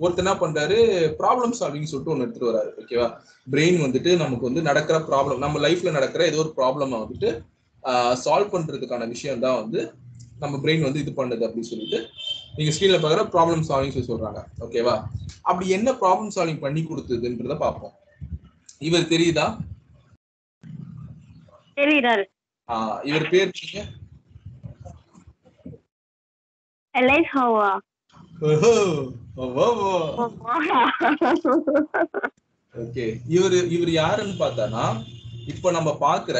ஒருத்தர் 0.00 0.24
என்ன 0.24 0.34
பண்றாரு 0.40 0.78
ப்ராப்ளம் 1.20 1.58
சால்விங் 1.58 1.90
சொல்லிட்டு 1.90 2.12
ஒன்று 2.14 2.24
எடுத்துட்டு 2.24 2.50
வராரு 2.50 2.70
ஓகேவா 2.82 3.06
பிரெயின் 3.46 3.78
வந்துட்டு 3.84 4.10
நமக்கு 4.22 4.48
வந்து 4.48 4.62
நடக்கிற 4.62 4.96
ப்ராப்ளம் 5.10 5.44
நம்ம 5.44 5.60
லைஃப்ல 5.66 5.92
நடக்கிற 5.92 6.24
ஏதோ 6.30 6.40
ஒரு 6.44 6.52
ப்ராப்ளம் 6.58 6.96
வந்துட்டு 6.96 7.30
சால்வ் 8.24 8.52
பண்றதுக்கான 8.54 9.06
விஷயம் 9.08 9.44
தான் 9.46 9.58
வந்து 9.60 9.80
நம்ம 10.42 10.54
பிரெயின் 10.62 10.86
வந்து 10.86 11.02
இது 11.04 11.12
பண்ணுது 11.18 11.46
அப்படின்னு 11.46 11.70
சொல்லிட்டு 11.72 11.98
நீங்க 12.56 12.72
ஸ்கிரீன்ல 12.74 12.98
பாக்குற 13.04 13.22
ப்ராப்ளம் 13.34 13.66
சால்விங் 13.68 13.94
சொல்லி 13.94 14.10
சொல்றாங்க. 14.10 14.40
ஓகேவா 14.64 14.94
அப்படி 15.48 15.66
என்ன 15.78 15.88
ப்ராப்ளம் 16.02 16.34
சால்விங் 16.36 16.62
பண்ணி 16.64 16.82
கொடுத்ததுன்றத 16.90 17.56
பார்ப்போம். 17.64 17.94
இவர் 18.88 19.10
தெரியுதா? 19.14 19.46
தெரியுறாரு 21.80 22.24
இவர் 23.10 23.30
பேர் 23.32 23.52
ஓகே 32.74 33.04
இவர் 33.36 33.54
இவர் 33.76 33.92
யாருன்னு 34.00 34.34
பார்த்தானா? 34.42 34.84
இப்போ 35.52 35.68
நம்ம 35.76 35.90
பாக்குற 36.06 36.38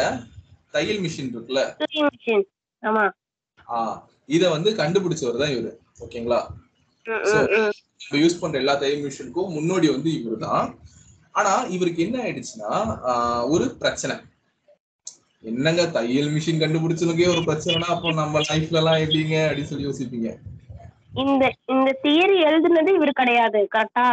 தையல் 0.75 1.03
மிஷின் 1.05 1.31
இருக்குல்ல? 1.35 1.63
ஆஹ் 3.69 3.97
இத 4.29 4.45
வந்து 4.51 4.71
கண்டுபிடிச்சவர் 4.77 5.43
தான் 5.43 5.55
இவரு. 5.55 5.73
ஓகேங்களா. 6.05 6.41
இப்ப 8.01 8.17
யூஸ் 8.19 8.41
பண்ற 8.41 8.57
எல்லா 8.59 8.75
தையல் 8.75 9.05
மிஷினுக்கும் 9.05 9.55
முன்னோடி 9.57 9.87
வந்து 9.89 10.11
இவர் 10.19 10.45
தான். 10.47 10.67
ஆனா 11.35 11.53
இவருக்கு 11.69 12.05
என்ன 12.07 12.17
ஆயிடுச்சுன்னா 12.23 12.71
ஒரு 13.47 13.67
பிரச்சனை. 13.83 14.15
என்னங்க 15.45 15.83
தையல் 15.97 16.31
மிஷின் 16.35 16.63
கண்டுபிடிச்சதுக்கே 16.63 17.27
ஒரு 17.33 17.43
பிரச்சனைனா 17.49 17.89
அப்போ 17.95 18.13
நம்ம 18.13 18.41
லைஃப்ல 18.49 18.81
எல்லாம் 18.81 19.03
எப்படிங்க? 19.05 19.37
அப்படின்னு 19.49 19.71
சொல்லி 19.73 19.89
யோசிப்பீங்க. 19.89 20.31
இந்த 21.23 21.45
இந்த 21.75 21.91
தியரி 22.05 22.39
எழுதுனது 22.49 22.91
இவர் 22.95 23.19
கிடையாது 23.21 23.61
கரெக்டா 23.75 24.07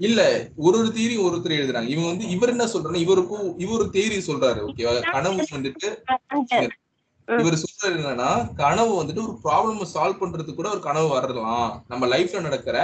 இல்ல 0.00 0.20
ஒரு 0.56 0.76
ஒரு 0.78 0.90
தேரி 0.98 1.16
ஒருத்தர் 1.24 1.56
எழுதுறாங்க. 1.56 1.88
இவங்க 1.94 2.08
வந்து 2.08 2.26
இவர் 2.28 2.52
என்ன 2.54 2.66
சொல்றாரு 2.74 3.02
இவருக்கும் 3.04 3.48
இவர் 3.58 3.82
தேரி 3.96 4.18
சொல்றாரு 4.28 4.60
ஓகேவா 4.66 4.92
கனவு 5.10 5.46
வந்துட்டு 5.56 5.88
இவர் 7.38 7.56
சொல்றது 7.56 7.96
என்னன்னா 7.96 8.28
கனவு 8.56 8.92
வந்துட்டு 8.96 9.22
ஒரு 9.22 9.34
ப்ராப்ளம் 9.44 9.90
சால்வ் 9.92 10.20
பண்றதுக்கு 10.20 10.54
கூட 10.54 10.68
ஒரு 10.70 10.80
கனவு 10.80 11.08
வரலாம். 11.08 11.68
நம்ம 11.88 12.06
லைஃப்ல 12.06 12.40
நடக்கிற 12.40 12.76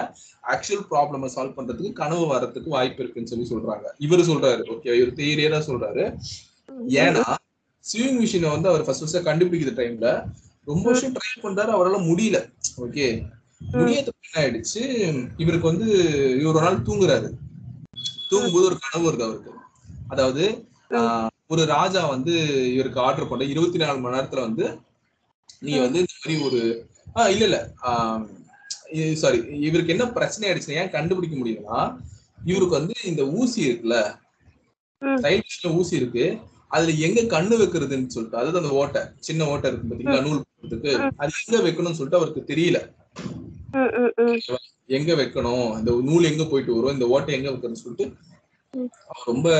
ஆக்சுவல் 0.44 0.85
ப்ராப்ளம் 0.90 1.32
சால்வ் 1.35 1.56
பண்றதுக்கு 1.56 1.92
கனவு 1.92 2.26
வர்றதுக்கு 2.26 2.70
வாய்ப்பு 2.70 3.02
இருக்குன்னு 3.02 3.28
சொல்லி 3.28 3.46
சொல்றாங்க. 3.50 3.87
இவர் 3.98 4.28
சொல்றாரு 4.28 4.62
ஓகே 4.74 4.94
இவர் 4.94 5.18
தேரியா 5.18 5.50
தான் 5.50 5.68
சொல்றாரு. 5.68 6.04
ஏன்னா 7.00 7.24
ஸ்விமிங் 7.85 8.20
மிஷினை 8.20 8.50
வந்து 8.50 8.68
அவர் 8.68 8.85
ஃபர்ஸ்ட் 8.85 9.02
ஃபர்ஸ்ட் 9.02 9.26
கண்டுபிடிக்கிற 9.26 9.72
டைம்ல 9.76 10.09
ரொம்ப 10.66 10.85
வருஷம் 10.90 11.16
ட்ரை 11.16 11.32
பண்றாரு 11.42 11.70
அவரால் 11.70 12.09
முடியல. 12.09 12.38
ஓகே 12.78 13.06
முடியாதப்ப 13.72 14.26
என்ன 14.26 14.38
ஆயிடுச்சு. 14.42 14.80
இவருக்கு 15.38 15.66
வந்து 15.66 15.87
இவர் 16.40 16.50
ஒரு 16.52 16.64
நாள் 16.64 16.87
தூங்குறாரு. 16.87 17.28
தூங்கும்போது 18.30 18.66
ஒரு 18.66 18.78
கனவு 18.80 19.06
வருது 19.09 19.24
அவருக்கு. 19.24 19.52
அதாவது 20.09 20.42
ஆஹ், 20.96 21.28
ஒரு 21.50 21.62
ராஜா 21.72 22.02
வந்து 22.06 22.35
இவருக்கு 22.72 22.98
ஆர்டர் 23.00 23.28
பண்ண 23.28 23.44
இருபத்தி 23.52 23.78
நாலு 23.82 24.00
மணி 24.00 24.16
நேரத்துல 24.16 24.46
வந்து 24.46 24.66
நீங்க 25.62 25.80
வந்து 25.85 26.00
இந்த 26.02 26.14
மாதிரி 26.16 26.35
ஒரு 26.46 26.61
ஆஹ் 27.16 27.30
இல்ல 27.35 27.44
இல்ல 27.46 27.59
சாரி 29.20 29.38
இவருக்கு 29.66 29.94
என்ன 29.94 30.04
பிரச்சனை 30.16 30.46
ஆயிடுச்சுன்னா 30.48 30.80
ஏன் 30.80 30.94
கண்டுபிடிக்க 30.96 31.37
முடியும்னா 31.37 31.78
இவருக்கு 32.46 32.78
வந்து 32.78 32.94
இந்த 33.04 33.22
ஊசி 33.38 33.61
இருக்குல்ல 33.66 33.96
மிஷின்ல 35.37 35.70
ஊசி 35.78 35.94
இருக்கு 35.96 36.26
அதுல 36.70 36.92
எங்க 37.06 37.20
கண்ணு 37.32 37.56
வைக்கிறதுன்னு 37.59 38.14
சொல்லிட்டு 38.14 38.38
அதாவது 38.38 38.61
அந்த 38.62 38.72
ஓட்டை 38.76 39.02
சின்ன 39.20 39.48
ஓட்டை 39.50 39.68
இருக்கு 39.70 39.88
பாத்தீங்களா 39.90 40.22
நூல் 40.26 40.40
போடுறதுக்கு 40.44 40.92
அது 41.20 41.32
எங்க 41.42 41.59
வைக்கணும்னு 41.66 41.98
சொல்லிட்டு 41.98 42.20
அவருக்கு 42.20 42.42
தெரியல. 42.50 42.78
எங்க 44.90 45.12
வைக்கணும் 45.14 45.66
இந்த 45.78 45.90
நூல் 46.09 46.30
எங்க 46.30 46.44
போயிட்டு 46.44 46.76
வரும் 46.76 46.94
இந்த 46.94 47.06
ஓட்டை 47.09 47.35
எங்க 47.35 47.48
வைக்கணும்னு 47.50 47.82
சொல்லிட்டு. 47.82 48.06
அவர் 48.81 49.25
ரொம்ப 49.25 49.51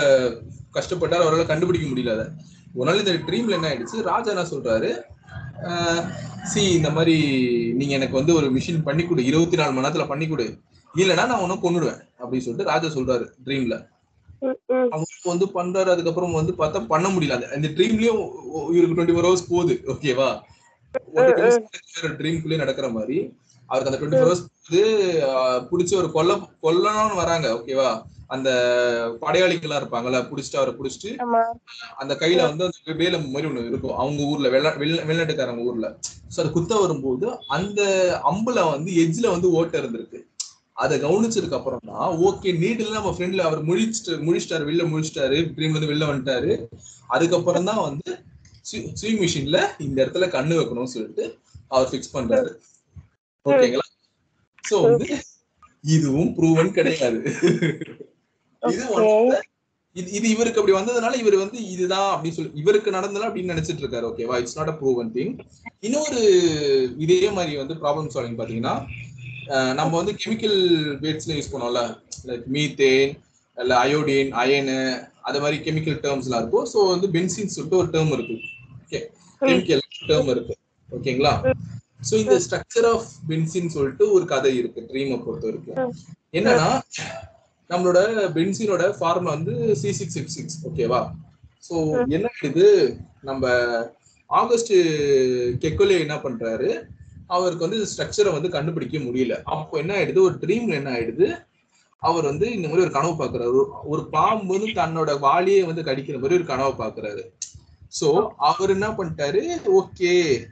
கஷ்டப்பட்டார் 0.75 1.21
அவரால் 1.21 1.47
கண்டுபிடிக்க 1.47 1.89
முடியல 1.89 2.13
அதை. 2.13 2.27
ஒரு 2.75 2.91
நாள் 2.91 2.99
இந்த 2.99 3.13
ட்ரீம்ல 3.13 3.51
என்ன 3.51 3.75
ஆயிடுச்சு? 3.75 4.03
ராஜா 4.03 4.31
என்ன 4.31 4.43
சொல்றாரு? 4.43 5.03
சி 6.43 6.63
இந்த 6.63 6.91
மாதிரி 6.91 7.39
நீங்க 7.73 7.95
எனக்கு 7.95 8.15
வந்து 8.15 8.35
ஒரு 8.35 8.53
மிஷின் 8.53 8.83
பண்ணி 8.83 9.05
கொடு 9.05 9.25
இருபத்தி 9.25 9.57
நாலு 9.57 9.73
மணி 9.73 9.87
நேரத்துல 9.87 10.07
பண்ணி 10.07 10.29
கொடு 10.29 10.59
இல்லைன்னா 10.97 11.15
நான் 11.15 11.39
உன்னை 11.39 11.57
கொன்னுடுவேன். 11.57 12.01
அப்படின்னு 12.19 12.39
சொல்லிட்டு 12.39 12.65
ராஜா 12.65 12.89
சொல்றாரு 12.89 13.29
ட்ரீம்ல. 13.45 13.89
அவருக்கு 14.91 15.05
வந்து 15.23 15.47
பண்றாரு. 15.47 15.91
அதுக்கப்புறம் 15.91 16.33
வந்து 16.33 16.53
பார்த்தா 16.53 16.87
பண்ண 16.87 17.09
முடியல. 17.09 17.53
அந்த- 17.53 17.69
ட்ரீம்லயும் 17.69 18.31
இவருக்கு 18.73 19.03
டுவெண்ட்டி 19.03 19.17
ஃபோர் 19.17 19.29
ஹவர்ஸ் 19.29 19.49
போகுது 19.49 19.81
ஓகேவா 19.87 20.41
ட்ரீம்குள்ளே 22.01 22.57
நடக்கிற 22.57 22.89
மாதிரி. 22.89 23.37
அவருக்கு 23.67 23.99
அந்த 23.99 24.17
டுவெண்ட்டி 24.17 24.21
ஃபோர் 24.21 24.33
ஹவர்ஸ் 24.33 24.47
போகுது. 24.69 25.23
ஆஹ் 25.27 25.67
புடிச்சு 25.71 25.97
ஒரு 25.97 26.13
கொல்ல 26.13 26.35
கொல்லணும்னு 26.63 27.15
வராங்க. 27.15 27.53
ஓகேவா 27.53 28.03
அந்த 28.31 28.49
படையாளிகளா 29.23 29.79
இருப்பாங்கல்ல 29.81 30.21
புடிச்சிட்டு 30.31 30.61
அவரை 30.61 30.73
புடிச்சிட்டு 30.79 31.11
அந்த 32.01 32.13
கையில 32.23 32.47
வந்து 32.49 32.65
அந்த 32.69 32.95
வேலை 33.01 33.19
மாதிரி 33.25 33.49
ஒண்ணு 33.51 33.71
இருக்கும். 33.71 33.99
அவங்க 34.03 34.23
ஊர்ல 34.31 34.51
வெளிநாட்டுக்காரங்க 34.81 35.69
ஊர்ல. 35.69 35.89
சோ 36.33 36.39
அது 36.43 36.51
குத்த 36.57 36.81
வரும்போது 36.83 37.27
அந்த 37.57 37.81
அம்புல 38.31 38.65
வந்து 38.71 38.93
எஜ்ல 39.05 39.27
வந்து 39.35 39.51
ஓட்டை 39.59 39.79
இருந்திருக்கு. 39.83 40.21
அதை 40.77 40.95
கவனிச்சதுக்கு 41.05 41.59
அப்புறம் 41.59 41.85
தான் 41.91 42.17
ஓகே 42.29 42.51
நீட்ல 42.63 42.97
நம்ம 42.97 43.13
ஃப்ரெண்ட்ல 43.15 43.47
அவர் 43.49 43.61
முழிச்சிட்டு 43.69 44.17
முழிச்சிட்டாரு 44.27 44.67
வெளில 44.69 44.87
முழிச்சிட்டாரு 44.91 45.39
ட்ரீம்ல 45.55 45.77
இருந்து 45.77 45.93
வெளில 45.93 46.09
வந்துட்டாரு. 46.11 46.53
அதுக்கப்புறம் 47.09 47.69
தான் 47.71 47.85
வந்து 47.89 48.11
ஸ்விங் 49.01 49.21
மிஷின்ல 49.23 49.59
இந்த 49.85 49.97
இடத்துல 50.05 50.29
கண்ணு 50.35 50.59
வைக்கணும்னு 50.59 50.95
சொல்லிட்டு 50.95 51.25
அவர் 51.71 51.91
ஃபிக்ஸ் 51.91 52.15
பண்றாரு. 52.17 52.51
ஓகேங்களா 53.47 53.87
சோ 54.65 54.77
வந்து 54.87 55.09
இதுவும் 55.85 56.31
ப்ரூவன் 56.37 56.77
கிடையாது. 56.79 57.19
இது 59.97 60.11
இது 60.13 60.27
இவருக்கு 60.33 60.61
அப்படி 60.61 60.77
வந்ததுனால 60.77 61.19
இவர் 61.21 61.37
வந்து 61.43 61.59
இதுதான் 61.75 62.09
அப்படின்னு 62.15 62.37
சொல்லி 62.39 62.61
இவருக்கு 62.63 62.97
நடந்ததுனா 62.97 63.29
அப்படின்னு 63.29 63.53
நினைச்சிட்டு 63.55 63.83
இருக்காரு. 63.83 64.07
ஓகேவா 64.11 64.39
it's 64.41 64.59
not 64.59 64.73
a 64.73 64.77
proven 64.81 65.13
thing 65.15 65.33
இன்னொரு 65.87 66.21
இதே 67.05 67.21
மாதிரி 67.37 67.55
வந்து 67.63 67.75
ப்ராப்ளம் 67.83 68.11
சால்விங் 68.15 68.41
பாத்தீங்கன்னா 68.41 68.75
நம்ம 69.79 69.93
வந்து 70.01 70.15
கெமிக்கல் 70.23 70.59
வேட்ஸ்ல 71.05 71.37
யூஸ் 71.39 71.53
பண்ணோம்ல 71.53 71.83
லைக் 72.29 72.47
மீத்தேன் 72.57 73.11
இல்ல 73.59 73.73
அயோடின் 73.85 74.33
அயனு 74.43 74.79
அது 75.29 75.39
மாதிரி 75.43 75.59
கெமிக்கல் 75.67 75.99
டேர்ம்ஸ்லாம் 76.05 76.43
இருக்கும். 76.43 76.67
ஸோ 76.73 76.79
வந்து 76.93 77.07
பென்சின் 77.15 77.55
சொல்லிட்டு 77.55 77.81
ஒரு 77.83 77.89
டேர்ம் 77.95 78.13
இருக்கு. 78.17 78.37
ஓகே 78.83 79.01
கெமிக்கல் 79.43 79.83
டேர்ம் 80.11 80.31
இருக்கு. 80.35 80.55
ஓகேங்களா 80.89 81.35
ஸோ 82.09 82.15
இந்த 82.23 82.37
ஸ்ட்ரக்சர் 82.45 82.89
ஆஃப் 82.93 83.09
பென்சின் 83.31 83.75
சொல்லிட்டு 83.77 84.05
ஒரு 84.17 84.25
கதை 84.35 84.53
இருக்கு 84.61 84.81
ட்ரீமை 84.91 85.19
பொறுத்த 85.25 85.47
வரைக்கும். 85.49 85.95
என்னன்னா 86.39 86.69
நம்மளோட 87.69 88.29
பென்சினோட 88.33 88.97
ஃபார்முலா 88.99 89.35
வந்து 89.35 89.77
சி 89.77 89.93
சிக்ஸ் 89.93 90.17
எஃப் 90.17 90.27
சிக்ஸ் 90.27 90.67
ஓகேவா 90.69 91.11
ஸோ 91.71 92.09
என்ன 92.09 92.29
இது? 92.43 92.97
நம்ம 93.23 93.51
ஆகஸ்ட் 94.27 94.73
கெக்கோலே 95.59 95.99
என்ன 95.99 96.15
பண்றாரு? 96.15 96.83
அவருக்கு 97.27 97.69
வந்து 97.69 97.87
ஸ்ட்ரக்சரை 97.97 98.33
வந்து 98.33 98.49
கண்டுபிடிக்க 98.49 98.99
முடியல. 98.99 99.41
அப்போ 99.45 99.79
என்ன 99.79 99.95
ஆயிடுது? 99.95 100.21
ஒரு 100.21 100.35
ட்ரீம்ல 100.35 100.69
என்ன 100.69 100.91
ஆயிடுது? 100.91 101.47
அவர் 101.99 102.25
வந்து 102.25 102.53
இந்த 102.53 102.69
மாதிரி 102.69 102.87
ஒரு 102.87 102.93
கனவு 102.93 103.25
பாக்குறாரு. 103.25 103.69
ஒரு- 103.91 104.09
பாம்பு 104.09 104.59
வந்து 104.59 104.67
தன்னோட 104.67 105.19
வாளியை 105.19 105.63
வந்து 105.63 105.83
கடிக்கிற 105.83 106.15
மாதிரி 106.15 106.35
ஒரு 106.35 106.45
கனவு 106.45 106.85
பாக்குறாரு. 106.85 107.23
சோ 108.01 108.29
அவர் 108.37 108.71
என்ன 108.71 108.89
பண்ணிட்டாரு? 108.89 109.61
ஓகே 109.81 110.45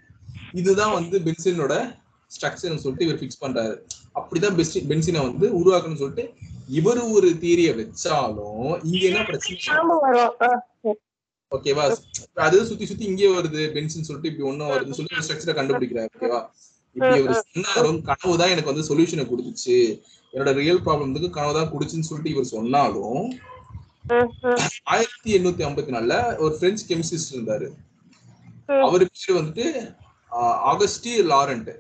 இதுதான் 0.53 0.93
வந்து 0.93 1.19
பென்சினோட 1.19 1.99
ஸ்ட்ரக்சர்னு 2.41 2.77
சொல்லிட்டு 2.77 3.07
இவர் 3.07 3.19
ஃபிக்ஸ் 3.19 3.43
பண்றாரு. 3.43 3.77
அப்படிதான் 4.15 4.65
பென்சினை 4.89 5.23
வந்து 5.23 5.65
உருவாக்கணும்னு 5.65 5.97
சொல்லிட்டு 5.97 6.33
இவர் 6.79 7.01
ஒரு 7.17 7.29
தியரிய 7.43 7.71
வச்சாலும் 7.79 8.69
இங்க 8.91 9.03
என்ன 9.11 9.23
பிரச்சனை. 9.31 9.59
ஓகேவா 11.53 11.85
அது 12.47 12.57
சுத்தி 12.69 12.85
சுத்தி 12.91 13.05
இங்கே 13.11 13.29
வருது 13.39 13.63
பென்சின் 13.75 14.07
சொல்லிட்டு 14.09 14.31
இப்படி 14.31 14.47
ஒண்ணும் 14.51 14.71
வருதுன்னு 14.73 14.99
சொல்லி 14.99 15.25
ஸ்ட்ரக்சரை 15.27 15.55
கண்டுபிடிக்கிறாரு 15.59 16.11
ஓகேவா 16.17 16.41
இப்படி 16.97 17.17
அவர் 17.21 17.45
சொன்னாலும் 17.49 17.99
கனவு 18.09 18.35
தான் 18.41 18.53
எனக்கு 18.55 18.73
வந்து 18.73 18.89
சொல்யூஷனை 18.91 19.25
கொடுத்துச்சு. 19.31 19.77
என்னோட 20.33 20.53
ரியல் 20.61 20.85
ப்ராப்ளம்க்கு 20.87 21.31
கனவு 21.37 21.57
தான் 21.59 21.73
கொடுச்சுன்னு 21.73 22.09
சொல்லிட்டு 22.11 22.35
இவர் 22.35 22.53
சொன்னாலும் 22.57 23.25
ஆயிரத்தி 24.95 25.31
எண்ணூத்தி 25.39 25.65
ஐம்பத்தி 25.69 25.95
நாலுல 25.97 26.17
ஒரு 26.45 26.55
பிரெஞ்சு 26.61 26.85
கெமிஸ்டிஸ்ட் 26.91 27.35
இருந்தாரு. 27.37 27.69
அவரு 28.87 29.05
பேர் 29.13 29.39
வந்துட்டு 29.41 29.67
ஆகஸ்டி 30.73 31.13
லாரண்ட் 31.33 31.73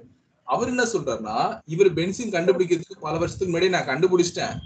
அவர் 0.47 0.71
என்ன 0.73 0.85
சொல்றாருன்னா 0.93 1.37
இவர் 1.75 1.91
பென்சின் 1.99 2.35
கண்டுபிடிக்கிறதுக்கு 2.35 3.05
பல 3.05 3.15
வருஷத்துக்கு 3.21 3.53
முன்னாடி 3.53 3.71
நான் 3.75 3.91
கண்டுபிடிச்சிட்டேன். 3.91 4.57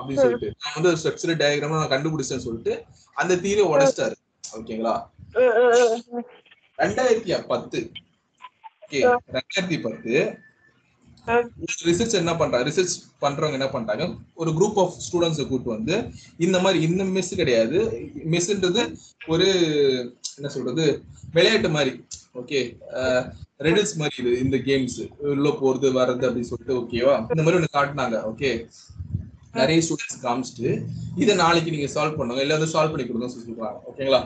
அப்படின்னு 0.00 0.22
சொல்லிட்டு. 0.24 0.52
நான் 0.64 0.82
வந்து 0.82 0.92
ஸ்ட்ரக்சர் 1.02 1.38
டயக்ராம் 1.42 1.78
நான் 1.78 1.94
கண்டுபிடிச்சேன்னு 1.94 2.44
சொல்லிட்டு 2.46 2.82
அந்த 3.14 3.36
தீரை 3.36 3.64
உடைச்சிட்டாரு. 3.72 4.14
ஓகேங்களா? 4.58 4.94
ரெண்டாயிரத்தி 6.78 7.46
பத்து. 7.46 7.90
ஓகே 8.84 9.00
ரெண்டாயிரத்தி 9.32 9.80
பத்து. 9.82 10.14
ரிசர்ச் 11.84 12.14
என்ன 12.20 12.36
பண்றாங்க 12.36 12.70
ரிசர்ச் 12.70 12.94
பண்றவங்க 13.20 13.52
என்ன 13.52 13.68
பண்றாங்க? 13.68 14.04
ஒரு 14.34 14.50
குரூப் 14.50 14.78
ஆஃப் 14.82 14.94
ஸ்டூடெண்ட்ஸை 15.06 15.46
கூட்டு 15.48 15.68
வந்து 15.70 15.96
இந்த 16.38 16.58
மாதிரி 16.60 16.78
இந்த 16.90 17.04
மெஸ் 17.04 17.34
கிடையாது. 17.40 17.78
மெஸ்ன்றது 18.34 18.82
ஒரு 19.26 19.46
என்ன 20.36 20.50
சொல்றது? 20.56 20.86
விளையாட்டு 21.32 21.68
மாதிரி. 21.68 21.92
ஓகே 22.40 22.60
ரெடில்ஸ் 23.66 23.94
மாதிரி 24.00 24.16
இது 24.18 24.38
இந்த 24.44 24.56
கேம்ஸ் 24.56 24.98
உள்ள 25.32 25.48
போறது 25.62 25.88
வர்றது 25.98 26.26
அப்படின்னு 26.26 26.50
சொல்லிட்டு 26.50 26.78
ஓகேவா? 26.80 27.14
இந்த 27.34 27.42
மாதிரி 27.42 27.56
ஒண்ணு 27.58 27.74
காட்டினாங்க. 27.78 28.16
ஓகே. 28.32 28.52
நிறைய 29.58 29.82
ஸ்டூடெண்ட்ஸ் 29.84 30.22
காமிச்சிட்டு 30.24 30.70
இதை 31.22 31.34
நாளைக்கு 31.42 31.74
நீங்க 31.74 31.88
சால்வ் 31.94 32.18
பண்ணுங்க. 32.18 32.42
இல்ல 32.44 32.56
வந்து 32.56 32.72
சால்வ் 32.74 32.92
பண்ணி 32.92 33.06
கொடுங்க 33.06 33.28
சொல்றாங்க 33.34 33.78
ஓகேங்களா. 33.90 34.20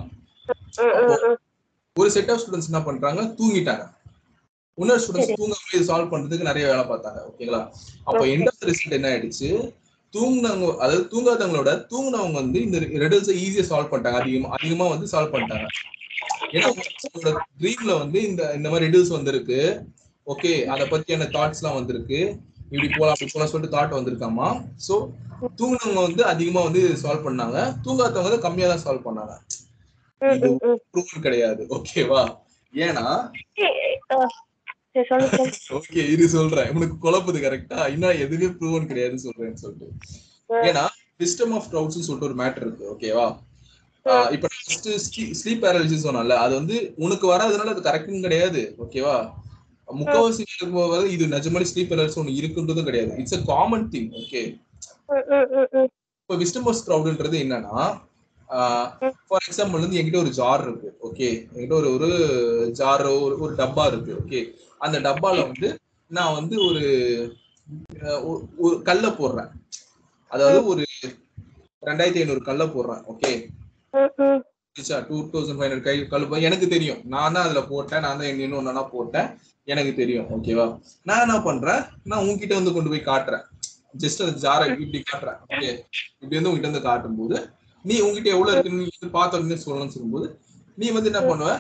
ஒரு 1.97 2.09
செட் 2.15 2.31
ஆஃப் 2.33 2.41
ஸ்டூடெண்ட்ஸ் 2.43 2.71
என்ன 2.71 2.81
பண்றாங்க? 2.89 3.23
தூங்கிட்டாங்க. 3.39 3.85
இன்னொரு 4.79 5.03
ஸ்டூடெண்ட்ஸ் 5.03 5.39
தூங்காம 5.41 5.75
இது 5.75 5.89
சால்வ் 5.91 6.13
பண்றதுக்கு 6.13 6.49
நிறைய 6.51 6.67
வேலை 6.71 6.85
பார்த்தாங்க. 6.93 7.21
ஓகேங்களா? 7.31 7.63
அப்ப 8.09 8.23
எண்ட் 8.35 8.49
ஆஃப் 8.53 8.69
ரிசல்ட் 8.71 8.99
என்ன 8.99 9.09
ஆயிடுச்சு? 9.15 9.51
தூங்குனவங்க 10.15 10.67
அதாவது 10.85 11.05
தூங்காதவங்களோட 11.13 11.71
தூங்குனவங்க 11.93 12.39
வந்து 12.43 12.59
இந்த 12.63 12.79
ரெடல்ஸ் 13.05 13.31
ஈஸியா 13.45 13.65
சால்வ் 13.71 13.91
பண்ணிட்டாங்க. 13.93 14.21
அதிகமா 14.23 14.49
அதிகமா 14.59 14.87
வந்து 14.95 15.07
சால்வ் 15.13 15.33
பண்ணிட்டாங்க. 15.35 15.67
ஏன்னா 16.57 16.69
ட்ரீம்ல 17.61 17.93
வந்து 18.03 18.19
இந்த 18.31 18.43
இந்த 18.59 18.69
மாதிரி 18.71 18.87
ரெடில்ஸ் 18.89 19.17
வந்திருக்கு. 19.17 19.61
ஓகே 20.27 20.53
அத 20.75 20.85
பத்தியான 20.93 21.27
தாட்ஸ் 21.37 21.61
எல்லாம் 21.61 21.79
வந்திருக்கு. 21.79 22.21
இப்படி 22.73 22.89
போலாம் 22.91 23.15
அப்படி 23.15 23.31
போலாம் 23.31 23.51
சொல்லிட்டு 23.53 23.77
தாட் 23.77 23.97
வந்திருக்காமா? 23.97 24.49
சோ 24.87 24.95
தூங்குனவங்க 25.59 26.03
வந்து 26.07 26.23
அதிகமா 26.33 26.61
வந்து 26.69 26.83
சால்வ் 27.03 27.27
பண்ணாங்க. 27.27 27.57
தூங்காதவங்க 27.85 28.29
வந்து 28.29 28.45
கம்மியா 28.47 28.69
தான் 28.69 28.85
சால்வ் 28.85 29.07
பண்ணாங்க. 29.09 29.35
ப்ரூவன் 30.93 31.25
கிடையாது. 31.27 31.63
ஓகேவா 31.77 32.23
ஏன்னா. 32.75 33.07
ஓகே 35.79 36.03
இது 36.15 36.25
சொல்றேன். 36.29 36.71
உனக்கு 36.77 36.97
குழப்புது 37.05 37.39
கரெக்டா 37.45 37.79
இன்னும் 37.95 38.21
எதுவுமே 38.25 38.49
ப்ரூவன் 38.59 38.91
கிடையாது 38.91 39.25
சொல்றேன்னு 39.27 39.63
சொல்லிட்டு. 39.65 39.89
ஏன்னா 40.69 40.85
விஸ்டம் 41.23 41.55
ஆஃப் 41.57 41.69
ட்ரவுட்ஸ் 41.73 42.07
சொல்லிட்டு 42.07 42.29
ஒரு 42.31 42.39
மேட்டர் 42.43 42.67
இருக்கு. 42.67 42.87
ஓகேவா 42.95 43.27
இப்ப 44.35 44.49
ஸ்லீப் 45.41 45.63
பேரலிசிஸ் 45.63 46.07
சொன்னல 46.07 46.37
அது 46.45 46.55
வந்து 46.55 46.77
உனக்கு 47.05 47.27
வராதனால 47.33 47.73
அது 47.75 47.89
கரெக்டும் 47.89 48.25
கிடையாது. 48.27 48.63
ஓகேவா 48.85 49.17
முக்கவாசி 49.89 50.45
வர 50.89 51.07
இது 51.07 51.27
நிஜமாலே 51.27 51.67
ஸ்லீப் 51.75 51.91
பேரலிசிஸ் 51.91 52.19
ஒன்று 52.19 52.33
இருக்குன்றதும் 52.33 52.83
கிடையாது. 52.83 53.17
It's 53.17 53.35
a 53.35 53.45
common 53.45 53.89
thing 53.89 54.11
okay. 54.13 54.43
இப்போ 56.21 56.35
விஸ்டம் 56.37 56.67
ஆஃப் 56.67 56.85
க்ரௌடுன்றது 56.87 57.39
என்னன்னா 57.45 58.03
ஃபார் 59.27 59.45
எக்ஸாம்பிள் 59.51 59.81
வந்து 59.81 60.03
என்கிட்ட 60.03 60.17
ஒரு 60.17 60.31
ஜார் 60.31 60.63
இருக்கு 60.63 60.99
ஓகே 61.03 61.29
என்கிட்ட 61.55 61.73
ஒரு 61.73 61.93
ஒரு 61.93 62.09
ஜாரோ 62.79 63.23
ஒரு 63.23 63.41
ஒரு 63.41 63.55
டப்பா 63.55 63.87
இருக்கு 63.87 64.17
ஓகே 64.19 64.41
அந்த 64.79 65.01
டப்பால 65.01 65.43
வந்து 65.43 65.79
நான் 66.11 66.35
வந்து 66.35 66.67
ஒரு 66.67 66.83
ஒரு- 68.59 68.83
கல்லை 68.83 69.11
போடுறேன். 69.11 69.51
அதாவது 70.29 70.67
ஒரு 70.67 70.85
ரெண்டாயிரத்தி 71.83 72.17
ஐநூறு 72.17 72.43
கல்லை 72.43 72.67
போடுறேன் 72.67 73.03
okay. 73.13 73.31
Two 75.09 75.31
thousand 75.33 75.59
five 75.59 75.71
hundred 75.71 75.81
கை 75.81 76.07
கல் 76.07 76.31
எனக்கு 76.41 76.69
தெரியும். 76.69 77.01
நான் 77.05 77.33
தான் 77.33 77.45
அதுல 77.45 77.63
போட்டேன் 77.63 78.01
நான் 78.01 78.19
தான் 78.19 78.39
இன்னும் 78.39 78.67
ஒன்னா 78.67 78.89
போட்டேன். 78.89 79.29
எனக்கு 79.67 79.95
தெரியும் 79.95 80.27
ஓகேவா 80.37 80.65
நான் 81.03 81.21
என்ன 81.21 81.37
பண்றேன்? 81.41 81.83
நான் 82.05 82.25
உன்கிட்ட 82.29 82.55
வந்து 82.55 82.73
கொண்டு 82.73 82.91
போய் 82.91 83.09
காட்டுறேன். 83.11 83.45
ஜஸ்ட் 84.03 84.23
அந்த 84.25 84.35
ஜாரை 84.45 84.65
இப்படி 84.71 85.03
காட்டுறேன் 85.11 85.39
ஓகே 85.45 85.69
இப்படி 86.21 86.37
வந்து 86.39 86.51
உங்ககிட்ட 86.51 86.71
வந்து 86.71 86.87
காட்டும் 86.89 87.19
போது 87.19 87.37
நீ 87.85 87.95
உங்ககிட்ட 88.01 88.31
எவ்வளவு 88.31 88.53
இருக்குன்னு 88.53 88.85
நீ 88.85 88.91
வந்து 89.33 89.65
சொல்லணும்னு 89.67 89.95
சொல்லும்போது 89.97 90.27
நீ 90.79 90.91
வந்து 90.91 91.11
என்ன 91.13 91.23
பண்ணுவ? 91.31 91.51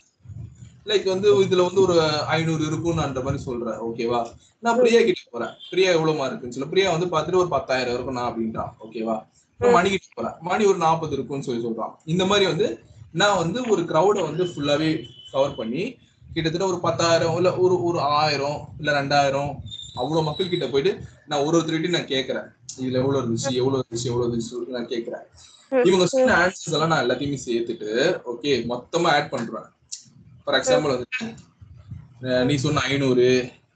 லைக் 0.86 1.06
வந்து 1.12 1.28
இதுல 1.44 1.64
வந்து 1.66 1.80
ஒரு 1.80 1.94
ஐநூறு 2.34 2.62
இருக்கும்ன்ற 2.70 3.20
மாதிரி 3.26 3.42
சொல்ற 3.44 3.74
ஓகேவா 3.86 4.20
நான் 4.62 4.78
பிரியா 4.80 5.00
கிட்ட 5.00 5.22
போறேன். 5.30 5.52
பிரியா 5.70 5.90
எவ்வளவுமா 5.96 6.24
இருக்குன்னு 6.28 6.54
சொல்ல. 6.56 6.68
பிரியா 6.72 6.88
வந்து 6.90 7.06
பார்த்துட்டு 7.06 7.42
ஒரு 7.42 7.48
பத்தாயிரம் 7.48 7.94
இருக்கும் 7.94 8.18
நான் 8.18 8.28
அப்படின்றான் 8.30 8.72
ஓகேவா 8.84 9.16
மணி 9.60 9.88
கிட்ட 9.90 10.06
போறேன். 10.14 10.36
மணி 10.40 10.64
ஒரு 10.64 10.78
நாற்பது 10.78 11.14
இருக்கும்னு 11.16 11.46
சொல்லி 11.46 11.62
சொல்றான். 11.66 11.92
இந்த 12.04 12.24
மாதிரி 12.30 12.46
வந்து 12.50 12.66
நான் 13.12 13.36
வந்து 13.36 13.58
ஒரு 13.72 13.82
க்ரௌட 13.82 14.18
வந்து 14.28 14.44
ஃபுல்லாவே 14.44 14.90
கவர் 15.32 15.54
பண்ணி 15.54 15.82
கிட்டத்தட்ட 16.34 16.66
ஒரு 16.66 16.80
பத்தாயிரம் 16.84 17.36
இல்ல 17.38 17.50
ஒரு 17.62 17.74
ஒரு 17.88 17.98
ஆயிரம் 18.16 18.58
இல்ல 18.78 18.92
ரெண்டாயிரம் 18.98 19.50
அவ்வளவு 19.96 20.26
மக்கள் 20.28 20.52
கிட்ட 20.52 20.66
போயிட்டு 20.68 20.92
நான் 21.28 21.42
ஒரு 21.42 21.56
ஒருத்தர்கிட்ட 21.56 21.96
நான் 21.96 22.12
கேட்கறேன் 22.12 22.46
இதுல 22.78 23.00
எவ்வளவு 23.00 23.20
இருந்துச்சு 23.22 23.52
எவ்வளவு 23.60 23.80
இருந்துச்சு 23.80 24.08
எவ்வளவு 24.10 24.26
இருந்துச்சு 24.26 24.76
நான் 24.76 24.92
கேட்கறேன் 24.92 25.26
இவங்க 25.72 26.06
சொன்ன 26.10 26.34
ஆன்சர்ஸ் 26.38 26.68
எல்லாம் 26.70 26.92
நான் 26.92 27.04
எல்லாத்தையுமே 27.04 27.38
சேர்த்துட்டு 27.44 27.90
ஓகே 28.30 28.50
மொத்தமா 28.70 29.08
ஆட் 29.14 29.32
பண்றேன். 29.32 29.68
ஃபார் 30.42 30.56
எக்ஸாம்பிள் 30.58 30.92
அஹ் 32.26 32.44
நீ 32.46 32.54
சொன்ன 32.60 32.82
ஐநூறு 32.88 33.26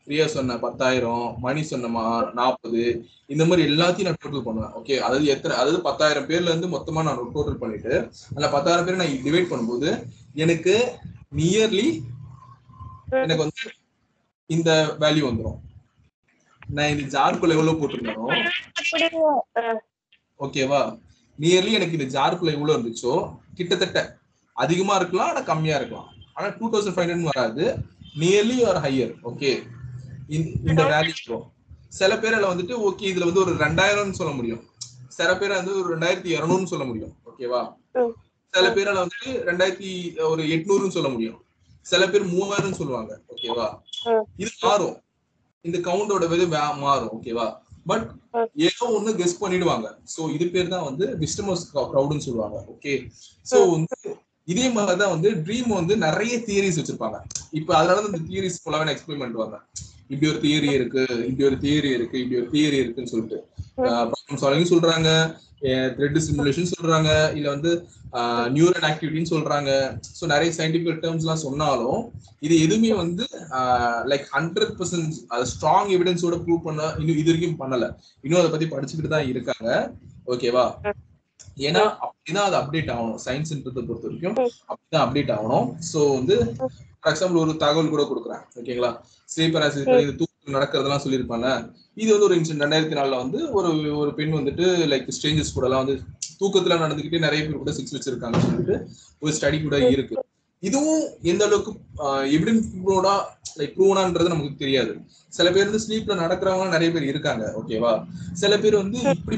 பிரியா 0.07 0.27
சொன்ன 0.33 0.57
பத்தாயிரம் 0.61 1.25
மணி 1.41 1.63
சொன்ன 1.65 1.89
மா- 1.95 2.05
நாற்பது 2.35 2.83
இந்த 3.31 3.43
மாதிரி 3.45 3.63
எல்லாத்தையும் 3.69 4.09
நான் 4.09 4.21
டோட்டல் 4.21 4.47
பண்ணுவேன் 4.47 4.75
ஓகே 4.79 4.95
அதாவது 4.99 5.27
எத்தனை 5.35 5.55
அதாவது 5.57 5.81
பத்தாயிரம் 5.83 6.29
பேர்ல 6.29 6.53
இருந்து 6.53 6.71
மொத்தமா 6.75 7.03
நான் 7.03 7.19
டோட்டல் 7.35 7.61
பண்ணிட்டு 7.61 7.93
அந்த 8.37 8.47
பத்தாயிரம் 8.55 8.87
பேரை 8.87 8.99
நான் 9.01 9.25
டிவைட் 9.27 9.51
பண்ணும்போது 9.51 9.91
எனக்கு 10.37 10.77
நியர்லி 11.39 11.89
எனக்கு 13.25 13.45
வந்து 13.45 13.65
இந்த 14.51 14.71
வேல்யூ 15.01 15.25
வந்துரும். 15.29 15.59
நான் 16.71 16.91
இந்த 16.91 17.05
ஜார்க்குள்ள 17.15 17.57
எவ்வளவு 17.57 17.79
போட்டிருந்தேனோ 17.81 18.25
ஆ, 19.59 19.63
ஓகேவா 20.41 20.81
நியர்லி 21.39 21.73
எனக்கு 21.73 21.97
இந்த 21.99 22.09
ஜார்க்குள்ள 22.15 22.53
எவ்வளவு 22.53 22.77
இருந்துச்சோ 22.77 23.15
கிட்டத்தட்ட 23.55 23.99
அதிகமா 24.57 24.95
இருக்கலாம் 24.97 25.31
ஆனா 25.31 25.43
கம்மியா 25.43 25.77
இருக்கலாம். 25.77 26.09
ஆனா 26.35 26.49
டூ 26.57 26.67
தௌசண்ட் 26.71 26.97
ஃபைவ் 26.97 27.07
ஹண்ட்ரட் 27.07 27.31
வராது. 27.33 27.65
நியர்லி 28.19 28.59
ஆர் 28.69 28.81
ஹையர் 28.85 29.15
ஓகே 29.31 29.51
இந்த 30.67 30.83
வேல்யூ 30.93 31.39
சில 31.99 32.15
பேரால 32.23 32.49
வந்துட்டு 32.51 32.75
ஓகே 32.87 33.07
இதுல 33.11 33.29
வந்து 33.29 33.45
ஒரு 33.45 33.53
ரெண்டாயிரம்னு 33.63 34.19
சொல்ல 34.19 34.33
முடியும். 34.33 34.63
சில 35.17 35.31
பேர் 35.37 35.59
வந்து 35.59 35.73
ஒரு 35.79 35.89
ரெண்டாயிரத்தி 35.95 36.31
இருநூறுன்னு 36.35 36.73
சொல்ல 36.73 36.85
முடியும் 36.85 37.13
ஓகேவா 37.29 37.61
ம். 37.99 38.13
சில 38.55 38.67
பேரால 38.71 39.03
வந்துட்டு 39.03 39.31
ரெண்டாயிரத்தி 39.49 39.91
ஒரு 40.29 40.43
எட்நூறுன்னு 40.55 40.97
சொல்ல 40.97 41.09
முடியும். 41.09 41.39
சில 41.91 42.03
பேர் 42.13 42.25
மூவாயிரம் 42.35 42.79
சொல்லுவாங்க 42.81 43.13
ஓகேவா. 43.33 43.67
இது 44.43 44.51
மாறும். 44.67 44.97
இந்த 45.65 45.79
கவுண்டோட 45.89 46.25
இது 46.39 46.47
மாறும் 46.85 47.13
ஓகேவா 47.17 47.47
பட். 47.91 48.07
ஏதோ 48.67 48.87
ஒண்ணு 48.97 49.11
கெஸ் 49.21 49.41
பண்ணிடுவாங்க. 49.43 49.87
சோ 50.15 50.21
இது 50.37 50.47
பேர் 50.55 50.73
தான் 50.75 50.87
வந்து 50.89 51.05
விஸ்டமஸ் 51.23 51.63
க்ரௌடுன்னு 51.93 52.27
சொல்லுவாங்க 52.29 52.59
ஓகே 52.75 52.95
சோ 53.51 53.59
வந்து 53.75 53.99
இதே 54.49 54.67
மாதிரிதான் 54.77 55.15
வந்து 55.15 55.31
ட்ரீம் 55.47 55.71
வந்து 55.79 55.95
நிறைய 56.07 56.35
தியரிஸ் 56.49 56.79
வச்சிருப்பாங்க. 56.81 57.19
இப்ப 57.59 57.71
அதனால 57.79 57.97
தான் 58.01 58.11
இந்த 58.13 58.23
தியரிஸ் 58.31 58.61
ஃபுல்லாவே 58.63 58.93
எக்ஸ்பிளைன் 58.95 59.23
பண்ணுவாங்க 59.23 59.57
இப்படி 60.13 60.29
ஒரு 60.33 60.41
தியரி 60.45 60.71
இருக்கு 60.79 61.03
இப்படி 61.29 61.47
ஒரு 61.51 61.59
தியரி 61.65 61.91
இருக்கு 61.99 62.17
இப்படி 62.23 62.39
ஒரு 62.43 62.49
தியரி 62.55 62.77
இருக்குன்னு 62.83 63.13
சொல்லிட்டு. 63.13 63.39
சொல்றாங்க. 64.73 65.11
த்ரெட் 65.97 66.19
சிமுலேஷன் 66.27 66.73
சொல்றாங்க. 66.73 67.11
இல்ல 67.39 67.49
வந்து 67.55 67.71
நியூரல் 68.57 68.87
ஆக்டிவிட்டின்னு 68.89 69.31
சொல்றாங்க. 69.33 69.71
ஸோ 70.19 70.25
நிறைய 70.33 70.51
சயின்டிபிக் 70.59 71.03
டேர்ம்ஸ் 71.03 71.25
எல்லாம் 71.25 71.43
சொன்னாலும் 71.47 72.01
இது 72.47 72.55
எதுவுமே 72.67 72.93
வந்து 73.03 73.25
லைக் 74.11 74.27
ஹண்ட்ரட் 74.37 74.73
பர்சன்ட் 74.79 75.17
அது 75.35 75.51
ஸ்ட்ராங் 75.53 75.91
எவிடன்ஸோட 75.97 76.39
ப்ரூவ் 76.45 76.63
பண்ண 76.69 76.83
இன்னும் 77.01 77.21
இது 77.23 77.31
வரைக்கும் 77.31 77.61
பண்ணல. 77.63 77.89
இன்னும் 78.25 78.41
அதை 78.43 78.51
பத்தி 78.55 78.69
படிச்சுக்கிட்டு 78.75 79.15
தான் 79.17 79.29
இருக்காங்க. 79.33 79.69
ஓகேவா 80.35 80.65
ஏன்னா 81.69 81.83
அப்படிதான் 82.05 82.49
அது 82.49 82.57
அப்டேட் 82.61 82.93
ஆகணும். 82.95 83.19
சயின்ஸ்ன்றதை 83.27 83.83
பொறுத்த 83.89 84.07
வரைக்கும் 84.09 84.39
அப்படிதான் 84.71 85.05
அப்டேட் 85.07 85.35
ஆகணும். 85.37 85.69
ஸோ 85.91 86.01
வந்து 86.19 86.37
ஃபார் 87.01 87.13
எக்ஸாம்பிள் 87.13 87.43
ஒரு 87.45 87.55
தகவல் 87.65 87.93
கூட 87.95 88.05
கொடுக்குறேன். 88.13 88.43
ஓகேங்களா 88.61 88.93
ஸ்லீப்பர் 89.35 89.67
தூக்கம் 90.21 90.28
நடக்கிறதெல்லாம் 90.57 91.05
சொல்லியிருப்பாங்க. 91.05 91.49
இது 92.03 92.11
வந்து 92.15 92.27
ஒரு 92.29 92.37
இன்சிடென்ட் 92.39 92.65
ரெண்டாயிரத்தி 92.65 92.99
நாலுல 92.99 93.19
வந்து 93.23 93.39
ஒரு 93.59 93.71
ஒரு 94.01 94.11
பெண் 94.19 94.37
வந்துட்டு 94.39 94.67
லைக் 94.93 95.13
ஸ்ட்ரேஞ்சர்ஸ் 95.17 95.55
கூட 95.57 95.67
எல்லாம் 95.69 95.85
வந்து 95.85 95.97
தூக்கத்துல 96.41 96.79
நடந்துகிட்டே 96.85 97.25
நிறைய 97.27 97.43
பேர் 97.45 97.63
கூட 97.63 97.73
சிக்ஸ் 97.79 97.97
வச்சிருக்காங்க 97.97 98.41
சொல்லிட்டு 98.47 98.77
ஒரு 99.23 99.33
ஸ்டடி 99.39 99.59
கூட 99.63 99.79
இருக்கு. 99.95 100.17
இதுவும் 100.63 101.03
எந்த 101.33 101.43
அளவுக்கு 101.49 101.73
எவிடன்ஸ் 102.37 102.71
லைக் 103.59 103.75
ப்ரூவனான்றது 103.77 104.33
நமக்கு 104.35 104.63
தெரியாது. 104.65 104.93
சில 105.33 105.47
பேர் 105.55 105.69
வந்து 105.69 105.85
ஸ்லீப்ல 105.85 106.15
நடக்கிறவங்க 106.25 106.75
நிறைய 106.77 106.91
பேர் 106.95 107.11
இருக்காங்க 107.13 107.45
ஓகேவா 107.61 107.93
சில 108.43 108.53
பேர் 108.65 108.83
வந்து 108.83 108.99
இப்படி 109.17 109.37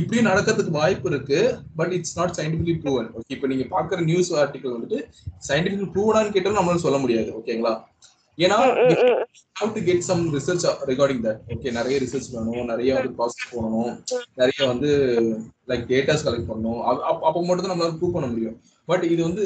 இப்படி 0.00 0.20
நடக்கிறதுக்கு 0.28 0.72
வாய்ப்பு 0.78 1.08
இருக்கு 1.10 1.38
but 1.78 1.92
it's 1.96 2.16
not 2.18 2.34
scientifically 2.38 2.74
proven 2.82 3.08
okay 3.16 3.32
இப்போ 3.36 3.48
நீங்க 3.52 3.64
பாக்குற 3.74 3.98
நியூஸ் 4.10 4.30
ஆர்டிகல் 4.42 4.74
வந்துட்டு 4.76 4.98
சயின்டிபிக் 5.48 5.92
ப்ரூவனான்னு 5.94 6.34
கேட்டாலும் 6.36 6.58
நம்மளால 6.60 6.84
சொல்ல 6.86 6.98
முடியாது 7.04 7.30
ஓகேங்களா 7.38 7.72
ஏன்னா 8.38 8.56
how 9.52 9.74
to 9.74 9.82
get 9.82 10.00
some 10.00 10.34
research 10.34 10.64
regarding 10.86 11.22
that 11.26 11.38
okay 11.48 11.72
நிறைய 11.72 12.00
ரிசர்ச் 12.00 12.28
வேணும் 12.32 12.64
நிறைய 12.64 12.94
வந்து 12.94 13.12
ப்ராசஸ் 13.18 13.46
பண்ணணும் 13.52 13.92
நிறைய 14.34 14.66
வந்து 14.66 14.90
லைக் 15.68 15.86
டேட்டாஸ் 15.92 16.24
கலெக்ட் 16.24 16.48
பண்ணணும். 16.50 16.80
அப்ப- 17.02 17.42
மட்டும் 17.42 17.66
தான் 17.66 17.72
நம்மளால 17.72 17.96
ப்ரூவ் 17.96 18.12
பண்ண 18.12 18.26
முடியும். 18.26 18.56
பட் 18.84 19.04
இது 19.04 19.22
வந்து 19.22 19.42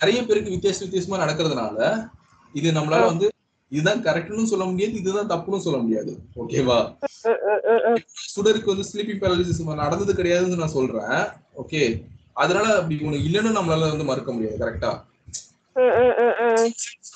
நிறைய 0.00 0.24
பேருக்கு 0.24 0.50
வித்தியாச 0.50 0.78
வித்தியாசமா 0.80 1.24
நடக்கிறதுனால 1.24 1.78
இது 2.54 2.72
நம்மளால 2.72 3.04
வந்து 3.04 3.26
இதுதான் 3.72 4.04
கரெக்ட்னு 4.04 4.44
சொல்ல 4.44 4.64
முடியாது 4.64 4.92
இதுதான் 4.92 5.30
தப்புன்னு 5.30 5.58
சொல்ல 5.58 5.78
முடியாது. 5.78 6.12
ஓகேவா 6.36 6.78
சுடருக்கு 8.34 8.72
வந்து 8.72 8.88
ஸ்லீப்பிங் 8.92 9.22
பேரலிசிஸ் 9.22 9.74
நடந்தது 9.74 10.12
கிடையாதுன்னு 10.12 10.56
நான் 10.56 10.68
சொல்றேன். 10.68 11.18
ஓகே 11.56 11.82
அதனால 12.32 12.74
அப்படி 12.76 12.94
ஒண்ணு 13.04 13.24
இல்லைன்னு 13.26 13.58
நம்மளால 13.58 13.90
வந்து 13.90 14.04
மறுக்க 14.04 14.32
முடியாது 14.32 14.58
கரெக்டா 14.58 14.90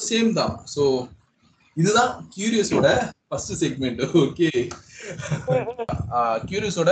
சேம் 0.08 0.30
தான். 0.40 0.54
சோ 0.74 0.84
இதுதான் 1.76 2.12
கியூரியஸோட 2.36 2.88
ஃபர்ஸ்ட் 3.28 3.54
செக்மெண்ட் 3.64 4.00
ஓகே 4.22 4.48
கியூரியஸோட 6.48 6.90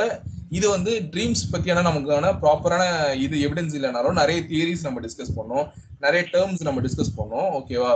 இது 0.59 0.67
வந்து 0.75 0.93
ட்ரீம்ஸ் 1.13 1.43
பத்தியான 1.51 1.83
நமக்கான 1.89 2.31
ப்ராப்பரான 2.43 2.83
இது 3.25 3.35
எவிடன்ஸ் 3.47 3.75
இல்லைனாலும் 3.79 4.19
நிறைய 4.21 4.39
தியரிஸ் 4.51 4.87
நம்ம 4.87 5.01
டிஸ்கஸ் 5.05 5.37
பண்ணோம். 5.37 5.67
நிறைய 6.05 6.23
டேர்ம்ஸ் 6.33 6.65
நம்ம 6.69 6.81
டிஸ்கஸ் 6.87 7.13
பண்ணோம். 7.19 7.49
ஓகேவா 7.59 7.93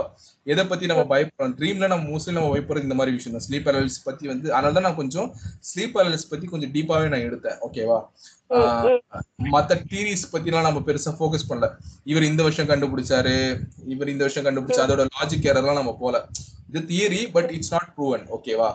எதை 0.53 0.63
பத்தி 0.69 0.85
நம்ம 0.91 1.03
பயப்படுறோம்? 1.11 1.55
ட்ரீம்ல 1.59 1.89
நம்ம 1.93 2.05
மோஸ்ட்லி 2.11 2.35
நம்ம 2.37 2.51
பயப்படுறது 2.53 2.87
இந்த 2.87 2.97
மாதிரி 2.99 3.15
விஷயம் 3.15 3.35
தான். 3.37 3.45
ஸ்லீப் 3.47 3.65
பேரலிஸ் 3.67 3.99
பத்தி 4.07 4.25
வந்து 4.31 4.47
அதனால 4.55 4.73
தான் 4.77 4.87
நான் 4.87 4.99
கொஞ்சம் 5.01 5.27
ஸ்லீப் 5.69 5.95
பேரலிஸ் 5.97 6.29
பத்தி 6.33 6.47
கொஞ்சம் 6.53 6.73
டீப்பாவே 6.75 7.09
நான் 7.13 7.27
எடுத்தேன். 7.29 7.57
ஓகேவா 7.67 7.99
மத்த 9.53 9.77
தியரிஸ் 9.91 10.25
பத்திலாம் 10.33 10.67
நம்ம 10.67 10.81
பெருசா 10.87 11.11
ஃபோக்கஸ் 11.19 11.47
பண்ணல. 11.49 11.67
இவர் 12.11 12.27
இந்த 12.31 12.41
வருஷம் 12.47 12.69
கண்டுபிடிச்சாரு 12.71 13.35
இவர் 13.93 14.11
இந்த 14.13 14.23
வருஷம் 14.25 14.45
கண்டுபிடிச்சா 14.47 14.85
அதோட 14.85 15.05
லாஜிக் 15.15 15.49
எரர்லாம் 15.51 15.79
நம்ம 15.81 15.93
போல. 16.03 16.15
இது 16.69 16.81
theory 16.91 17.21
but 17.35 17.49
it's 17.55 17.73
not 17.75 17.91
proven 17.97 18.23
ஓகேவா 18.37 18.69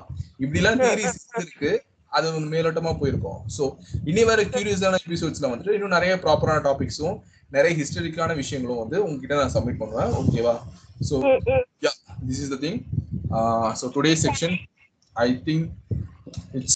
இப்படிலாம் 0.45 0.81
தியரிஸ் 0.85 1.21
இருக்கு 1.43 1.71
அது 2.13 2.29
மேலோட்டமா 2.55 2.93
போயிருக்கோம். 3.01 3.41
சோ 3.57 3.65
இனி 4.11 4.23
வர 4.31 4.41
கியூரியஸான 4.53 4.99
எபிசோட்ஸ்ல 5.07 5.51
வந்துட்டு 5.53 5.75
இன்னும் 5.77 5.95
நிறைய 5.97 6.15
ப்ராப்பரான 6.25 6.63
டாபிக்ஸும் 6.69 7.17
நிறைய 7.57 7.73
ஹிஸ்டரிக்கான 7.81 8.35
விஷயங்களும் 8.41 8.81
வந்து 8.83 8.97
உங்ககிட்ட 9.05 9.37
நான் 9.41 9.55
சப்மிட் 9.57 9.81
பண்ணுவேன் 9.83 10.13
ஓகேவா 10.21 10.55
so 11.09 11.15
this 12.29 12.43
is 12.45 12.53
the 12.55 12.59
thing 12.65 12.79
so 13.81 13.87
today 13.97 14.13
section 14.25 14.57
I 15.17 15.29
think 15.49 15.67
it's 16.55 16.69